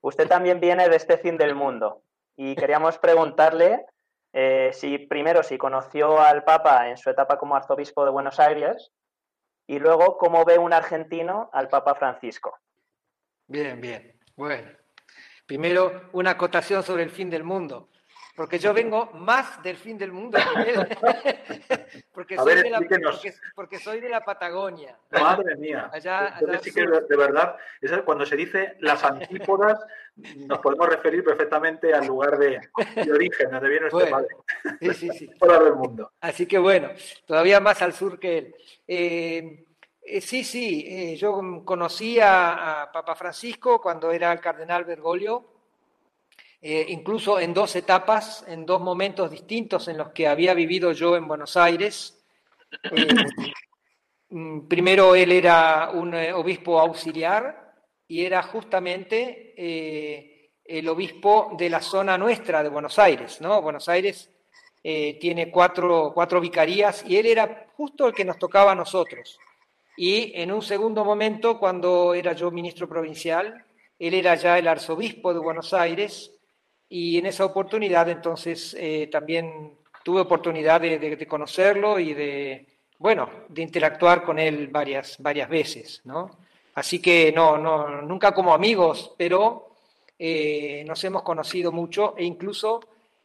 Usted 0.00 0.28
también 0.28 0.60
viene 0.60 0.88
de 0.88 0.96
este 0.96 1.18
fin 1.18 1.36
del 1.36 1.54
mundo 1.54 2.02
y 2.36 2.54
queríamos 2.54 2.98
preguntarle 2.98 3.84
eh, 4.32 4.70
si 4.72 4.98
primero 4.98 5.42
si 5.42 5.58
conoció 5.58 6.20
al 6.20 6.44
Papa 6.44 6.88
en 6.88 6.96
su 6.96 7.10
etapa 7.10 7.38
como 7.38 7.56
arzobispo 7.56 8.04
de 8.04 8.10
Buenos 8.10 8.38
Aires 8.38 8.90
y 9.66 9.78
luego 9.78 10.16
cómo 10.18 10.44
ve 10.44 10.58
un 10.58 10.72
argentino 10.72 11.50
al 11.52 11.68
Papa 11.68 11.94
Francisco. 11.94 12.58
Bien, 13.46 13.80
bien. 13.80 14.18
Bueno, 14.36 14.70
Primero, 15.48 16.10
una 16.12 16.32
acotación 16.32 16.82
sobre 16.82 17.04
el 17.04 17.10
fin 17.10 17.30
del 17.30 17.42
mundo, 17.42 17.88
porque 18.38 18.60
yo 18.60 18.72
vengo 18.72 19.10
más 19.14 19.60
del 19.64 19.76
fin 19.76 19.98
del 19.98 20.12
mundo 20.12 20.38
que 20.38 20.70
él, 20.70 20.78
porque, 22.14 22.36
soy 22.36 22.54
de 22.54 22.70
la, 22.70 22.80
porque, 23.52 23.80
soy 23.80 24.00
de 24.00 24.08
la 24.08 24.20
Patagonia. 24.20 24.96
Madre 25.10 25.56
mía. 25.56 25.90
Allá, 25.92 26.38
sí 26.62 26.72
que 26.72 26.82
de 26.86 27.16
verdad, 27.16 27.56
cuando 28.04 28.24
se 28.24 28.36
dice 28.36 28.76
las 28.78 29.02
antípodas, 29.02 29.84
nos 30.14 30.60
podemos 30.60 30.88
referir 30.88 31.24
perfectamente 31.24 31.92
al 31.92 32.06
lugar 32.06 32.38
de, 32.38 32.60
origen, 33.12 33.50
donde 33.50 33.68
viene 33.68 33.88
este 33.88 34.06
padre. 34.06 34.28
Sí, 34.82 34.94
sí, 34.94 35.10
sí. 35.10 35.30
del 35.64 35.74
mundo. 35.74 36.12
Así 36.20 36.46
que 36.46 36.58
bueno, 36.58 36.90
todavía 37.26 37.58
más 37.58 37.82
al 37.82 37.92
sur 37.92 38.20
que 38.20 38.38
él. 38.38 38.54
Eh, 38.86 39.66
eh, 40.00 40.20
sí, 40.20 40.44
sí, 40.44 40.86
eh, 40.88 41.16
yo 41.16 41.64
conocí 41.64 42.20
a, 42.22 42.88
Papa 42.92 43.16
Francisco 43.16 43.80
cuando 43.80 44.12
era 44.12 44.32
el 44.32 44.38
cardenal 44.40 44.84
Bergoglio, 44.84 45.57
eh, 46.60 46.86
incluso 46.88 47.38
en 47.38 47.54
dos 47.54 47.76
etapas, 47.76 48.44
en 48.48 48.66
dos 48.66 48.80
momentos 48.80 49.30
distintos 49.30 49.88
en 49.88 49.98
los 49.98 50.10
que 50.10 50.26
había 50.26 50.54
vivido 50.54 50.92
yo 50.92 51.16
en 51.16 51.28
Buenos 51.28 51.56
Aires. 51.56 52.14
Mm, 54.30 54.68
primero 54.68 55.14
él 55.14 55.32
era 55.32 55.88
un 55.90 56.14
obispo 56.14 56.78
auxiliar 56.78 57.72
y 58.06 58.26
era 58.26 58.42
justamente 58.42 59.54
el 60.62 60.86
obispo 60.86 61.56
de 61.56 61.70
la 61.70 61.80
zona 61.80 62.18
nuestra 62.18 62.62
de 62.62 62.68
Buenos 62.68 62.98
Aires, 62.98 63.40
¿no? 63.40 63.62
Buenos 63.62 63.88
Aires 63.88 64.30
tiene 64.82 65.50
cuatro, 65.50 66.12
cuatro 66.14 66.42
vicarías 66.42 67.06
y 67.06 67.16
él 67.16 67.24
era 67.24 67.68
justo 67.74 68.06
el 68.06 68.12
que 68.12 68.26
nos 68.26 68.38
tocaba 68.38 68.72
a 68.72 68.74
nosotros. 68.74 69.38
Y 70.00 70.32
en 70.40 70.52
un 70.52 70.62
segundo 70.62 71.04
momento, 71.04 71.58
cuando 71.58 72.14
era 72.14 72.32
yo 72.32 72.52
ministro 72.52 72.88
provincial, 72.88 73.64
él 73.98 74.14
era 74.14 74.36
ya 74.36 74.56
el 74.56 74.68
arzobispo 74.68 75.34
de 75.34 75.40
Buenos 75.40 75.74
Aires 75.74 76.37
y 76.88 77.18
en 77.18 77.26
esa 77.26 77.44
oportunidad 77.44 78.08
entonces 78.08 78.74
eh, 78.78 79.08
también 79.10 79.74
tuve 80.02 80.20
oportunidad 80.20 80.80
de, 80.80 81.26
conocerlo 81.26 81.98
y 81.98 82.14
de, 82.14 82.66
bueno, 82.98 83.28
de 83.48 83.62
interactuar 83.62 84.22
con 84.22 84.38
él 84.38 84.68
varias, 84.68 85.16
varias 85.18 85.48
veces, 85.48 86.00
¿no? 86.04 86.30
Así 86.74 87.00
que 87.00 87.32
no, 87.32 87.58
no, 87.58 88.02
nunca 88.02 88.32
como 88.32 88.54
amigos, 88.54 89.14
pero 89.18 89.74
eh, 90.18 90.84
nos 90.86 91.02
hemos 91.04 91.22
conocido 91.22 91.72
mucho 91.72 92.14
e 92.16 92.24
incluso 92.24 92.80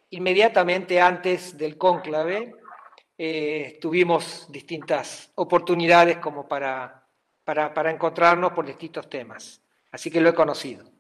inmediatamente 0.10 1.00
antes 1.00 1.58
del 1.58 1.78
cónclave 1.78 2.56
eh, 3.18 3.78
tuvimos 3.80 4.52
distintas 4.52 5.32
oportunidades 5.36 6.18
como 6.18 6.48
para, 6.48 7.08
para, 7.44 7.92
encontrarnos 7.92 8.54
por 8.54 8.66
distintos 8.66 9.10
temas. 9.10 9.62
Así 9.92 10.10
que 10.10 10.20
lo 10.20 10.30
he 10.30 10.34
conocido. 10.34 10.93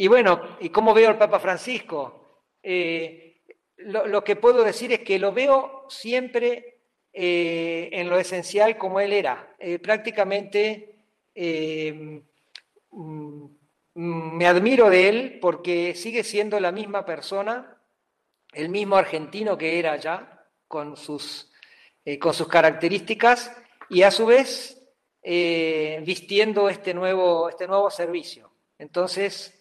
Y 0.00 0.08
bueno, 0.08 0.56
¿y 0.60 0.70
cómo 0.70 0.94
veo 0.94 1.10
al 1.10 1.18
Papa 1.18 1.38
Francisco? 1.38 2.46
Eh, 2.62 3.42
lo, 3.76 4.24
que 4.24 4.34
puedo 4.34 4.64
decir 4.64 4.90
es 4.94 5.00
que 5.00 5.18
lo 5.18 5.30
veo 5.30 5.84
siempre 5.90 6.78
eh, 7.12 7.90
en 7.92 8.08
lo 8.08 8.18
esencial 8.18 8.78
como 8.78 8.98
él 8.98 9.12
era. 9.12 9.54
Eh, 9.58 9.78
prácticamente 9.78 11.04
mm, 11.36 12.16
me 13.92 14.46
admiro 14.46 14.88
de 14.88 15.08
él 15.10 15.38
porque 15.38 15.94
sigue 15.94 16.24
siendo 16.24 16.58
la 16.60 16.72
misma 16.72 17.04
persona, 17.04 17.76
el 18.54 18.70
mismo 18.70 18.96
argentino 18.96 19.58
que 19.58 19.78
era 19.78 19.96
ya, 19.96 20.46
con 20.66 20.96
sus, 20.96 21.52
con 22.18 22.32
sus 22.32 22.48
características, 22.48 23.54
y 23.90 24.00
a 24.00 24.10
su 24.10 24.24
vez 24.24 24.80
vistiendo 25.22 26.70
este 26.70 26.94
nuevo, 26.94 27.50
este 27.50 27.66
nuevo 27.66 27.90
servicio. 27.90 28.50
Entonces, 28.78 29.59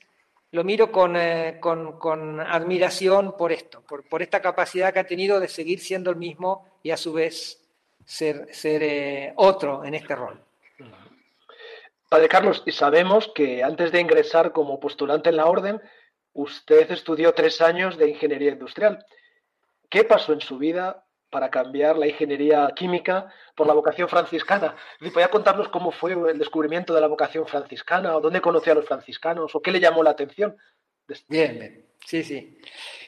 lo 0.51 0.63
miro 0.63 0.89
eh, 1.15 1.57
con, 1.59 2.39
admiración 2.39 3.37
por 3.37 3.51
esto, 3.51 3.81
por, 3.81 4.21
esta 4.21 4.41
capacidad 4.41 4.93
que 4.93 4.99
ha 4.99 5.07
tenido 5.07 5.39
de 5.39 5.47
seguir 5.47 5.79
siendo 5.79 6.09
el 6.09 6.15
mismo 6.15 6.65
y 6.81 6.91
a 6.91 6.97
su 6.97 7.13
vez 7.13 7.61
ser, 8.05 8.47
eh, 8.63 9.33
otro 9.35 9.85
en 9.85 9.93
este 9.93 10.15
rol. 10.15 10.41
Padre 12.09 12.27
Carlos, 12.27 12.63
sabemos 12.71 13.31
que 13.35 13.63
antes 13.63 13.91
de 13.91 14.01
ingresar 14.01 14.51
como 14.51 14.79
postulante 14.79 15.29
en 15.29 15.37
la 15.37 15.45
orden, 15.45 15.79
usted 16.33 16.89
estudió 16.91 17.33
tres 17.33 17.61
años 17.61 17.97
de 17.97 18.09
ingeniería 18.09 18.51
industrial. 18.51 19.05
¿Qué 19.89 20.03
pasó 20.03 20.33
en 20.33 20.41
su 20.41 20.57
vida 20.57 21.05
para 21.29 21.49
cambiar 21.49 21.97
la 21.97 22.07
ingeniería 22.07 22.71
química 22.75 23.31
por 23.55 23.67
la 23.67 23.73
vocación 23.73 24.07
franciscana. 24.09 24.75
¿Podría 24.99 25.29
contarnos 25.29 25.69
cómo 25.69 25.91
fue 25.91 26.13
el 26.13 26.39
descubrimiento 26.39 26.93
de 26.93 27.01
la 27.01 27.07
vocación 27.07 27.45
franciscana 27.47 28.15
o 28.15 28.21
dónde 28.21 28.41
conoció 28.41 28.71
a 28.71 28.75
los 28.75 28.85
franciscanos 28.85 29.53
o 29.55 29.61
qué 29.61 29.71
le 29.71 29.79
llamó 29.79 30.03
la 30.03 30.11
atención? 30.11 30.57
Bien, 31.27 31.85
sí, 32.05 32.23
sí. 32.23 32.59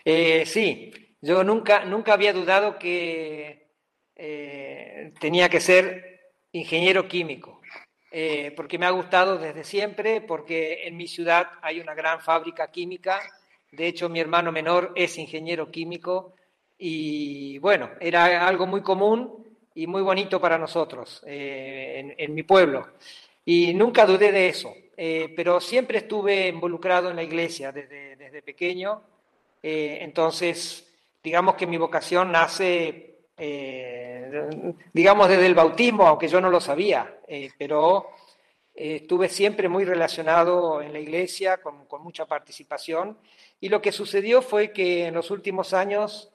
Eh, 0.03 0.45
sí, 0.45 1.15
yo 1.21 1.43
nunca, 1.43 1.85
nunca 1.85 2.13
había 2.13 2.33
dudado 2.33 2.77
que 2.77 3.69
eh, 4.15 5.13
tenía 5.19 5.49
que 5.49 5.59
ser 5.59 6.19
ingeniero 6.51 7.07
químico, 7.07 7.61
eh, 8.11 8.51
porque 8.55 8.77
me 8.77 8.85
ha 8.85 8.91
gustado 8.91 9.37
desde 9.37 9.63
siempre, 9.63 10.21
porque 10.21 10.87
en 10.87 10.97
mi 10.97 11.07
ciudad 11.07 11.47
hay 11.61 11.79
una 11.79 11.93
gran 11.93 12.21
fábrica 12.21 12.71
química. 12.71 13.21
De 13.71 13.87
hecho, 13.87 14.09
mi 14.09 14.19
hermano 14.19 14.51
menor 14.51 14.91
es 14.95 15.17
ingeniero 15.17 15.71
químico 15.71 16.35
y 16.83 17.59
bueno, 17.59 17.91
era 17.99 18.47
algo 18.47 18.65
muy 18.65 18.81
común 18.81 19.45
y 19.75 19.85
muy 19.85 20.01
bonito 20.01 20.41
para 20.41 20.57
nosotros 20.57 21.21
eh, 21.27 22.15
en, 22.17 22.33
mi 22.33 22.41
pueblo. 22.41 22.93
Y 23.45 23.71
nunca 23.75 24.03
dudé 24.03 24.31
de 24.31 24.47
eso, 24.47 24.73
eh, 24.97 25.31
pero 25.35 25.61
siempre 25.61 25.99
estuve 25.99 26.47
involucrado 26.47 27.11
en 27.11 27.17
la 27.17 27.23
iglesia 27.23 27.71
desde, 27.71 28.15
desde 28.15 28.41
pequeño. 28.41 29.03
Eh, 29.61 29.99
entonces, 30.01 30.91
digamos 31.23 31.53
que 31.53 31.67
mi 31.67 31.77
vocación 31.77 32.31
nace, 32.31 33.27
digamos, 34.91 35.29
desde 35.29 35.45
el 35.45 35.53
bautismo, 35.53 36.07
aunque 36.07 36.27
yo 36.27 36.41
no 36.41 36.49
lo 36.49 36.59
sabía, 36.59 37.19
pero 37.59 38.09
estuve 38.73 39.29
siempre 39.29 39.69
muy 39.69 39.85
relacionado 39.85 40.81
en 40.81 40.93
la 40.93 40.99
iglesia, 40.99 41.57
con, 41.57 41.85
con 41.85 42.01
mucha 42.01 42.25
participación. 42.25 43.19
Y 43.59 43.69
lo 43.69 43.83
que 43.83 43.91
sucedió 43.91 44.41
fue 44.41 44.71
que 44.71 45.05
en 45.05 45.13
los 45.13 45.29
últimos 45.29 45.75
años 45.75 46.30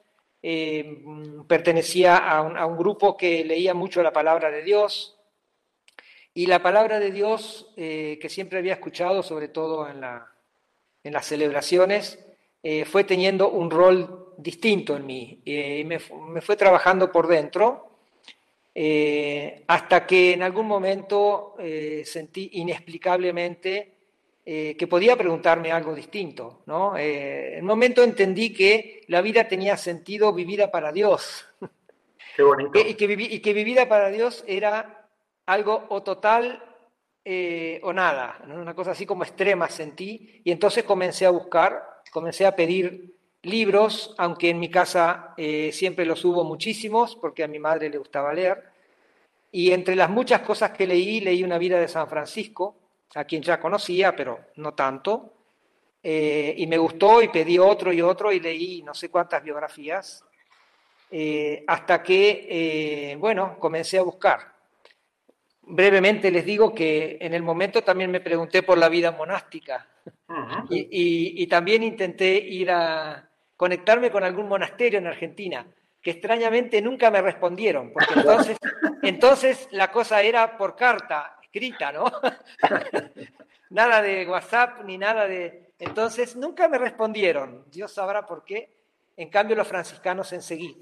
eh, 0.49 1.03
pertenecía 1.45 2.15
a 2.15 2.41
un, 2.41 2.77
grupo 2.77 3.17
que 3.17 3.43
leía 3.43 3.73
mucho 3.73 4.01
la 4.01 4.13
palabra 4.13 4.49
de 4.49 4.63
Dios 4.63 5.19
y 6.33 6.45
la 6.45 6.63
palabra 6.63 7.01
de 7.01 7.11
Dios 7.11 7.73
eh, 7.75 8.17
que 8.21 8.29
siempre 8.29 8.59
había 8.59 8.75
escuchado, 8.75 9.23
sobre 9.23 9.49
todo 9.49 9.89
en, 9.89 9.99
las 9.99 11.25
celebraciones, 11.25 12.25
eh, 12.63 12.85
fue 12.85 13.03
teniendo 13.03 13.49
un 13.49 13.69
rol 13.69 14.35
distinto 14.37 14.95
en 14.95 15.05
mí. 15.05 15.41
y 15.43 15.83
me, 15.83 15.99
fue 15.99 16.55
trabajando 16.55 17.11
por 17.11 17.27
dentro 17.27 17.99
hasta 19.67 20.07
que 20.07 20.31
en 20.31 20.43
algún 20.43 20.65
momento 20.67 21.55
sentí 22.05 22.51
inexplicablemente 22.53 23.96
eh, 24.49 24.77
que 24.77 24.87
podía 24.87 25.17
preguntarme 25.17 25.73
algo 25.73 25.93
distinto. 25.93 26.61
¿no? 26.67 26.95
Eh, 26.95 27.57
en 27.57 27.63
un 27.63 27.67
momento 27.67 28.01
entendí 28.01 28.53
que 28.53 29.01
la 29.07 29.19
vida 29.19 29.45
tenía 29.45 29.75
sentido 29.75 30.31
vivida 30.31 30.71
para 30.71 30.93
Dios. 30.93 31.45
Qué 32.37 32.43
bonito. 32.43 32.79
y, 32.79 32.93
que 32.93 33.11
y, 33.11 33.41
que 33.41 33.51
vivida 33.51 33.89
para 33.89 34.07
Dios 34.07 34.45
era 34.47 35.09
algo 35.47 35.87
o 35.89 36.01
total 36.01 36.63
eh, 37.25 37.81
o 37.83 37.91
nada, 37.91 38.41
una 38.47 38.73
cosa 38.73 38.91
así 38.91 39.05
como 39.05 39.25
extrema 39.25 39.67
sentí. 39.67 40.41
Y 40.45 40.51
entonces 40.53 40.85
comencé 40.85 41.25
a 41.25 41.31
buscar, 41.31 41.83
comencé 42.09 42.45
a 42.45 42.55
pedir 42.55 43.17
libros, 43.41 44.15
aunque 44.17 44.49
en 44.49 44.61
mi 44.61 44.69
casa 44.69 45.33
siempre 45.73 46.05
los 46.05 46.23
hubo 46.23 46.45
muchísimos, 46.45 47.17
porque 47.17 47.43
a 47.43 47.49
mi 47.49 47.59
madre 47.59 47.89
le 47.89 47.97
gustaba 47.97 48.33
leer. 48.33 48.63
Y 49.51 49.71
entre 49.73 49.97
las 49.97 50.09
muchas 50.09 50.39
cosas 50.39 50.71
que 50.71 50.87
leí, 50.87 51.19
leí 51.19 51.43
una 51.43 51.57
vida 51.57 51.81
de 51.81 51.89
San 51.89 52.07
Francisco, 52.07 52.86
a 53.15 53.23
quien 53.25 53.41
ya 53.41 53.59
conocía, 53.59 54.15
pero 54.15 54.39
no 54.55 54.73
tanto, 54.73 55.33
eh, 56.03 56.53
y 56.57 56.67
me 56.67 56.77
gustó 56.77 57.21
y 57.21 57.29
pedí 57.29 57.57
otro 57.57 57.91
y 57.91 58.01
otro 58.01 58.31
y 58.31 58.39
leí 58.39 58.81
no 58.83 58.93
sé 58.93 59.09
cuántas 59.09 59.43
biografías, 59.43 60.23
eh, 61.09 61.63
hasta 61.67 62.03
que, 62.03 62.47
eh, 62.49 63.15
bueno, 63.17 63.57
comencé 63.59 63.97
a 63.97 64.03
buscar. 64.03 64.39
Brevemente 65.61 66.31
les 66.31 66.45
digo 66.45 66.73
que 66.73 67.17
en 67.19 67.33
el 67.33 67.43
momento 67.43 67.83
también 67.83 68.11
me 68.11 68.21
pregunté 68.21 68.63
por 68.63 68.77
la 68.77 68.89
vida 68.89 69.11
monástica. 69.11 69.87
Y, 70.69 71.45
también 71.47 71.83
intenté 71.83 72.37
ir 72.37 72.71
a 72.71 73.29
conectarme 73.55 74.11
con 74.11 74.23
algún 74.23 74.47
monasterio 74.47 74.99
en 74.99 75.07
Argentina, 75.07 75.65
que 76.01 76.11
extrañamente 76.11 76.81
nunca 76.81 77.11
me 77.11 77.21
respondieron, 77.21 77.91
porque 77.91 78.13
entonces, 78.15 78.57
entonces 79.01 79.67
la 79.71 79.91
cosa 79.91 80.21
era 80.21 80.57
por 80.57 80.75
carta 80.75 81.36
escrita, 81.57 81.91
¿no? 81.91 82.05
nada 83.69 84.01
de 84.01 84.27
WhatsApp 84.27 84.83
ni 84.85 84.97
nada 84.97 85.27
de... 85.27 85.73
Entonces, 85.79 86.35
nunca 86.35 86.67
me 86.67 86.77
respondieron. 86.77 87.65
Dios 87.71 87.91
sabrá 87.93 88.25
por 88.25 88.43
qué. 88.43 88.69
En 89.15 89.29
cambio, 89.29 89.55
los 89.55 89.67
franciscanos 89.67 90.31
enseguida, 90.33 90.77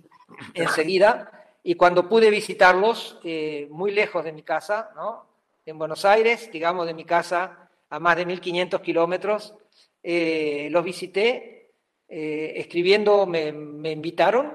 enseguida 0.53 1.31
y 1.63 1.75
cuando 1.75 2.07
pude 2.07 2.29
visitarlos 2.29 3.19
eh, 3.23 3.67
muy 3.71 3.91
lejos 3.91 4.23
de 4.23 4.33
mi 4.33 4.43
casa, 4.43 4.91
¿no? 4.95 5.25
En 5.65 5.77
Buenos 5.77 6.05
Aires, 6.05 6.51
digamos, 6.51 6.85
de 6.85 6.93
mi 6.93 7.05
casa 7.05 7.69
a 7.89 7.99
más 7.99 8.17
de 8.17 8.25
1500 8.25 8.81
kilómetros, 8.81 9.55
eh, 10.03 10.67
los 10.69 10.83
visité, 10.83 11.71
eh, 12.07 12.53
escribiendo 12.57 13.25
me, 13.25 13.51
me 13.51 13.91
invitaron, 13.91 14.53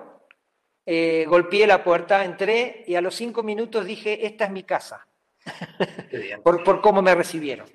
golpeé 1.26 1.66
la 1.68 1.84
puerta, 1.84 2.24
entré 2.24 2.84
y 2.86 2.96
a 2.96 3.00
los 3.00 3.14
cinco 3.14 3.44
minutos 3.44 3.84
dije, 3.84 4.26
esta 4.26 4.46
es 4.46 4.50
mi 4.50 4.64
casa 4.64 5.06
por, 6.44 6.80
cómo 6.80 7.02
me 7.02 7.14
recibieron. 7.14 7.68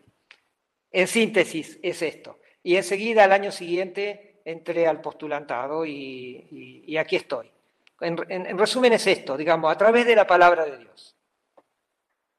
En 0.91 1.07
síntesis, 1.07 1.80
es 1.82 2.01
esto. 2.01 2.39
Y 2.63 2.78
enseguida, 2.78 3.24
al 3.24 3.32
año 3.32 3.51
siguiente, 3.51 4.41
entré 4.45 4.88
al 4.88 5.01
postulantado 5.01 5.86
y, 5.86 6.95
aquí 6.97 7.16
estoy. 7.16 7.51
En, 7.99 8.57
resumen, 8.57 8.93
es 8.93 9.07
esto, 9.07 9.38
digamos, 9.38 9.72
a 9.72 9.78
través 9.78 10.05
de 10.05 10.16
la 10.16 10.28
palabra 10.28 10.66
de 10.66 10.78
Dios. 10.78 11.18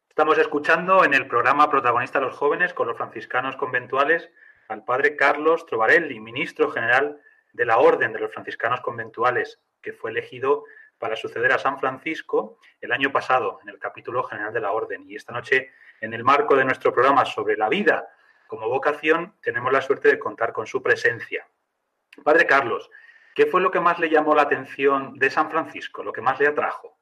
Estamos 0.09 0.39
escuchando 0.39 1.05
en 1.05 1.15
el 1.15 1.27
programa 1.27 1.71
Protagonista 1.71 2.19
a 2.19 2.23
los 2.23 2.35
Jóvenes 2.35 2.73
con 2.73 2.89
los 2.89 2.97
franciscanos 2.97 3.57
conventuales 3.57 4.31
al 4.69 4.85
padre 4.85 5.17
Carlos 5.17 5.67
Trovarelli, 5.67 6.19
ministro 6.21 6.71
general 6.71 7.21
de 7.53 7.67
la 7.67 7.79
Orden 7.79 8.13
de 8.13 8.21
los 8.21 8.33
Franciscanos 8.33 8.81
Conventuales, 8.81 9.61
que 9.81 9.93
fue 9.93 10.11
elegido 10.11 10.65
para 10.99 11.17
suceder 11.17 11.53
a 11.53 11.59
San 11.59 11.79
Francisco 11.79 12.59
el 12.81 12.93
año 12.93 13.13
pasado 13.13 13.59
en 13.63 13.69
el 13.69 13.79
capítulo 13.79 14.23
general 14.25 14.53
de 14.53 14.61
la 14.61 14.73
Orden. 14.73 15.05
Y 15.09 15.17
esta 15.17 15.33
noche, 15.33 15.73
en 16.01 16.15
el 16.15 16.25
marco 16.25 16.57
de 16.57 16.65
nuestro 16.65 16.93
programa 16.93 17.25
sobre 17.25 17.57
la 17.57 17.69
vida 17.69 18.09
como 18.47 18.69
vocación, 18.69 19.35
tenemos 19.43 19.73
la 19.73 19.83
suerte 19.83 20.09
de 20.09 20.19
contar 20.19 20.53
con 20.53 20.67
su 20.67 20.83
presencia. 20.83 21.47
Padre 22.23 22.47
Carlos, 22.47 22.91
¿qué 23.35 23.47
fue 23.47 23.61
lo 23.61 23.71
que 23.71 23.81
más 23.81 23.99
le 23.99 24.09
llamó 24.09 24.35
la 24.35 24.43
atención 24.43 25.19
de 25.19 25.31
San 25.31 25.51
Francisco, 25.51 26.03
lo 26.03 26.13
que 26.13 26.23
más 26.23 26.39
le 26.41 26.47
atrajo? 26.47 26.97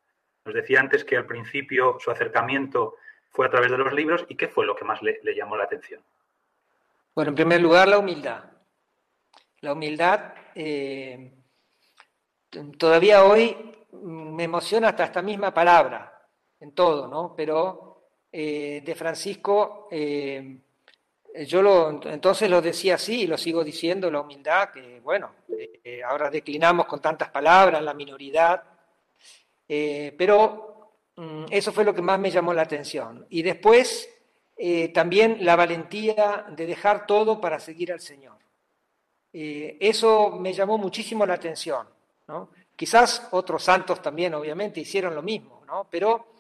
Nos 0.45 0.55
decía 0.55 0.81
antes 0.81 1.05
que 1.05 1.17
al 1.17 1.27
principio 1.27 1.97
su 2.01 2.11
acercamiento 2.11 2.97
fue 3.31 3.47
a 3.47 3.51
través 3.51 3.71
de 3.71 3.79
los 3.79 3.93
libros 3.93 4.25
y 4.29 4.37
qué 4.37 4.49
fue 4.49 4.67
lo 4.67 4.77
que 4.77 4.85
más 4.85 5.03
le, 5.03 5.21
llamó 5.35 5.57
la 5.57 5.65
atención. 5.65 6.03
Bueno, 7.15 7.31
en 7.31 7.35
primer 7.35 7.61
lugar, 7.61 7.89
la 7.89 7.99
humildad. 7.99 8.45
La 9.61 9.73
humildad, 9.73 10.35
eh, 10.55 11.33
todavía 12.79 13.25
hoy 13.25 13.74
me 14.03 14.45
emociona 14.45 14.89
hasta 14.89 15.05
esta 15.05 15.23
misma 15.23 15.53
palabra, 15.53 16.29
en 16.61 16.73
todo, 16.73 17.09
¿no? 17.09 17.35
Pero 17.37 17.95
eh, 18.33 18.83
de 18.85 18.95
Francisco, 18.95 19.87
eh, 19.91 20.59
yo 21.47 21.63
lo, 21.63 22.03
entonces 22.05 22.51
lo 22.51 22.61
decía 22.61 22.97
así 22.97 23.23
y 23.23 23.27
lo 23.27 23.39
sigo 23.39 23.63
diciendo, 23.63 24.11
la 24.11 24.21
humildad, 24.21 24.71
que 24.71 25.01
bueno, 25.01 25.33
eh, 25.49 26.03
ahora 26.03 26.31
declinamos 26.31 26.87
con 26.87 27.01
tantas 27.01 27.31
palabras, 27.31 27.83
la 27.83 27.95
minoridad, 27.95 28.63
pero 29.67 30.97
mm, 31.17 31.45
eso 31.51 31.73
fue 31.73 31.85
lo 31.85 31.95
que 31.95 32.03
más 32.03 32.19
me 32.19 32.31
llamó 32.31 32.53
la 32.53 32.63
atención. 32.63 33.27
Y 33.31 33.43
después, 33.43 34.11
también 34.93 35.45
la 35.45 35.57
valentía 35.57 36.47
de 36.49 36.67
dejar 36.67 37.07
todo 37.07 37.41
para 37.41 37.59
seguir 37.59 37.93
al 37.93 38.01
Señor. 38.01 38.39
Eso 39.33 40.31
me 40.31 40.53
llamó 40.53 40.79
muchísimo 40.79 41.27
la 41.27 41.35
atención. 41.35 41.89
¿no? 42.29 42.51
Quizás 42.77 43.29
otros 43.31 43.63
santos 43.63 44.03
también, 44.03 44.35
obviamente, 44.35 44.81
hicieron 44.81 45.15
lo 45.15 45.23
mismo, 45.23 45.63
¿no? 45.67 45.87
pero 45.91 46.35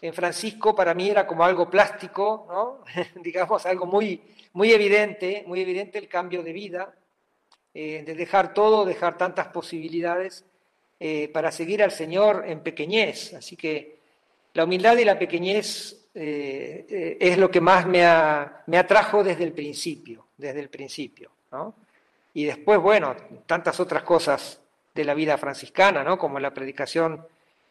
en 0.00 0.14
Francisco 0.14 0.74
para 0.74 0.94
mí 0.94 1.08
era 1.08 1.26
como 1.26 1.44
algo 1.44 1.68
plástico, 1.68 2.46
¿no? 2.48 2.84
digamos, 3.22 3.66
algo 3.66 3.86
muy, 3.86 4.20
muy 4.52 4.72
evidente, 4.72 5.44
muy 5.46 5.60
evidente 5.60 5.98
el 5.98 6.08
cambio 6.08 6.42
de 6.42 6.52
vida, 6.52 6.94
eh, 7.74 8.02
de 8.04 8.14
dejar 8.14 8.54
todo, 8.54 8.84
dejar 8.84 9.18
tantas 9.18 9.48
posibilidades 9.48 10.44
eh, 11.00 11.28
para 11.28 11.50
seguir 11.50 11.82
al 11.82 11.90
Señor 11.90 12.44
en 12.46 12.60
pequeñez. 12.60 13.34
Así 13.34 13.56
que 13.56 13.98
la 14.54 14.64
humildad 14.64 14.96
y 14.98 15.04
la 15.04 15.18
pequeñez 15.18 16.08
eh, 16.14 17.16
es 17.20 17.38
lo 17.38 17.50
que 17.50 17.60
más 17.60 17.86
me, 17.86 18.04
me, 18.66 18.78
atrajo 18.78 19.22
desde 19.22 19.44
el 19.44 19.52
principio, 19.52 20.28
desde 20.36 20.60
el 20.60 20.68
principio. 20.68 21.30
¿no? 21.52 21.74
Y 22.34 22.44
después, 22.44 22.78
bueno, 22.80 23.14
tantas 23.46 23.78
otras 23.80 24.02
cosas 24.02 24.60
de 24.98 25.04
la 25.04 25.14
vida 25.14 25.38
franciscana, 25.38 26.02
¿no? 26.02 26.18
como 26.18 26.40
la 26.40 26.52
predicación 26.52 27.24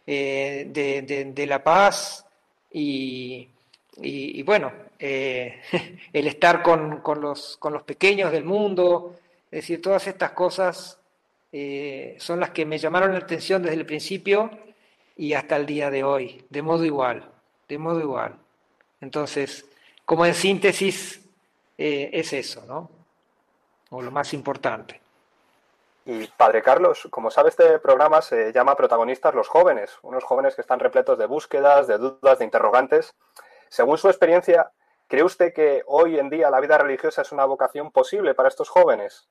de, 0.05 1.45
la 1.45 1.61
paz 1.61 2.25
y, 2.71 3.49
bueno, 4.43 4.71
el 4.99 6.27
estar 6.27 6.63
con, 6.63 7.01
los, 7.19 7.57
con 7.57 7.73
los 7.73 7.83
pequeños 7.83 8.31
del 8.31 8.45
mundo, 8.45 9.17
es 9.51 9.61
decir, 9.61 9.81
todas 9.81 10.07
estas 10.07 10.31
cosas 10.31 10.97
eh, 11.51 12.15
son 12.19 12.39
las 12.39 12.51
que 12.51 12.65
me 12.65 12.77
llamaron 12.77 13.13
la 13.13 13.19
atención 13.19 13.63
desde 13.63 13.77
el 13.77 13.85
principio 13.85 14.51
y 15.15 15.33
hasta 15.33 15.55
el 15.55 15.65
día 15.65 15.89
de 15.89 16.03
hoy, 16.03 16.45
de 16.49 16.61
modo 16.61 16.85
igual, 16.85 17.29
de 17.67 17.77
modo 17.77 17.99
igual. 17.99 18.35
Entonces, 19.01 19.65
como 20.05 20.25
en 20.25 20.33
síntesis, 20.33 21.21
eh, 21.77 22.09
es 22.13 22.33
eso, 22.33 22.65
¿no? 22.65 22.89
O 23.89 24.01
lo 24.01 24.11
más 24.11 24.33
importante. 24.33 24.99
Y 26.09 26.25
Padre 26.27 26.61
Carlos, 26.63 27.05
como 27.11 27.29
sabe, 27.29 27.49
este 27.49 27.79
programa 27.79 28.21
se 28.21 28.53
llama 28.53 28.77
Protagonistas 28.77 29.35
los 29.35 29.49
jóvenes, 29.49 29.99
unos 30.03 30.23
jóvenes 30.23 30.55
que 30.55 30.61
están 30.61 30.79
repletos 30.79 31.17
de 31.17 31.25
búsquedas, 31.25 31.85
de 31.85 31.97
dudas, 31.97 32.39
de 32.39 32.45
interrogantes. 32.45 33.13
Según 33.67 33.97
su 33.97 34.07
experiencia, 34.07 34.71
¿cree 35.07 35.23
usted 35.23 35.53
que 35.53 35.83
hoy 35.85 36.17
en 36.17 36.29
día 36.29 36.49
la 36.49 36.61
vida 36.61 36.77
religiosa 36.77 37.23
es 37.23 37.33
una 37.33 37.43
vocación 37.43 37.91
posible 37.91 38.33
para 38.35 38.47
estos 38.47 38.69
jóvenes? 38.69 39.27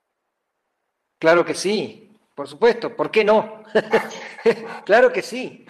Claro 1.19 1.47
que 1.47 1.55
sí, 1.55 2.15
por 2.35 2.47
supuesto, 2.47 2.95
¿por 2.95 3.11
qué 3.11 3.25
no? 3.25 3.63
claro 4.85 5.11
que 5.11 5.23
sí. 5.23 5.65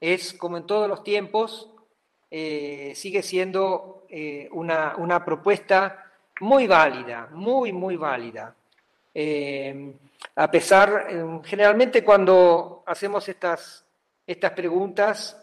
Es 0.00 0.32
como 0.32 0.56
en 0.56 0.66
todos 0.66 0.88
los 0.88 1.04
tiempos, 1.04 1.72
eh, 2.32 2.94
sigue 2.96 3.22
siendo 3.22 4.06
eh, 4.08 4.48
una, 4.50 5.24
propuesta 5.24 6.10
muy 6.40 6.66
válida, 6.66 7.28
muy, 7.30 7.72
muy 7.72 7.96
válida. 7.96 8.56
Eh, 9.14 9.92
a 10.36 10.50
pesar, 10.50 11.08
generalmente 11.44 12.04
cuando 12.04 12.82
hacemos 12.86 13.28
estas, 13.28 13.84
estas 14.26 14.52
preguntas, 14.52 15.42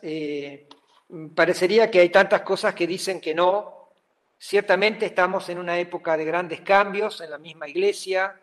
parecería 1.36 1.90
que 1.92 2.00
hay 2.00 2.10
tantas 2.10 2.42
cosas 2.42 2.74
que 2.74 2.88
dicen 2.88 3.20
que 3.20 3.34
no. 3.34 3.90
Ciertamente 4.38 5.08
estamos 5.08 5.50
en 5.50 5.58
una 5.58 5.80
época 5.80 6.16
de 6.16 6.26
grandes 6.26 6.62
cambios 6.62 7.22
en 7.22 7.32
la 7.32 7.38
misma 7.38 7.68
iglesia, 7.68 8.40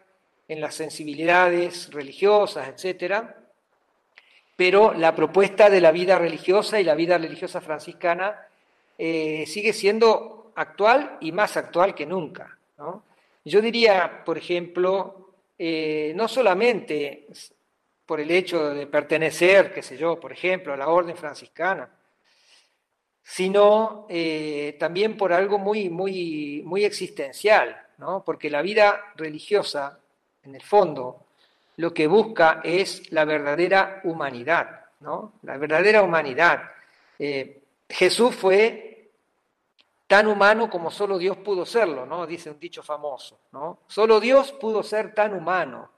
en 0.49 0.61
las 0.61 0.75
sensibilidades 0.75 1.93
religiosas, 1.93 2.69
etcétera, 2.69 3.37
pero 4.57 4.93
la 4.93 5.15
propuesta 5.15 5.71
de 5.71 5.81
la 5.81 5.91
vida 5.91 6.19
religiosa 6.19 6.81
y 6.81 6.85
la 6.85 6.95
vida 6.95 7.19
religiosa 7.19 7.61
franciscana 7.61 8.39
eh, 8.99 9.45
sigue 9.47 9.73
siendo 9.73 10.53
actual 10.55 11.19
y 11.21 11.33
más 11.33 11.57
actual 11.57 11.95
que 11.95 12.07
nunca. 12.07 12.57
Yo 13.45 13.61
diría, 13.61 14.25
por 14.25 14.39
ejemplo, 14.39 15.35
eh, 15.59 16.13
no 16.17 16.29
solamente 16.29 17.27
por 18.07 18.21
el 18.21 18.31
hecho 18.31 18.71
de 18.71 18.87
pertenecer, 18.87 19.73
qué 19.73 19.83
sé 19.83 19.97
yo, 19.97 20.19
por 20.19 20.33
ejemplo, 20.33 20.73
a 20.73 20.77
la 20.77 20.89
orden 20.89 21.17
franciscana, 21.17 21.89
sino 23.23 24.07
eh, 24.09 24.77
también 24.79 25.17
por 25.17 25.33
algo 25.33 25.59
muy, 25.59 25.89
muy, 25.89 26.63
muy 26.65 26.85
existencial, 26.85 27.77
¿no? 27.99 28.23
porque 28.25 28.51
la 28.51 28.63
vida 28.63 29.13
religiosa 29.17 29.99
en 30.43 30.55
el 30.55 30.63
fondo, 30.63 31.27
lo 31.77 31.93
que 31.93 32.07
busca 32.07 32.61
es 32.63 33.11
la 33.13 33.25
verdadera 33.25 34.01
humanidad, 34.05 34.87
¿no? 35.01 35.35
La 35.43 35.57
verdadera 35.57 36.03
humanidad. 36.03 36.71
Eh, 37.19 37.63
Jesús 37.89 38.35
fue 38.35 38.94
tan 40.07 40.27
humano 40.27 40.69
como 40.69 40.91
solo 40.91 41.19
Dios 41.19 41.37
pudo 41.39 41.65
serlo, 41.65 42.07
¿no? 42.07 42.27
Dice 42.27 42.51
un 42.51 42.59
dicho 42.59 42.83
famoso, 42.83 43.39
¿no? 43.53 43.79
Solo 43.87 44.21
Dios 44.21 44.53
pudo 44.53 44.83
ser 44.83 45.15
tan 45.15 45.35
humano. 45.35 45.91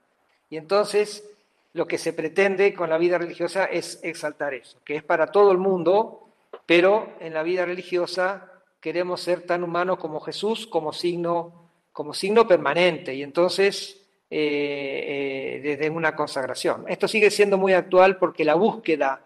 Y 0.49 0.57
entonces 0.57 1.29
lo 1.73 1.85
que 1.85 1.97
se 1.97 2.13
pretende 2.13 2.73
con 2.73 2.89
la 2.89 2.97
vida 2.97 3.17
religiosa 3.17 3.65
es 3.65 3.99
exaltar 4.03 4.53
eso, 4.53 4.79
que 4.83 4.95
es 4.95 5.03
para 5.03 5.27
todo 5.27 5.51
el 5.51 5.57
mundo, 5.57 6.29
pero 6.65 7.13
en 7.19 7.33
la 7.33 7.43
vida 7.43 7.65
religiosa 7.65 8.51
queremos 8.79 9.21
ser 9.21 9.41
tan 9.41 9.63
humanos 9.63 9.97
como 9.99 10.19
Jesús 10.21 10.65
como 10.67 10.93
signo, 10.93 11.69
como 11.91 12.13
signo 12.13 12.47
permanente. 12.47 13.13
Y 13.13 13.23
entonces 13.23 14.07
eh, 14.29 15.05
eh, 15.07 15.61
desde 15.63 15.89
una 15.89 16.13
consagración. 16.13 16.83
Esto 16.89 17.07
sigue 17.07 17.31
siendo 17.31 17.57
muy 17.57 17.71
actual 17.71 18.17
porque 18.17 18.43
la 18.43 18.55
búsqueda 18.55 19.21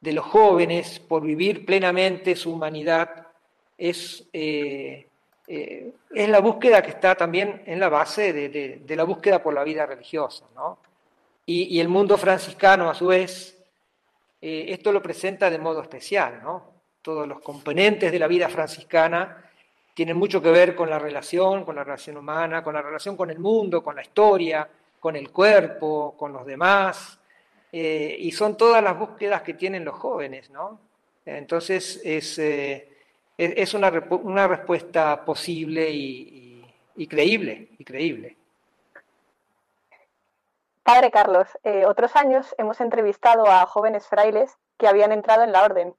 de 0.00 0.12
los 0.12 0.24
jóvenes 0.24 1.00
por 1.00 1.22
vivir 1.22 1.66
plenamente 1.66 2.36
su 2.36 2.52
humanidad 2.52 3.25
es, 3.78 4.26
eh, 4.32 5.06
es 5.46 6.28
la 6.28 6.40
búsqueda 6.40 6.82
que 6.82 6.90
está 6.90 7.14
también 7.14 7.62
en 7.66 7.78
la 7.78 7.88
base 7.88 8.32
de, 8.32 8.96
la 8.96 9.04
búsqueda 9.04 9.42
por 9.42 9.54
la 9.54 9.64
vida 9.64 9.86
religiosa. 9.86 10.44
Y, 11.44 11.78
el 11.78 11.88
mundo 11.88 12.16
franciscano, 12.16 12.90
a 12.90 12.94
su 12.94 13.06
vez, 13.06 13.56
esto 14.40 14.92
lo 14.92 15.02
presenta 15.02 15.48
de 15.48 15.58
modo 15.58 15.82
especial. 15.82 16.40
¿no? 16.42 16.72
Todos 17.02 17.28
los 17.28 17.40
componentes 17.40 18.10
de 18.10 18.18
la 18.18 18.26
vida 18.26 18.48
franciscana 18.48 19.46
tienen 19.96 20.18
mucho 20.18 20.42
que 20.42 20.50
ver 20.50 20.74
con 20.74 20.90
la 20.90 20.98
relación, 20.98 21.64
con 21.64 21.74
la 21.74 21.82
relación 21.82 22.18
humana, 22.18 22.62
con 22.62 22.74
la 22.74 22.82
relación 22.82 23.16
con 23.16 23.30
el 23.30 23.38
mundo, 23.38 23.82
con 23.82 23.96
la 23.96 24.02
historia, 24.02 24.68
con 25.00 25.16
el 25.16 25.30
cuerpo, 25.30 26.14
con 26.18 26.34
los 26.34 26.44
demás, 26.44 27.18
eh, 27.72 28.14
y 28.18 28.30
son 28.30 28.58
todas 28.58 28.82
las 28.82 28.98
búsquedas 28.98 29.40
que 29.40 29.54
tienen 29.54 29.86
los 29.86 29.94
jóvenes, 29.94 30.50
¿no? 30.50 30.80
Entonces 31.24 32.00
es, 32.04 32.38
eh, 32.38 32.95
es 33.38 33.74
una, 33.74 33.90
una, 34.22 34.48
respuesta 34.48 35.24
posible 35.24 35.90
y, 35.90 37.06
creíble, 37.08 37.68
y 37.78 37.84
creíble. 37.84 38.36
Padre 40.82 41.10
Carlos, 41.10 41.48
eh, 41.64 41.84
otros 41.84 42.14
años 42.16 42.54
hemos 42.58 42.80
entrevistado 42.80 43.46
a 43.46 43.66
jóvenes 43.66 44.06
frailes 44.06 44.56
que 44.78 44.88
habían 44.88 45.12
entrado 45.12 45.42
en 45.42 45.52
la 45.52 45.64
orden 45.64 45.94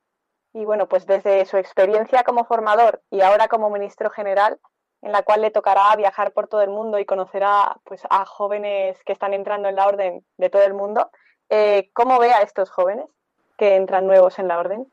y 0.53 0.65
bueno, 0.65 0.88
pues 0.88 1.05
desde 1.05 1.45
su 1.45 1.57
experiencia 1.57 2.23
como 2.23 2.45
formador 2.45 3.01
y 3.11 3.21
ahora 3.21 3.47
como 3.47 3.69
ministro 3.69 4.09
general, 4.09 4.59
en 5.01 5.11
la 5.11 5.21
cual 5.21 5.41
le 5.41 5.51
tocará 5.51 5.95
viajar 5.95 6.31
por 6.31 6.47
todo 6.47 6.61
el 6.61 6.69
mundo 6.69 6.97
y 6.97 7.05
conocerá 7.05 7.77
pues, 7.83 8.01
a 8.09 8.25
jóvenes 8.25 8.97
que 9.05 9.13
están 9.13 9.33
entrando 9.33 9.69
en 9.69 9.75
la 9.75 9.88
orden 9.88 10.25
de 10.38 10.49
todo 10.49 10.63
el 10.63 10.73
mundo, 10.73 11.11
eh, 11.49 11.91
¿cómo 11.93 12.17
ve 12.17 12.33
a 12.33 12.41
estos 12.41 12.71
jóvenes 12.71 13.05
que 13.57 13.75
entran 13.75 14.07
nuevos 14.07 14.39
en 14.39 14.47
la 14.47 14.57
orden? 14.57 14.91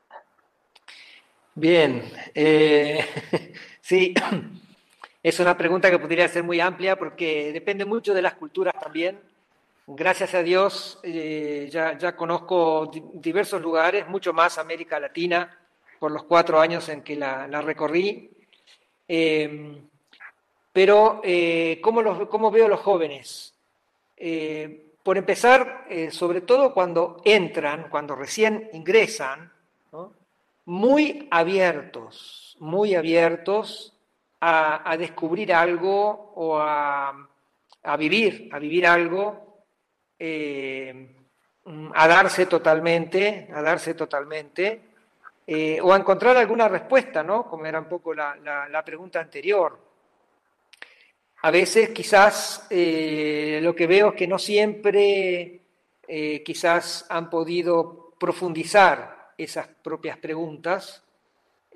Bien, 1.57 2.03
eh, 2.33 2.99
sí, 3.81 4.13
es 5.23 5.39
una 5.39 5.57
pregunta 5.57 5.89
que 5.89 5.99
podría 5.99 6.27
ser 6.27 6.43
muy 6.43 6.59
amplia 6.59 6.97
porque 6.97 7.53
depende 7.53 7.85
mucho 7.85 8.13
de 8.13 8.21
las 8.21 8.33
culturas 8.33 8.73
también. 8.77 9.17
Gracias 9.87 10.33
a 10.33 10.43
Dios 10.43 10.99
eh, 11.01 11.69
ya, 11.71 12.13
conozco 12.17 12.91
diversos 13.13 13.61
lugares, 13.61 14.05
mucho 14.09 14.33
más 14.33 14.57
América 14.57 14.99
Latina, 14.99 15.57
por 15.97 16.11
los 16.11 16.23
cuatro 16.23 16.59
años 16.59 16.89
en 16.89 17.03
que 17.03 17.15
la, 17.15 17.47
recorrí. 17.61 18.31
Eh, 19.07 19.81
pero, 20.73 21.21
eh, 21.23 21.79
¿cómo, 21.81 22.01
los, 22.01 22.27
¿cómo, 22.27 22.51
veo 22.51 22.67
los 22.67 22.81
jóvenes? 22.81 23.53
por 25.03 25.17
empezar, 25.17 25.85
sobre 26.09 26.41
todo 26.41 26.73
cuando 26.73 27.21
entran, 27.25 27.89
cuando 27.89 28.15
recién 28.15 28.69
ingresan, 28.73 29.51
muy 30.65 31.27
abiertos, 31.31 32.57
muy 32.59 32.95
abiertos 32.95 33.93
a, 34.41 34.95
descubrir 34.97 35.53
algo 35.53 36.33
o 36.35 36.57
a, 36.59 37.27
a 37.83 37.97
vivir, 37.97 38.49
a 38.51 38.59
vivir 38.59 38.85
algo 38.85 39.45
eh, 40.17 41.11
a 41.95 42.07
darse 42.07 42.45
totalmente, 42.45 43.47
a 43.51 43.61
darse 43.61 43.95
totalmente, 43.95 44.81
eh, 45.47 45.79
o 45.81 45.91
a 45.91 45.97
encontrar 45.97 46.37
alguna 46.37 46.67
respuesta, 46.67 47.23
¿no? 47.23 47.49
Como 47.49 47.65
era 47.65 47.79
un 47.79 47.89
poco 47.89 48.13
la, 48.13 48.83
pregunta 48.85 49.19
anterior. 49.19 49.77
A 51.41 51.51
veces 51.51 51.89
quizás 51.89 52.67
eh, 52.69 53.59
lo 53.61 53.75
que 53.75 53.87
veo 53.87 54.09
es 54.09 54.15
que 54.15 54.27
no 54.27 54.39
siempre 54.39 55.61
quizás 56.45 57.07
han 57.09 57.31
podido 57.31 58.13
profundizar 58.19 59.14
esas 59.37 59.67
propias 59.67 60.17
preguntas 60.17 61.05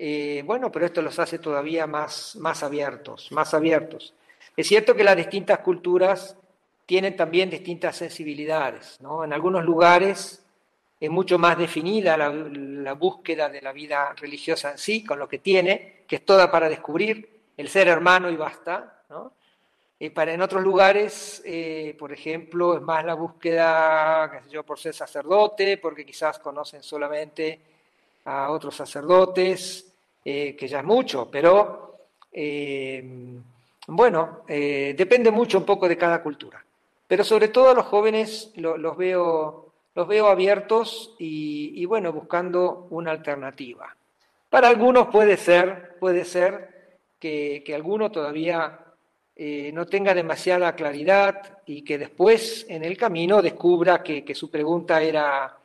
Eh, 0.02 0.42
bueno, 0.46 0.72
pero 0.72 0.86
esto 0.86 1.02
los 1.02 1.18
hace 1.18 1.38
todavía 1.38 1.86
más, 1.86 2.34
más 2.36 2.62
abiertos, 2.62 3.30
más 3.32 3.52
abiertos. 3.52 4.14
Es 4.56 4.66
cierto 4.66 4.94
que 4.94 5.04
las 5.04 5.14
distintas 5.14 5.58
culturas 5.58 6.38
tienen 6.86 7.14
también 7.16 7.50
distintas 7.50 7.96
sensibilidades. 7.96 8.98
¿no? 9.02 9.22
En 9.24 9.34
algunos 9.34 9.62
lugares 9.62 10.42
es 10.98 11.10
mucho 11.10 11.38
más 11.38 11.58
definida 11.58 12.16
la, 12.16 12.94
búsqueda 12.94 13.50
de 13.50 13.60
la 13.60 13.72
vida 13.72 14.14
religiosa 14.16 14.70
en 14.72 14.78
sí, 14.78 15.04
con 15.04 15.18
lo 15.18 15.28
que 15.28 15.38
tiene, 15.38 16.04
que 16.08 16.16
es 16.16 16.24
toda 16.24 16.50
para 16.50 16.70
descubrir 16.70 17.28
el 17.58 17.68
ser 17.68 17.86
hermano 17.88 18.30
y 18.30 18.36
basta. 18.36 19.02
¿no? 19.10 19.34
Para 20.08 20.32
en 20.32 20.40
otros 20.40 20.62
lugares, 20.62 21.42
eh, 21.44 21.94
por 21.98 22.10
ejemplo, 22.10 22.74
es 22.74 22.80
más 22.80 23.04
la 23.04 23.12
búsqueda, 23.12 24.30
qué 24.32 24.44
sé 24.44 24.50
yo, 24.50 24.62
por 24.62 24.78
ser 24.78 24.94
sacerdote, 24.94 25.76
porque 25.76 26.06
quizás 26.06 26.38
conocen 26.38 26.82
solamente 26.82 27.60
a 28.24 28.50
otros 28.50 28.74
sacerdotes, 28.74 29.92
eh, 30.24 30.56
que 30.56 30.68
ya 30.68 30.78
es 30.78 30.86
mucho, 30.86 31.28
pero 31.30 31.96
eh, 32.32 33.04
bueno, 33.88 34.40
depende 34.46 35.30
mucho 35.30 35.58
un 35.58 35.66
poco 35.66 35.86
de 35.86 35.98
cada 35.98 36.22
cultura. 36.22 36.64
Pero 37.06 37.22
sobre 37.22 37.48
todo 37.48 37.68
a 37.68 37.74
los 37.74 37.84
jóvenes 37.84 38.52
los, 38.56 38.96
veo, 38.96 39.66
los 39.94 40.08
veo 40.08 40.28
abiertos 40.28 41.14
y, 41.18 41.84
bueno, 41.84 42.10
buscando 42.10 42.86
una 42.88 43.10
alternativa. 43.10 43.94
Para 44.48 44.68
algunos 44.68 45.08
puede 45.08 45.36
ser, 45.36 45.98
puede 46.00 46.24
ser 46.24 46.98
que, 47.18 47.62
que 47.66 47.74
alguno 47.74 48.10
todavía 48.10 48.89
eh, 49.42 49.72
no 49.72 49.86
tenga 49.86 50.12
demasiada 50.12 50.76
claridad 50.76 51.60
y 51.64 51.80
que 51.80 51.96
después 51.96 52.66
en 52.68 52.84
el 52.84 52.98
camino 52.98 53.40
descubra 53.40 54.02
que, 54.02 54.34
su 54.34 54.50
pregunta 54.50 55.00
era 55.00 55.56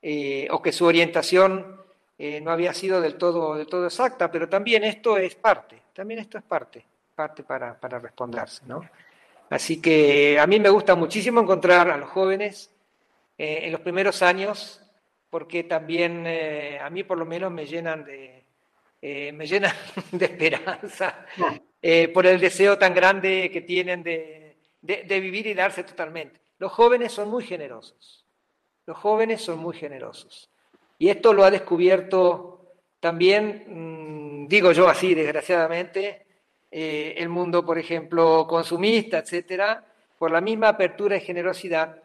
eh, 0.00 0.46
o 0.52 0.62
que 0.62 0.70
su 0.70 0.84
orientación 0.84 1.82
eh, 2.16 2.40
no 2.40 2.52
había 2.52 2.72
sido 2.72 3.00
del 3.00 3.16
todo, 3.16 3.56
del 3.56 3.66
todo 3.66 3.86
exacta, 3.86 4.30
pero 4.30 4.48
también 4.48 4.84
esto 4.84 5.18
es 5.18 5.34
parte, 5.34 5.82
también 5.92 6.20
esto 6.20 6.38
es 6.38 6.44
parte, 6.44 6.84
parte 7.16 7.42
para, 7.42 7.74
para 7.74 7.98
responderse. 7.98 8.62
¿no? 8.66 8.88
Así 9.50 9.80
que 9.82 10.38
a 10.38 10.46
mí 10.46 10.60
me 10.60 10.68
gusta 10.68 10.94
muchísimo 10.94 11.40
encontrar 11.40 11.90
a 11.90 11.96
los 11.96 12.10
jóvenes 12.10 12.70
en 13.36 13.72
los 13.72 13.80
primeros 13.80 14.22
años, 14.22 14.80
porque 15.28 15.64
también 15.64 16.24
a 16.80 16.88
mí 16.88 17.02
por 17.02 17.18
lo 17.18 17.26
menos 17.26 17.50
me 17.50 17.66
llenan 17.66 18.04
de, 18.04 18.44
me 19.32 19.44
llenan 19.44 19.74
de 20.12 20.24
esperanza 20.24 21.26
eh, 21.80 22.08
por 22.08 22.26
el 22.26 22.40
deseo 22.40 22.76
tan 22.76 22.92
grande 22.92 23.50
que 23.52 23.60
tienen 23.60 24.02
de, 24.02 24.56
vivir 24.82 25.46
y 25.46 25.54
darse 25.54 25.84
totalmente. 25.84 26.40
Los 26.58 26.72
jóvenes 26.72 27.12
son 27.12 27.28
muy 27.28 27.44
generosos, 27.44 28.24
los 28.84 28.96
jóvenes 28.96 29.42
son 29.42 29.60
muy 29.60 29.76
generosos. 29.76 30.50
Y 30.98 31.08
esto 31.08 31.32
lo 31.32 31.44
ha 31.44 31.50
descubierto 31.50 32.74
también, 32.98 34.42
mm, 34.44 34.48
digo 34.48 34.72
yo 34.72 34.88
así, 34.88 35.14
desgraciadamente, 35.14 36.26
eh, 36.70 37.14
el 37.16 37.28
mundo, 37.28 37.64
por 37.64 37.78
ejemplo, 37.78 38.46
consumista, 38.48 39.18
etcétera, 39.18 39.84
por 40.18 40.32
la 40.32 40.40
misma 40.40 40.70
apertura 40.70 41.16
y 41.16 41.20
generosidad, 41.20 42.02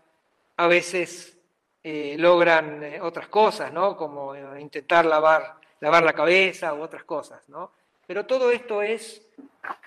a 0.58 0.68
veces 0.68 1.36
eh, 1.84 2.16
logran 2.20 3.02
otras 3.02 3.28
cosas, 3.28 3.74
¿no? 3.74 3.98
Como 3.98 4.36
intentar 4.58 5.06
lavar, 5.06 5.56
lavar 5.80 6.04
la 6.04 6.14
cabeza 6.14 6.76
u 6.76 6.82
otras 6.82 7.04
cosas, 7.06 7.50
¿no? 7.50 7.72
Pero 8.08 8.26
todo 8.26 8.52
esto 8.52 8.82
es 8.82 9.26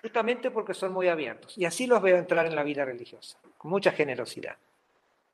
justamente 0.03 0.51
porque 0.51 0.75
son 0.75 0.93
muy 0.93 1.09
abiertos. 1.09 1.57
Y 1.59 1.65
así 1.65 1.87
los 1.87 2.01
veo 2.01 2.17
entrar 2.17 2.47
en 2.47 2.57
la 2.57 2.63
vida 2.63 2.85
religiosa, 2.85 3.39
con 3.59 3.71
mucha 3.71 3.93
generosidad. 3.93 4.57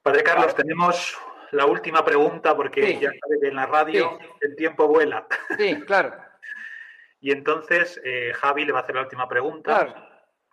Padre 0.03 0.23
Carlos, 0.25 0.55
tenemos 0.55 1.17
la 1.53 1.67
última 1.67 2.05
pregunta 2.05 2.57
porque 2.57 2.99
ya 2.99 3.11
sabe 3.11 3.41
que 3.41 3.49
en 3.49 3.57
la 3.57 3.67
radio 3.67 4.19
el 4.41 4.57
tiempo 4.57 4.89
vuela. 4.89 5.27
Sí, 5.57 5.81
claro. 5.83 6.15
y 7.21 7.31
entonces 7.31 8.01
eh, 8.05 8.33
Javi 8.35 8.65
le 8.65 8.73
va 8.73 8.81
a 8.81 8.83
hacer 8.83 8.97
la 8.97 9.03
última 9.03 9.29
pregunta. 9.29 10.09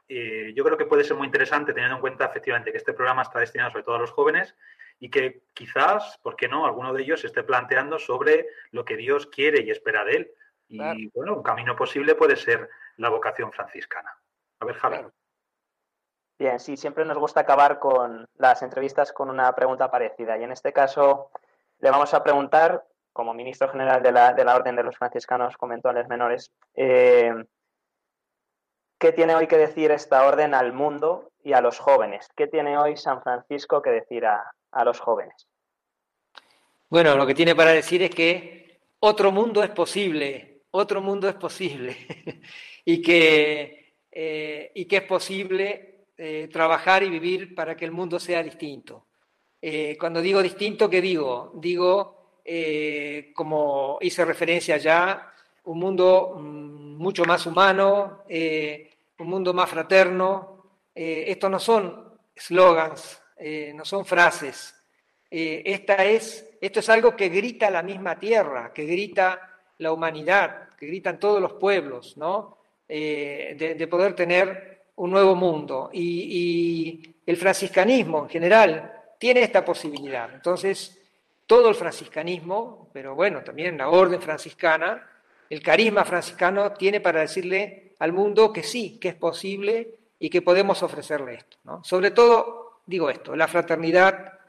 Eh, 0.07 0.53
yo 0.55 0.63
creo 0.63 0.77
que 0.77 0.85
puede 0.85 1.03
ser 1.03 1.17
muy 1.17 1.25
interesante 1.25 1.73
teniendo 1.73 1.95
en 1.95 2.01
cuenta 2.01 2.25
efectivamente 2.25 2.71
que 2.71 2.77
este 2.77 2.93
programa 2.93 3.21
está 3.21 3.39
destinado 3.39 3.71
sobre 3.71 3.83
todo 3.83 3.95
a 3.95 3.99
los 3.99 4.11
jóvenes 4.11 4.55
y 4.99 5.09
que 5.09 5.41
quizás, 5.53 6.19
¿por 6.21 6.35
qué 6.35 6.47
no?, 6.47 6.65
alguno 6.65 6.93
de 6.93 7.03
ellos 7.03 7.23
esté 7.23 7.43
planteando 7.43 7.99
sobre 7.99 8.47
lo 8.71 8.83
que 8.85 8.97
Dios 8.97 9.27
quiere 9.27 9.61
y 9.61 9.71
espera 9.71 10.03
de 10.03 10.11
él. 10.15 10.31
Y 10.69 11.09
bueno, 11.09 11.35
un 11.35 11.43
camino 11.43 11.75
posible 11.75 12.15
puede 12.15 12.35
ser 12.35 12.69
la 12.97 13.09
vocación 13.09 13.51
franciscana. 13.51 14.15
A 14.59 14.65
ver, 14.65 14.75
Javier. 14.75 15.11
Bien, 16.37 16.59
sí, 16.59 16.77
siempre 16.77 17.03
nos 17.03 17.17
gusta 17.17 17.41
acabar 17.41 17.79
con 17.79 18.25
las 18.37 18.61
entrevistas 18.61 19.11
con 19.11 19.29
una 19.29 19.53
pregunta 19.53 19.91
parecida. 19.91 20.37
Y 20.37 20.43
en 20.43 20.51
este 20.51 20.71
caso 20.71 21.31
le 21.79 21.89
vamos 21.89 22.13
a 22.13 22.23
preguntar, 22.23 22.85
como 23.11 23.33
ministro 23.33 23.69
general 23.69 24.01
de 24.01 24.11
la, 24.11 24.33
de 24.33 24.45
la 24.45 24.55
Orden 24.55 24.75
de 24.75 24.83
los 24.83 24.97
Franciscanos 24.97 25.57
Conventuales 25.57 26.07
Menores, 26.07 26.51
eh, 26.75 27.33
¿qué 28.97 29.11
tiene 29.11 29.35
hoy 29.35 29.47
que 29.47 29.57
decir 29.57 29.91
esta 29.91 30.25
orden 30.25 30.53
al 30.53 30.71
mundo 30.71 31.31
y 31.43 31.53
a 31.53 31.61
los 31.61 31.79
jóvenes? 31.79 32.29
¿Qué 32.35 32.47
tiene 32.47 32.77
hoy 32.77 32.95
San 32.95 33.21
Francisco 33.21 33.81
que 33.81 33.89
decir 33.89 34.25
a, 34.25 34.53
a 34.71 34.85
los 34.85 34.99
jóvenes? 34.99 35.47
Bueno, 36.89 37.15
lo 37.15 37.27
que 37.27 37.35
tiene 37.35 37.55
para 37.55 37.71
decir 37.71 38.01
es 38.03 38.11
que 38.11 38.79
otro 38.99 39.31
mundo 39.31 39.63
es 39.63 39.69
posible, 39.71 40.58
otro 40.71 41.01
mundo 41.01 41.27
es 41.27 41.35
posible. 41.35 41.95
y 42.85 43.01
que, 43.01 43.93
eh, 44.11 44.71
y 44.73 44.85
que 44.85 44.97
es 44.97 45.03
posible 45.03 46.05
eh, 46.17 46.49
trabajar 46.51 47.03
y 47.03 47.09
vivir 47.09 47.55
para 47.55 47.75
que 47.75 47.85
el 47.85 47.91
mundo 47.91 48.19
sea 48.19 48.43
distinto. 48.43 49.05
Eh, 49.61 49.97
cuando 49.99 50.21
digo 50.21 50.41
distinto, 50.41 50.89
¿qué 50.89 51.01
digo? 51.01 51.51
Digo, 51.55 52.17
como 53.35 53.99
hice 54.01 54.25
referencia 54.25 54.77
ya, 54.77 55.31
un 55.65 55.77
mundo 55.77 56.35
mm, 56.39 56.97
mucho 56.97 57.23
más 57.25 57.45
humano, 57.45 58.23
un 58.27 59.27
mundo 59.27 59.53
más 59.53 59.69
fraterno. 59.69 60.63
Estos 60.95 61.51
no 61.51 61.59
son 61.59 62.17
slogans, 62.35 63.21
no 63.75 63.85
son 63.85 64.03
frases. 64.03 64.73
esta 65.29 66.03
es, 66.05 66.57
esto 66.59 66.79
es 66.79 66.89
algo 66.89 67.15
que 67.15 67.29
grita 67.29 67.69
la 67.69 67.83
misma 67.83 68.17
tierra, 68.17 68.73
que 68.73 68.85
grita 68.85 69.58
la 69.79 69.91
humanidad, 69.91 70.69
que 70.77 70.87
gritan 70.87 71.19
todos 71.19 71.41
los 71.41 71.53
pueblos, 71.53 72.15
¿no? 72.17 72.57
Eh, 72.87 73.75
de, 73.77 73.87
poder 73.87 74.15
tener 74.15 74.83
un 74.95 75.11
nuevo 75.11 75.35
mundo. 75.35 75.89
Y, 75.93 77.15
el 77.25 77.37
franciscanismo 77.37 78.23
en 78.23 78.29
general 78.29 78.91
tiene 79.19 79.43
esta 79.43 79.63
posibilidad. 79.63 80.33
Entonces, 80.33 80.99
todo 81.45 81.69
el 81.69 81.75
franciscanismo, 81.75 82.89
pero 82.91 83.13
bueno, 83.13 83.43
también 83.43 83.77
la 83.77 83.89
orden 83.89 84.19
franciscana, 84.19 85.07
el 85.47 85.61
carisma 85.61 86.03
franciscano 86.05 86.71
tiene 86.73 87.01
para 87.01 87.21
decirle 87.21 87.93
al 87.99 88.13
mundo 88.13 88.51
que 88.51 88.63
sí, 88.63 88.97
que 88.99 89.09
es 89.09 89.15
posible 89.15 89.95
y 90.17 90.29
que 90.31 90.41
podemos 90.41 90.81
ofrecerle 90.81 91.35
esto. 91.35 91.57
Sobre 91.83 92.09
todo, 92.09 92.81
digo 92.87 93.11
esto, 93.11 93.35
la 93.35 93.47
fraternidad, 93.47 94.39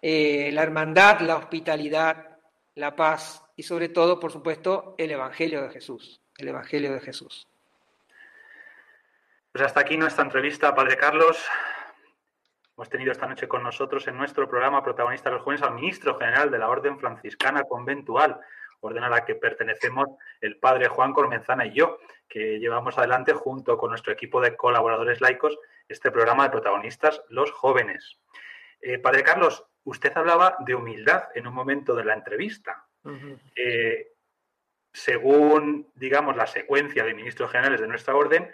eh, 0.00 0.50
la 0.52 0.62
hermandad, 0.62 1.20
la 1.22 1.38
hospitalidad, 1.38 2.38
la 2.76 2.94
paz 2.94 3.42
y 3.58 3.64
sobre 3.64 3.88
todo, 3.88 4.20
por 4.20 4.30
supuesto, 4.30 4.94
el 4.98 5.10
Evangelio 5.10 5.60
de 5.60 5.70
Jesús, 5.70 6.20
el 6.38 6.46
Evangelio 6.46 6.92
de 6.92 7.00
Jesús. 7.00 7.48
Pues 9.50 9.64
hasta 9.64 9.80
aquí 9.80 9.96
nuestra 9.96 10.22
entrevista, 10.22 10.76
Padre 10.76 10.96
Carlos. 10.96 11.44
Hemos 12.76 12.88
tenido 12.88 13.10
esta 13.10 13.26
noche 13.26 13.48
con 13.48 13.64
nosotros 13.64 14.06
en 14.06 14.16
nuestro 14.16 14.48
programa 14.48 14.84
protagonista 14.84 15.28
de 15.28 15.34
los 15.34 15.42
jóvenes 15.42 15.62
al 15.62 15.74
ministro 15.74 16.16
general 16.16 16.52
de 16.52 16.58
la 16.58 16.68
Orden 16.68 17.00
Franciscana 17.00 17.64
Conventual, 17.64 18.38
orden 18.78 19.02
a 19.02 19.08
la 19.08 19.24
que 19.24 19.34
pertenecemos 19.34 20.06
el 20.40 20.58
Padre 20.58 20.86
Juan 20.86 21.12
Cormenzana 21.12 21.66
y 21.66 21.72
yo, 21.72 21.98
que 22.28 22.60
llevamos 22.60 22.96
adelante 22.96 23.32
junto 23.32 23.76
con 23.76 23.90
nuestro 23.90 24.12
equipo 24.12 24.40
de 24.40 24.56
colaboradores 24.56 25.20
laicos 25.20 25.58
este 25.88 26.12
programa 26.12 26.44
de 26.44 26.50
protagonistas, 26.50 27.22
los 27.28 27.50
jóvenes. 27.50 28.20
Eh, 28.80 28.98
padre 28.98 29.24
Carlos, 29.24 29.66
usted 29.82 30.16
hablaba 30.16 30.54
de 30.60 30.76
humildad 30.76 31.24
en 31.34 31.48
un 31.48 31.54
momento 31.54 31.96
de 31.96 32.04
la 32.04 32.14
entrevista. 32.14 32.84
Eh, 33.56 34.12
según, 34.92 35.90
digamos, 35.94 36.36
la 36.36 36.46
secuencia 36.46 37.04
de 37.04 37.14
ministros 37.14 37.50
generales 37.50 37.80
de 37.80 37.86
nuestra 37.86 38.14
orden, 38.14 38.50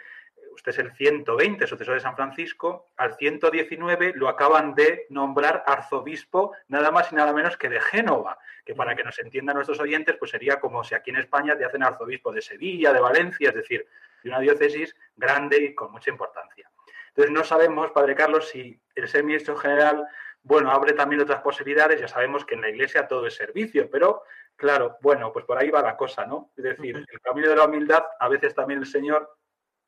usted 0.55 0.71
es 0.71 0.79
el 0.79 0.93
120 0.93 1.67
sucesor 1.67 1.95
de 1.95 2.01
San 2.01 2.17
Francisco, 2.17 2.91
al 2.97 3.15
119 3.15 4.13
lo 4.15 4.29
acaban 4.29 4.75
de 4.75 5.07
nombrar 5.11 5.65
arzobispo 5.67 6.53
nada 6.69 6.91
más 6.91 7.11
y 7.13 7.17
nada 7.17 7.33
menos 7.33 7.57
que 7.57 7.69
de 7.69 7.81
Génova, 7.81 8.39
que 8.65 8.75
para 8.75 8.95
que 8.95 9.05
nos 9.05 9.19
entiendan 9.19 9.57
nuestros 9.57 9.81
oyentes, 9.81 10.17
pues 10.19 10.31
sería 10.31 10.61
como 10.61 10.85
si 10.85 10.95
aquí 10.95 11.11
en 11.11 11.17
España 11.17 11.57
te 11.57 11.65
hacen 11.65 11.83
arzobispo 11.83 12.33
de 12.33 12.43
Sevilla, 12.43 12.93
de 12.93 13.01
Valencia, 13.01 13.49
es 13.49 13.55
decir, 13.55 13.87
de 14.23 14.29
una 14.29 14.41
diócesis 14.41 14.97
grande 15.17 15.59
y 15.63 15.75
con 15.75 15.93
mucha 15.93 16.11
importancia. 16.11 16.71
Entonces 17.09 17.33
no 17.33 17.45
sabemos, 17.45 17.91
Padre 17.93 18.15
Carlos, 18.15 18.49
si 18.49 18.81
el 18.95 19.09
ser 19.09 19.25
ministro 19.25 19.57
general, 19.57 20.07
bueno, 20.45 20.71
abre 20.71 20.93
también 20.93 21.23
otras 21.23 21.41
posibilidades, 21.41 22.01
ya 22.01 22.07
sabemos 22.07 22.45
que 22.45 22.55
en 22.55 22.61
la 22.61 22.69
Iglesia 22.69 23.09
todo 23.09 23.27
es 23.27 23.35
servicio, 23.35 23.89
pero 23.91 24.23
claro, 24.57 24.99
bueno, 25.01 25.33
pues 25.33 25.45
por 25.47 25.59
ahí 25.59 25.71
va 25.71 25.83
la 25.83 25.97
cosa, 25.97 26.27
¿no? 26.27 26.53
Es 26.57 26.65
decir, 26.65 26.97
el 26.97 27.21
camino 27.21 27.49
de 27.49 27.57
la 27.57 27.65
humildad, 27.65 28.05
a 28.21 28.29
veces 28.29 28.55
también 28.55 28.81
el 28.81 28.87
Señor 28.87 29.37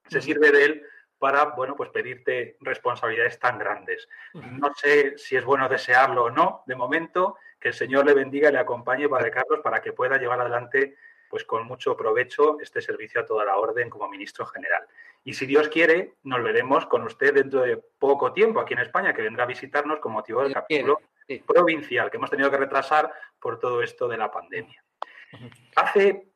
se 0.09 0.23
sirve 0.23 0.51
de 0.51 0.65
él 0.65 0.87
para, 1.19 1.45
bueno, 1.45 1.77
pues 1.77 1.91
pedirte 1.91 2.57
responsabilidades 2.61 3.39
tan 3.39 3.59
grandes. 3.59 4.09
No 4.35 4.73
sé 4.75 5.19
si 5.19 5.37
es 5.37 5.45
bueno 5.45 5.69
desearlo 5.69 6.25
o 6.25 6.31
no, 6.31 6.63
de 6.67 6.75
momento, 6.75 7.37
que 7.61 7.69
el 7.69 7.75
Señor 7.75 8.07
le 8.07 8.15
bendiga 8.15 8.49
y 8.49 8.53
le 8.53 8.59
acompañe, 8.59 9.09
Padre 9.09 9.31
Carlos, 9.31 9.61
para 9.63 9.81
que 9.81 9.93
pueda 9.93 10.19
llevar 10.19 10.41
adelante 10.41 10.97
pues 11.29 11.45
con 11.45 11.67
mucho 11.67 11.97
provecho 11.97 12.59
este 12.61 12.81
servicio 12.81 13.21
a 13.21 13.27
toda 13.27 13.45
la 13.45 13.57
orden 13.57 13.91
como 13.91 14.09
ministro 14.09 14.47
general. 14.47 14.87
Y 15.27 15.35
si 15.35 15.45
Dios 15.45 15.68
quiere, 15.68 16.14
nos 16.22 16.41
veremos 16.41 16.87
con 16.87 17.03
usted 17.03 17.35
dentro 17.35 17.62
de 17.62 17.79
poco 17.99 18.33
tiempo 18.33 18.61
aquí 18.61 18.74
en 18.74 18.79
España, 18.79 19.12
que 19.12 19.22
vendrá 19.22 19.43
a 19.43 19.49
visitarnos 19.49 19.99
con 19.99 20.12
motivo 20.12 20.41
del 20.45 20.55
capítulo 20.55 21.01
provincial 21.45 22.09
que 22.09 22.16
hemos 22.16 22.31
tenido 22.31 22.49
que 22.49 22.59
retrasar 22.59 23.12
por 23.41 23.59
todo 23.59 23.83
esto 23.83 24.07
de 24.07 24.18
la 24.18 24.31
pandemia. 24.31 24.85
Hace 25.74 26.29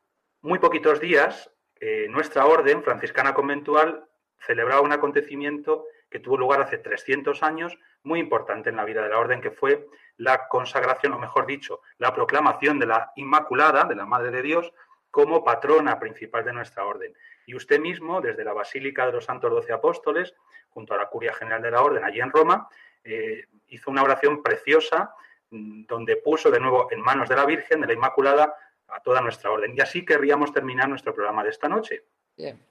muy 0.43 0.59
poquitos 0.59 0.99
días, 0.99 1.53
eh, 1.77 2.09
nuestra 2.11 2.47
orden 2.47 2.83
franciscana 2.83 3.33
conventual 3.33 4.09
celebraba 4.41 4.81
un 4.81 4.91
acontecimiento 4.91 5.87
que 6.11 6.19
tuvo 6.19 6.37
lugar 6.37 6.61
hace 6.61 6.79
300 6.79 7.45
años, 7.45 7.79
muy 8.03 8.19
importante 8.19 8.71
en 8.71 8.77
la 8.77 8.85
vida 8.85 9.05
de 9.05 9.11
la 9.11 9.21
orden, 9.21 9.41
que 9.41 9.53
fue 9.53 9.87
la 10.17 10.49
consagración, 10.49 11.13
o 11.13 11.19
mejor 11.21 11.47
dicho, 11.47 11.81
la 11.99 12.13
proclamación 12.13 12.81
de 12.81 12.87
la 12.87 13.13
Inmaculada, 13.15 13.85
de 13.85 13.95
la 13.95 14.05
Madre 14.05 14.33
de 14.33 14.43
Dios, 14.43 14.73
como 15.13 15.45
patrona 15.45 16.01
principal 16.01 16.45
de 16.45 16.53
nuestra 16.53 16.85
orden. 16.85 17.15
Y 17.51 17.55
usted 17.57 17.81
mismo, 17.81 18.21
desde 18.21 18.45
la 18.45 18.53
Basílica 18.53 19.07
de 19.07 19.11
los 19.11 19.25
Santos 19.25 19.51
Doce 19.51 19.73
Apóstoles, 19.73 20.37
junto 20.69 20.95
a 20.95 20.97
la 20.97 21.09
Curia 21.09 21.35
General 21.35 21.61
de 21.61 21.73
la 21.73 21.83
Orden, 21.83 22.05
allí 22.05 22.21
en 22.21 22.31
Roma, 22.31 22.69
eh, 23.03 23.45
hizo 23.67 23.91
una 23.91 24.05
oración 24.05 24.41
preciosa 24.41 25.13
mm, 25.51 25.87
donde 25.87 26.15
puso 26.15 26.49
de 26.53 26.61
nuevo 26.61 26.87
en 26.93 27.01
manos 27.01 27.29
de 27.29 27.35
la 27.35 27.45
Virgen, 27.45 27.81
de 27.81 27.89
la 27.89 27.93
Inmaculada, 27.95 28.55
a 28.87 29.01
toda 29.01 29.21
nuestra 29.21 29.51
orden. 29.51 29.75
Y 29.77 29.81
así 29.81 30.05
querríamos 30.05 30.53
terminar 30.53 30.89
nuestro 30.89 31.13
programa 31.13 31.43
de 31.43 31.51
esta 31.51 31.69
noche. 31.69 32.05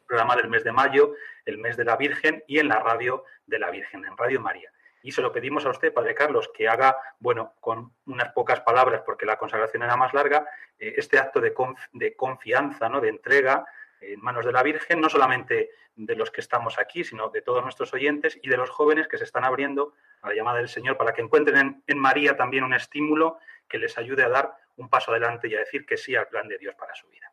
Programa 0.07 0.38
del 0.38 0.47
mes 0.47 0.63
de 0.63 0.71
mayo, 0.71 1.13
el 1.43 1.57
mes 1.57 1.75
de 1.75 1.84
la 1.84 1.97
Virgen 1.97 2.41
y 2.47 2.59
en 2.59 2.69
la 2.69 2.80
radio 2.80 3.25
de 3.47 3.59
la 3.59 3.71
Virgen, 3.71 4.05
en 4.05 4.15
Radio 4.15 4.39
María. 4.39 4.71
Y 5.03 5.11
se 5.11 5.21
lo 5.21 5.34
pedimos 5.34 5.65
a 5.65 5.71
usted, 5.71 5.93
Padre 5.93 6.15
Carlos, 6.15 6.49
que 6.53 6.69
haga, 6.69 6.95
bueno, 7.19 7.55
con 7.59 7.91
unas 8.05 8.32
pocas 8.32 8.61
palabras, 8.61 9.01
porque 9.05 9.25
la 9.25 9.38
consagración 9.38 9.84
era 9.84 9.97
más 9.97 10.13
larga, 10.13 10.47
eh, 10.80 10.93
este 10.95 11.19
acto 11.19 11.41
de, 11.41 11.53
de, 11.91 12.15
confianza, 12.15 12.88
¿no? 12.88 13.01
de 13.01 13.09
entrega 13.09 13.65
en 14.02 14.22
manos 14.22 14.45
de 14.45 14.52
la 14.52 14.64
Virgen, 14.64 15.02
no 15.02 15.10
solamente 15.10 15.72
de 15.95 16.16
los 16.16 16.32
que 16.32 16.41
estamos 16.41 16.80
aquí, 16.80 17.04
sino 17.04 17.30
de 17.30 17.41
todos 17.41 17.64
nuestros 17.64 17.93
oyentes 17.93 18.39
y 18.41 18.50
de 18.50 18.58
los 18.58 18.70
jóvenes 18.70 19.08
que 19.08 19.18
se 19.18 19.26
están 19.26 19.43
abriendo 19.43 19.93
a 20.22 20.30
la 20.30 20.36
llamada 20.36 20.60
del 20.60 20.70
Señor 20.70 20.97
para 20.97 21.14
que 21.14 21.22
encuentren 21.22 21.84
en, 21.86 22.00
María 22.00 22.38
también 22.38 22.64
un 22.64 22.74
estímulo 22.74 23.39
que 23.68 23.78
les 23.78 23.97
ayude 23.97 24.24
a 24.24 24.30
dar 24.30 24.54
un 24.78 24.89
paso 24.89 25.12
adelante 25.12 25.47
y 25.47 25.56
a 25.56 25.60
decir 25.60 25.86
que 25.86 25.97
sí 25.97 26.16
al 26.16 26.28
plan 26.28 26.47
de 26.47 26.58
Dios 26.58 26.76
para 26.76 26.95
su 26.95 27.08
vida. 27.08 27.32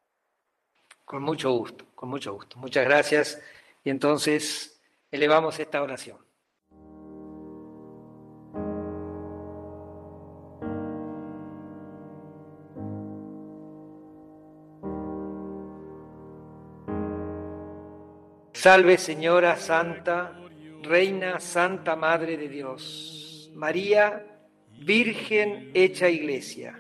Con 1.05 1.23
mucho 1.23 1.51
gusto, 1.53 1.87
con 1.95 2.09
mucho 2.09 2.33
gusto. 2.33 2.59
Muchas 2.59 2.85
gracias. 2.85 3.43
Y 3.85 3.91
entonces 3.91 4.83
elevamos 5.11 5.61
esta 5.61 5.81
oración. 5.81 6.26
Salve 18.67 18.99
Señora 18.99 19.57
Santa, 19.59 20.33
Reina 20.83 21.39
Santa 21.39 21.95
Madre 21.95 22.37
de 22.37 22.49
Dios, 22.49 23.49
María, 23.55 24.27
Virgen 24.81 25.71
hecha 25.73 26.09
Iglesia 26.09 26.77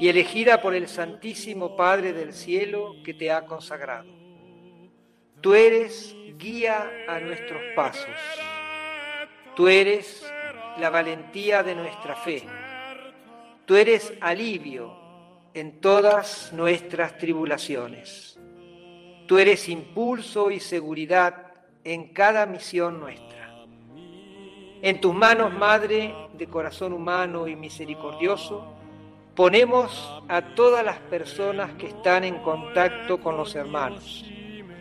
y 0.00 0.08
elegida 0.08 0.62
por 0.62 0.74
el 0.74 0.88
Santísimo 0.88 1.76
Padre 1.76 2.14
del 2.14 2.32
Cielo 2.32 2.94
que 3.04 3.12
te 3.12 3.30
ha 3.30 3.44
consagrado. 3.44 4.10
Tú 5.42 5.52
eres 5.52 6.16
guía 6.38 6.90
a 7.06 7.20
nuestros 7.20 7.60
pasos. 7.76 8.16
Tú 9.54 9.68
eres 9.68 10.24
la 10.78 10.88
valentía 10.88 11.62
de 11.62 11.74
nuestra 11.74 12.16
fe. 12.16 12.44
Tú 13.66 13.76
eres 13.76 14.10
alivio 14.22 14.96
en 15.52 15.82
todas 15.82 16.50
nuestras 16.54 17.18
tribulaciones. 17.18 18.29
Tú 19.30 19.38
eres 19.38 19.68
impulso 19.68 20.50
y 20.50 20.58
seguridad 20.58 21.52
en 21.84 22.12
cada 22.12 22.46
misión 22.46 22.98
nuestra. 22.98 23.48
En 24.82 25.00
tus 25.00 25.14
manos, 25.14 25.52
Madre 25.52 26.12
de 26.32 26.48
corazón 26.48 26.92
humano 26.92 27.46
y 27.46 27.54
misericordioso, 27.54 28.66
ponemos 29.36 30.20
a 30.26 30.56
todas 30.56 30.84
las 30.84 30.98
personas 30.98 31.70
que 31.74 31.86
están 31.86 32.24
en 32.24 32.42
contacto 32.42 33.20
con 33.20 33.36
los 33.36 33.54
hermanos, 33.54 34.24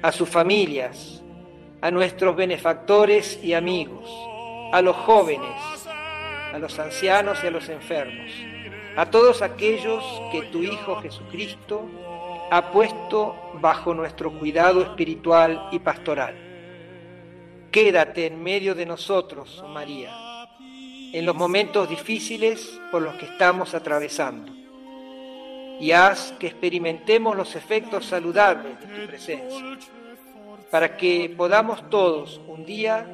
a 0.02 0.12
sus 0.12 0.28
familias, 0.28 1.22
a 1.82 1.92
nuestros 1.92 2.36
benefactores 2.36 3.40
y 3.44 3.54
amigos, 3.54 4.10
a 4.74 4.82
los 4.82 4.96
jóvenes, 4.96 5.62
a 6.52 6.58
los 6.58 6.80
ancianos 6.80 7.38
y 7.44 7.46
a 7.46 7.52
los 7.52 7.70
enfermos, 7.70 8.32
a 8.98 9.06
todos 9.12 9.44
aquellos 9.44 10.04
que 10.32 10.42
tu 10.52 10.64
Hijo 10.64 10.96
Jesucristo 11.04 11.88
ha 12.52 12.72
puesto 12.72 13.36
bajo 13.62 13.94
nuestro 13.94 14.32
cuidado 14.32 14.82
espiritual 14.82 15.70
y 15.72 15.80
pastoral. 15.80 16.36
Quédate 17.72 18.26
en 18.26 18.42
medio 18.42 18.74
de 18.74 18.86
nosotros, 18.86 19.62
oh 19.64 19.68
María, 19.68 20.12
en 21.14 21.26
los 21.26 21.36
momentos 21.36 21.88
difíciles 21.88 22.80
por 22.92 23.02
los 23.02 23.16
que 23.16 23.26
estamos 23.26 23.76
atravesando, 23.76 24.52
y 25.80 25.92
haz 25.92 26.34
que 26.40 26.48
experimentemos 26.48 27.38
los 27.38 27.56
efectos 27.56 28.06
saludables 28.06 28.80
de 28.80 28.88
tu 28.88 29.08
presencia, 29.08 29.78
para 30.72 30.98
que 30.98 31.34
podamos 31.36 31.88
todos 31.90 32.42
un 32.48 32.66
día 32.66 33.08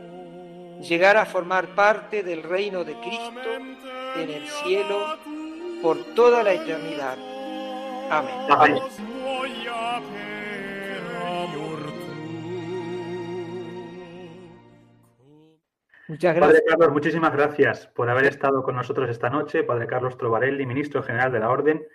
llegar 0.81 1.17
a 1.17 1.25
formar 1.25 1.67
parte 1.75 2.23
del 2.23 2.43
reino 2.43 2.83
de 2.83 2.93
Cristo 2.99 3.55
en 4.15 4.29
el 4.29 4.47
cielo 4.47 5.17
por 5.81 5.97
toda 6.15 6.43
la 6.43 6.53
eternidad. 6.53 7.17
Amén. 8.09 8.35
Amén. 8.49 9.14
Muchas 16.07 16.35
gracias. 16.35 16.61
Padre 16.61 16.63
Carlos, 16.67 16.91
muchísimas 16.91 17.33
gracias 17.33 17.87
por 17.87 18.09
haber 18.09 18.25
estado 18.25 18.63
con 18.63 18.75
nosotros 18.75 19.09
esta 19.09 19.29
noche. 19.29 19.63
Padre 19.63 19.87
Carlos 19.87 20.17
Trovarelli, 20.17 20.65
ministro 20.65 21.01
general 21.01 21.31
de 21.31 21.39
la 21.39 21.49
Orden 21.49 21.85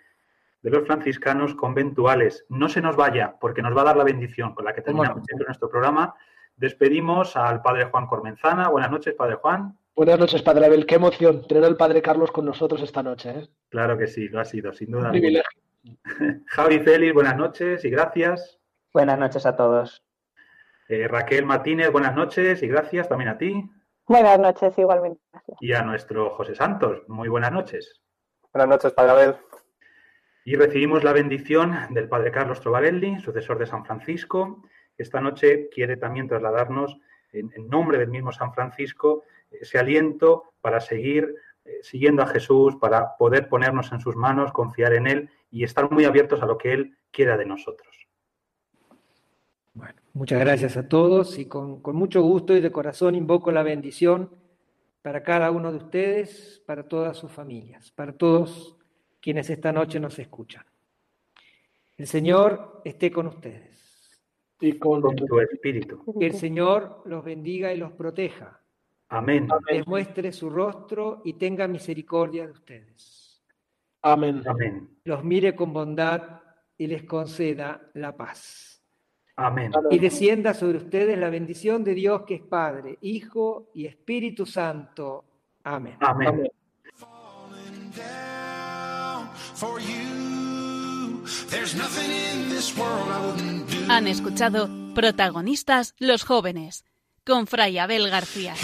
de 0.62 0.70
los 0.70 0.86
Franciscanos 0.86 1.55
Conventuales. 1.55 2.44
No 2.48 2.68
se 2.68 2.80
nos 2.80 2.96
vaya, 2.96 3.36
porque 3.40 3.62
nos 3.62 3.76
va 3.76 3.82
a 3.82 3.84
dar 3.84 3.96
la 3.96 4.05
bendición 4.05 4.55
con 4.55 4.64
la 4.64 4.74
que 4.74 4.82
terminamos 4.82 5.22
nuestro 5.46 5.70
programa. 5.70 6.14
Despedimos 6.57 7.36
al 7.36 7.62
Padre 7.62 7.84
Juan 7.86 8.07
Cormenzana. 8.07 8.68
Buenas 8.68 8.90
noches, 8.90 9.14
Padre 9.14 9.36
Juan. 9.36 9.78
Buenas 9.94 10.18
noches, 10.18 10.42
Padre 10.42 10.66
Abel. 10.66 10.86
Qué 10.86 10.96
emoción 10.96 11.46
tener 11.46 11.64
al 11.64 11.76
Padre 11.76 12.03
Carlos 12.03 12.30
con 12.32 12.44
nosotros 12.44 12.82
esta 12.82 13.03
noche. 13.03 13.30
¿eh? 13.30 13.48
Claro 13.68 13.96
que 13.96 14.07
sí, 14.07 14.28
lo 14.28 14.40
ha 14.40 14.44
sido, 14.44 14.72
sin 14.72 14.90
duda. 14.90 15.12
Javi 16.47 16.81
Félix, 16.81 17.14
buenas 17.14 17.37
noches 17.37 17.85
y 17.85 17.91
gracias. 17.91 18.59
Buenas 18.93 19.18
noches 19.18 19.47
a 19.47 19.57
todos. 19.57 20.05
Eh, 20.89 21.07
Raquel 21.07 21.47
Martínez, 21.47 21.91
buenas 21.93 22.14
noches 22.14 22.62
y 22.62 22.68
gracias 22.68 23.09
también 23.09 23.31
a 23.31 23.39
ti. 23.39 23.70
Buenas 24.07 24.39
noches, 24.41 24.76
igualmente. 24.76 25.20
Y 25.61 25.72
a 25.72 25.83
nuestro 25.83 26.31
José 26.31 26.55
Santos, 26.55 27.09
muy 27.09 27.28
buenas 27.28 27.53
noches. 27.53 28.01
Buenas 28.53 28.68
noches, 28.68 28.93
Padre 28.93 29.12
Abel. 29.12 29.37
Y 30.45 30.57
recibimos 30.57 31.05
la 31.05 31.12
bendición 31.12 31.76
del 31.91 32.09
Padre 32.09 32.33
Carlos 32.33 32.61
Trovarelli, 32.61 33.20
sucesor 33.20 33.59
de 33.59 33.66
San 33.66 33.85
Francisco. 33.85 34.64
Esta 34.99 35.20
noche 35.20 35.68
quiere 35.70 35.97
también 35.97 36.26
trasladarnos, 36.26 36.99
en, 37.33 37.53
nombre 37.68 37.99
del 37.99 38.09
mismo 38.09 38.33
San 38.33 38.53
Francisco, 38.53 39.22
ese 39.51 39.78
aliento 39.78 40.55
para 40.61 40.81
seguir 40.81 41.33
eh, 41.64 41.78
siguiendo 41.83 42.22
a 42.22 42.26
Jesús, 42.26 42.74
para 42.76 43.16
poder 43.16 43.49
ponernos 43.49 43.93
en 43.93 44.01
sus 44.01 44.16
manos, 44.16 44.51
confiar 44.51 44.95
en 44.95 45.07
Él 45.07 45.31
y 45.51 45.64
estar 45.64 45.90
muy 45.90 46.05
abiertos 46.05 46.42
a 46.42 46.46
lo 46.46 46.57
que 46.57 46.72
Él 46.72 46.96
quiera 47.11 47.36
de 47.36 47.46
nosotros. 47.46 47.88
Bueno, 49.74 50.01
muchas 50.12 50.40
gracias 50.40 50.76
a 50.76 50.88
todos 50.88 51.38
y 51.38 51.46
con, 51.46 51.80
mucho 51.84 52.22
gusto 52.22 52.57
y 52.57 52.61
de 52.61 52.72
corazón 52.72 53.14
invoco 53.14 53.53
la 53.53 53.62
bendición 53.62 54.30
para 55.03 55.22
cada 55.22 55.51
uno 55.51 55.70
de 55.70 55.78
ustedes, 55.78 56.62
para 56.66 56.86
todas 56.86 57.16
sus 57.16 57.30
familias, 57.30 57.90
para 57.92 58.12
todos 58.12 58.76
quienes 59.20 59.48
esta 59.51 59.72
noche 59.72 60.01
nos 60.01 60.18
escuchan. 60.18 60.64
El 61.96 62.07
Señor 62.07 62.82
esté 62.84 63.11
con 63.11 63.26
ustedes. 63.26 63.78
Y 64.61 64.78
con, 64.78 65.01
tu 65.01 65.40
espíritu. 65.40 66.05
Que 66.18 66.26
el 66.26 66.34
Señor 66.34 67.03
los 67.07 67.24
bendiga 67.24 67.72
y 67.72 67.78
los 67.78 67.92
proteja. 67.92 68.61
Amén. 69.09 69.48
Les 69.70 69.86
muestre 69.86 70.32
su 70.32 70.51
rostro 70.51 71.22
y 71.24 71.34
tenga 71.34 71.66
misericordia 71.66 72.46
de 72.46 72.53
ustedes. 72.53 73.20
Amén. 74.03 74.42
Amén. 74.46 74.88
Los 75.05 75.24
mire 75.24 75.55
con 75.55 75.72
bondad 75.72 76.40
y 76.76 76.86
les 76.86 77.05
conceda 77.05 77.80
la 77.94 78.16
paz. 78.16 78.82
Amén. 79.36 79.72
Y 79.90 79.98
descienda 79.98 80.55
sobre 80.55 80.78
ustedes 80.78 81.18
la 81.18 81.30
bendición 81.30 81.84
de 81.84 81.94
Dios 81.94 82.22
que 82.26 82.36
es 82.36 82.42
Padre, 82.42 82.98
Hijo 83.01 83.70
y 83.74 83.86
Espíritu 83.86 84.46
Santo. 84.46 85.24
Amén. 85.64 85.96
Amén. 86.01 86.51
Han 93.88 94.07
escuchado 94.07 94.68
protagonistas 94.94 95.94
los 95.98 96.24
jóvenes 96.24 96.84
con 97.24 97.46
Fray 97.46 97.78
Abel 97.78 98.09
García. 98.11 98.55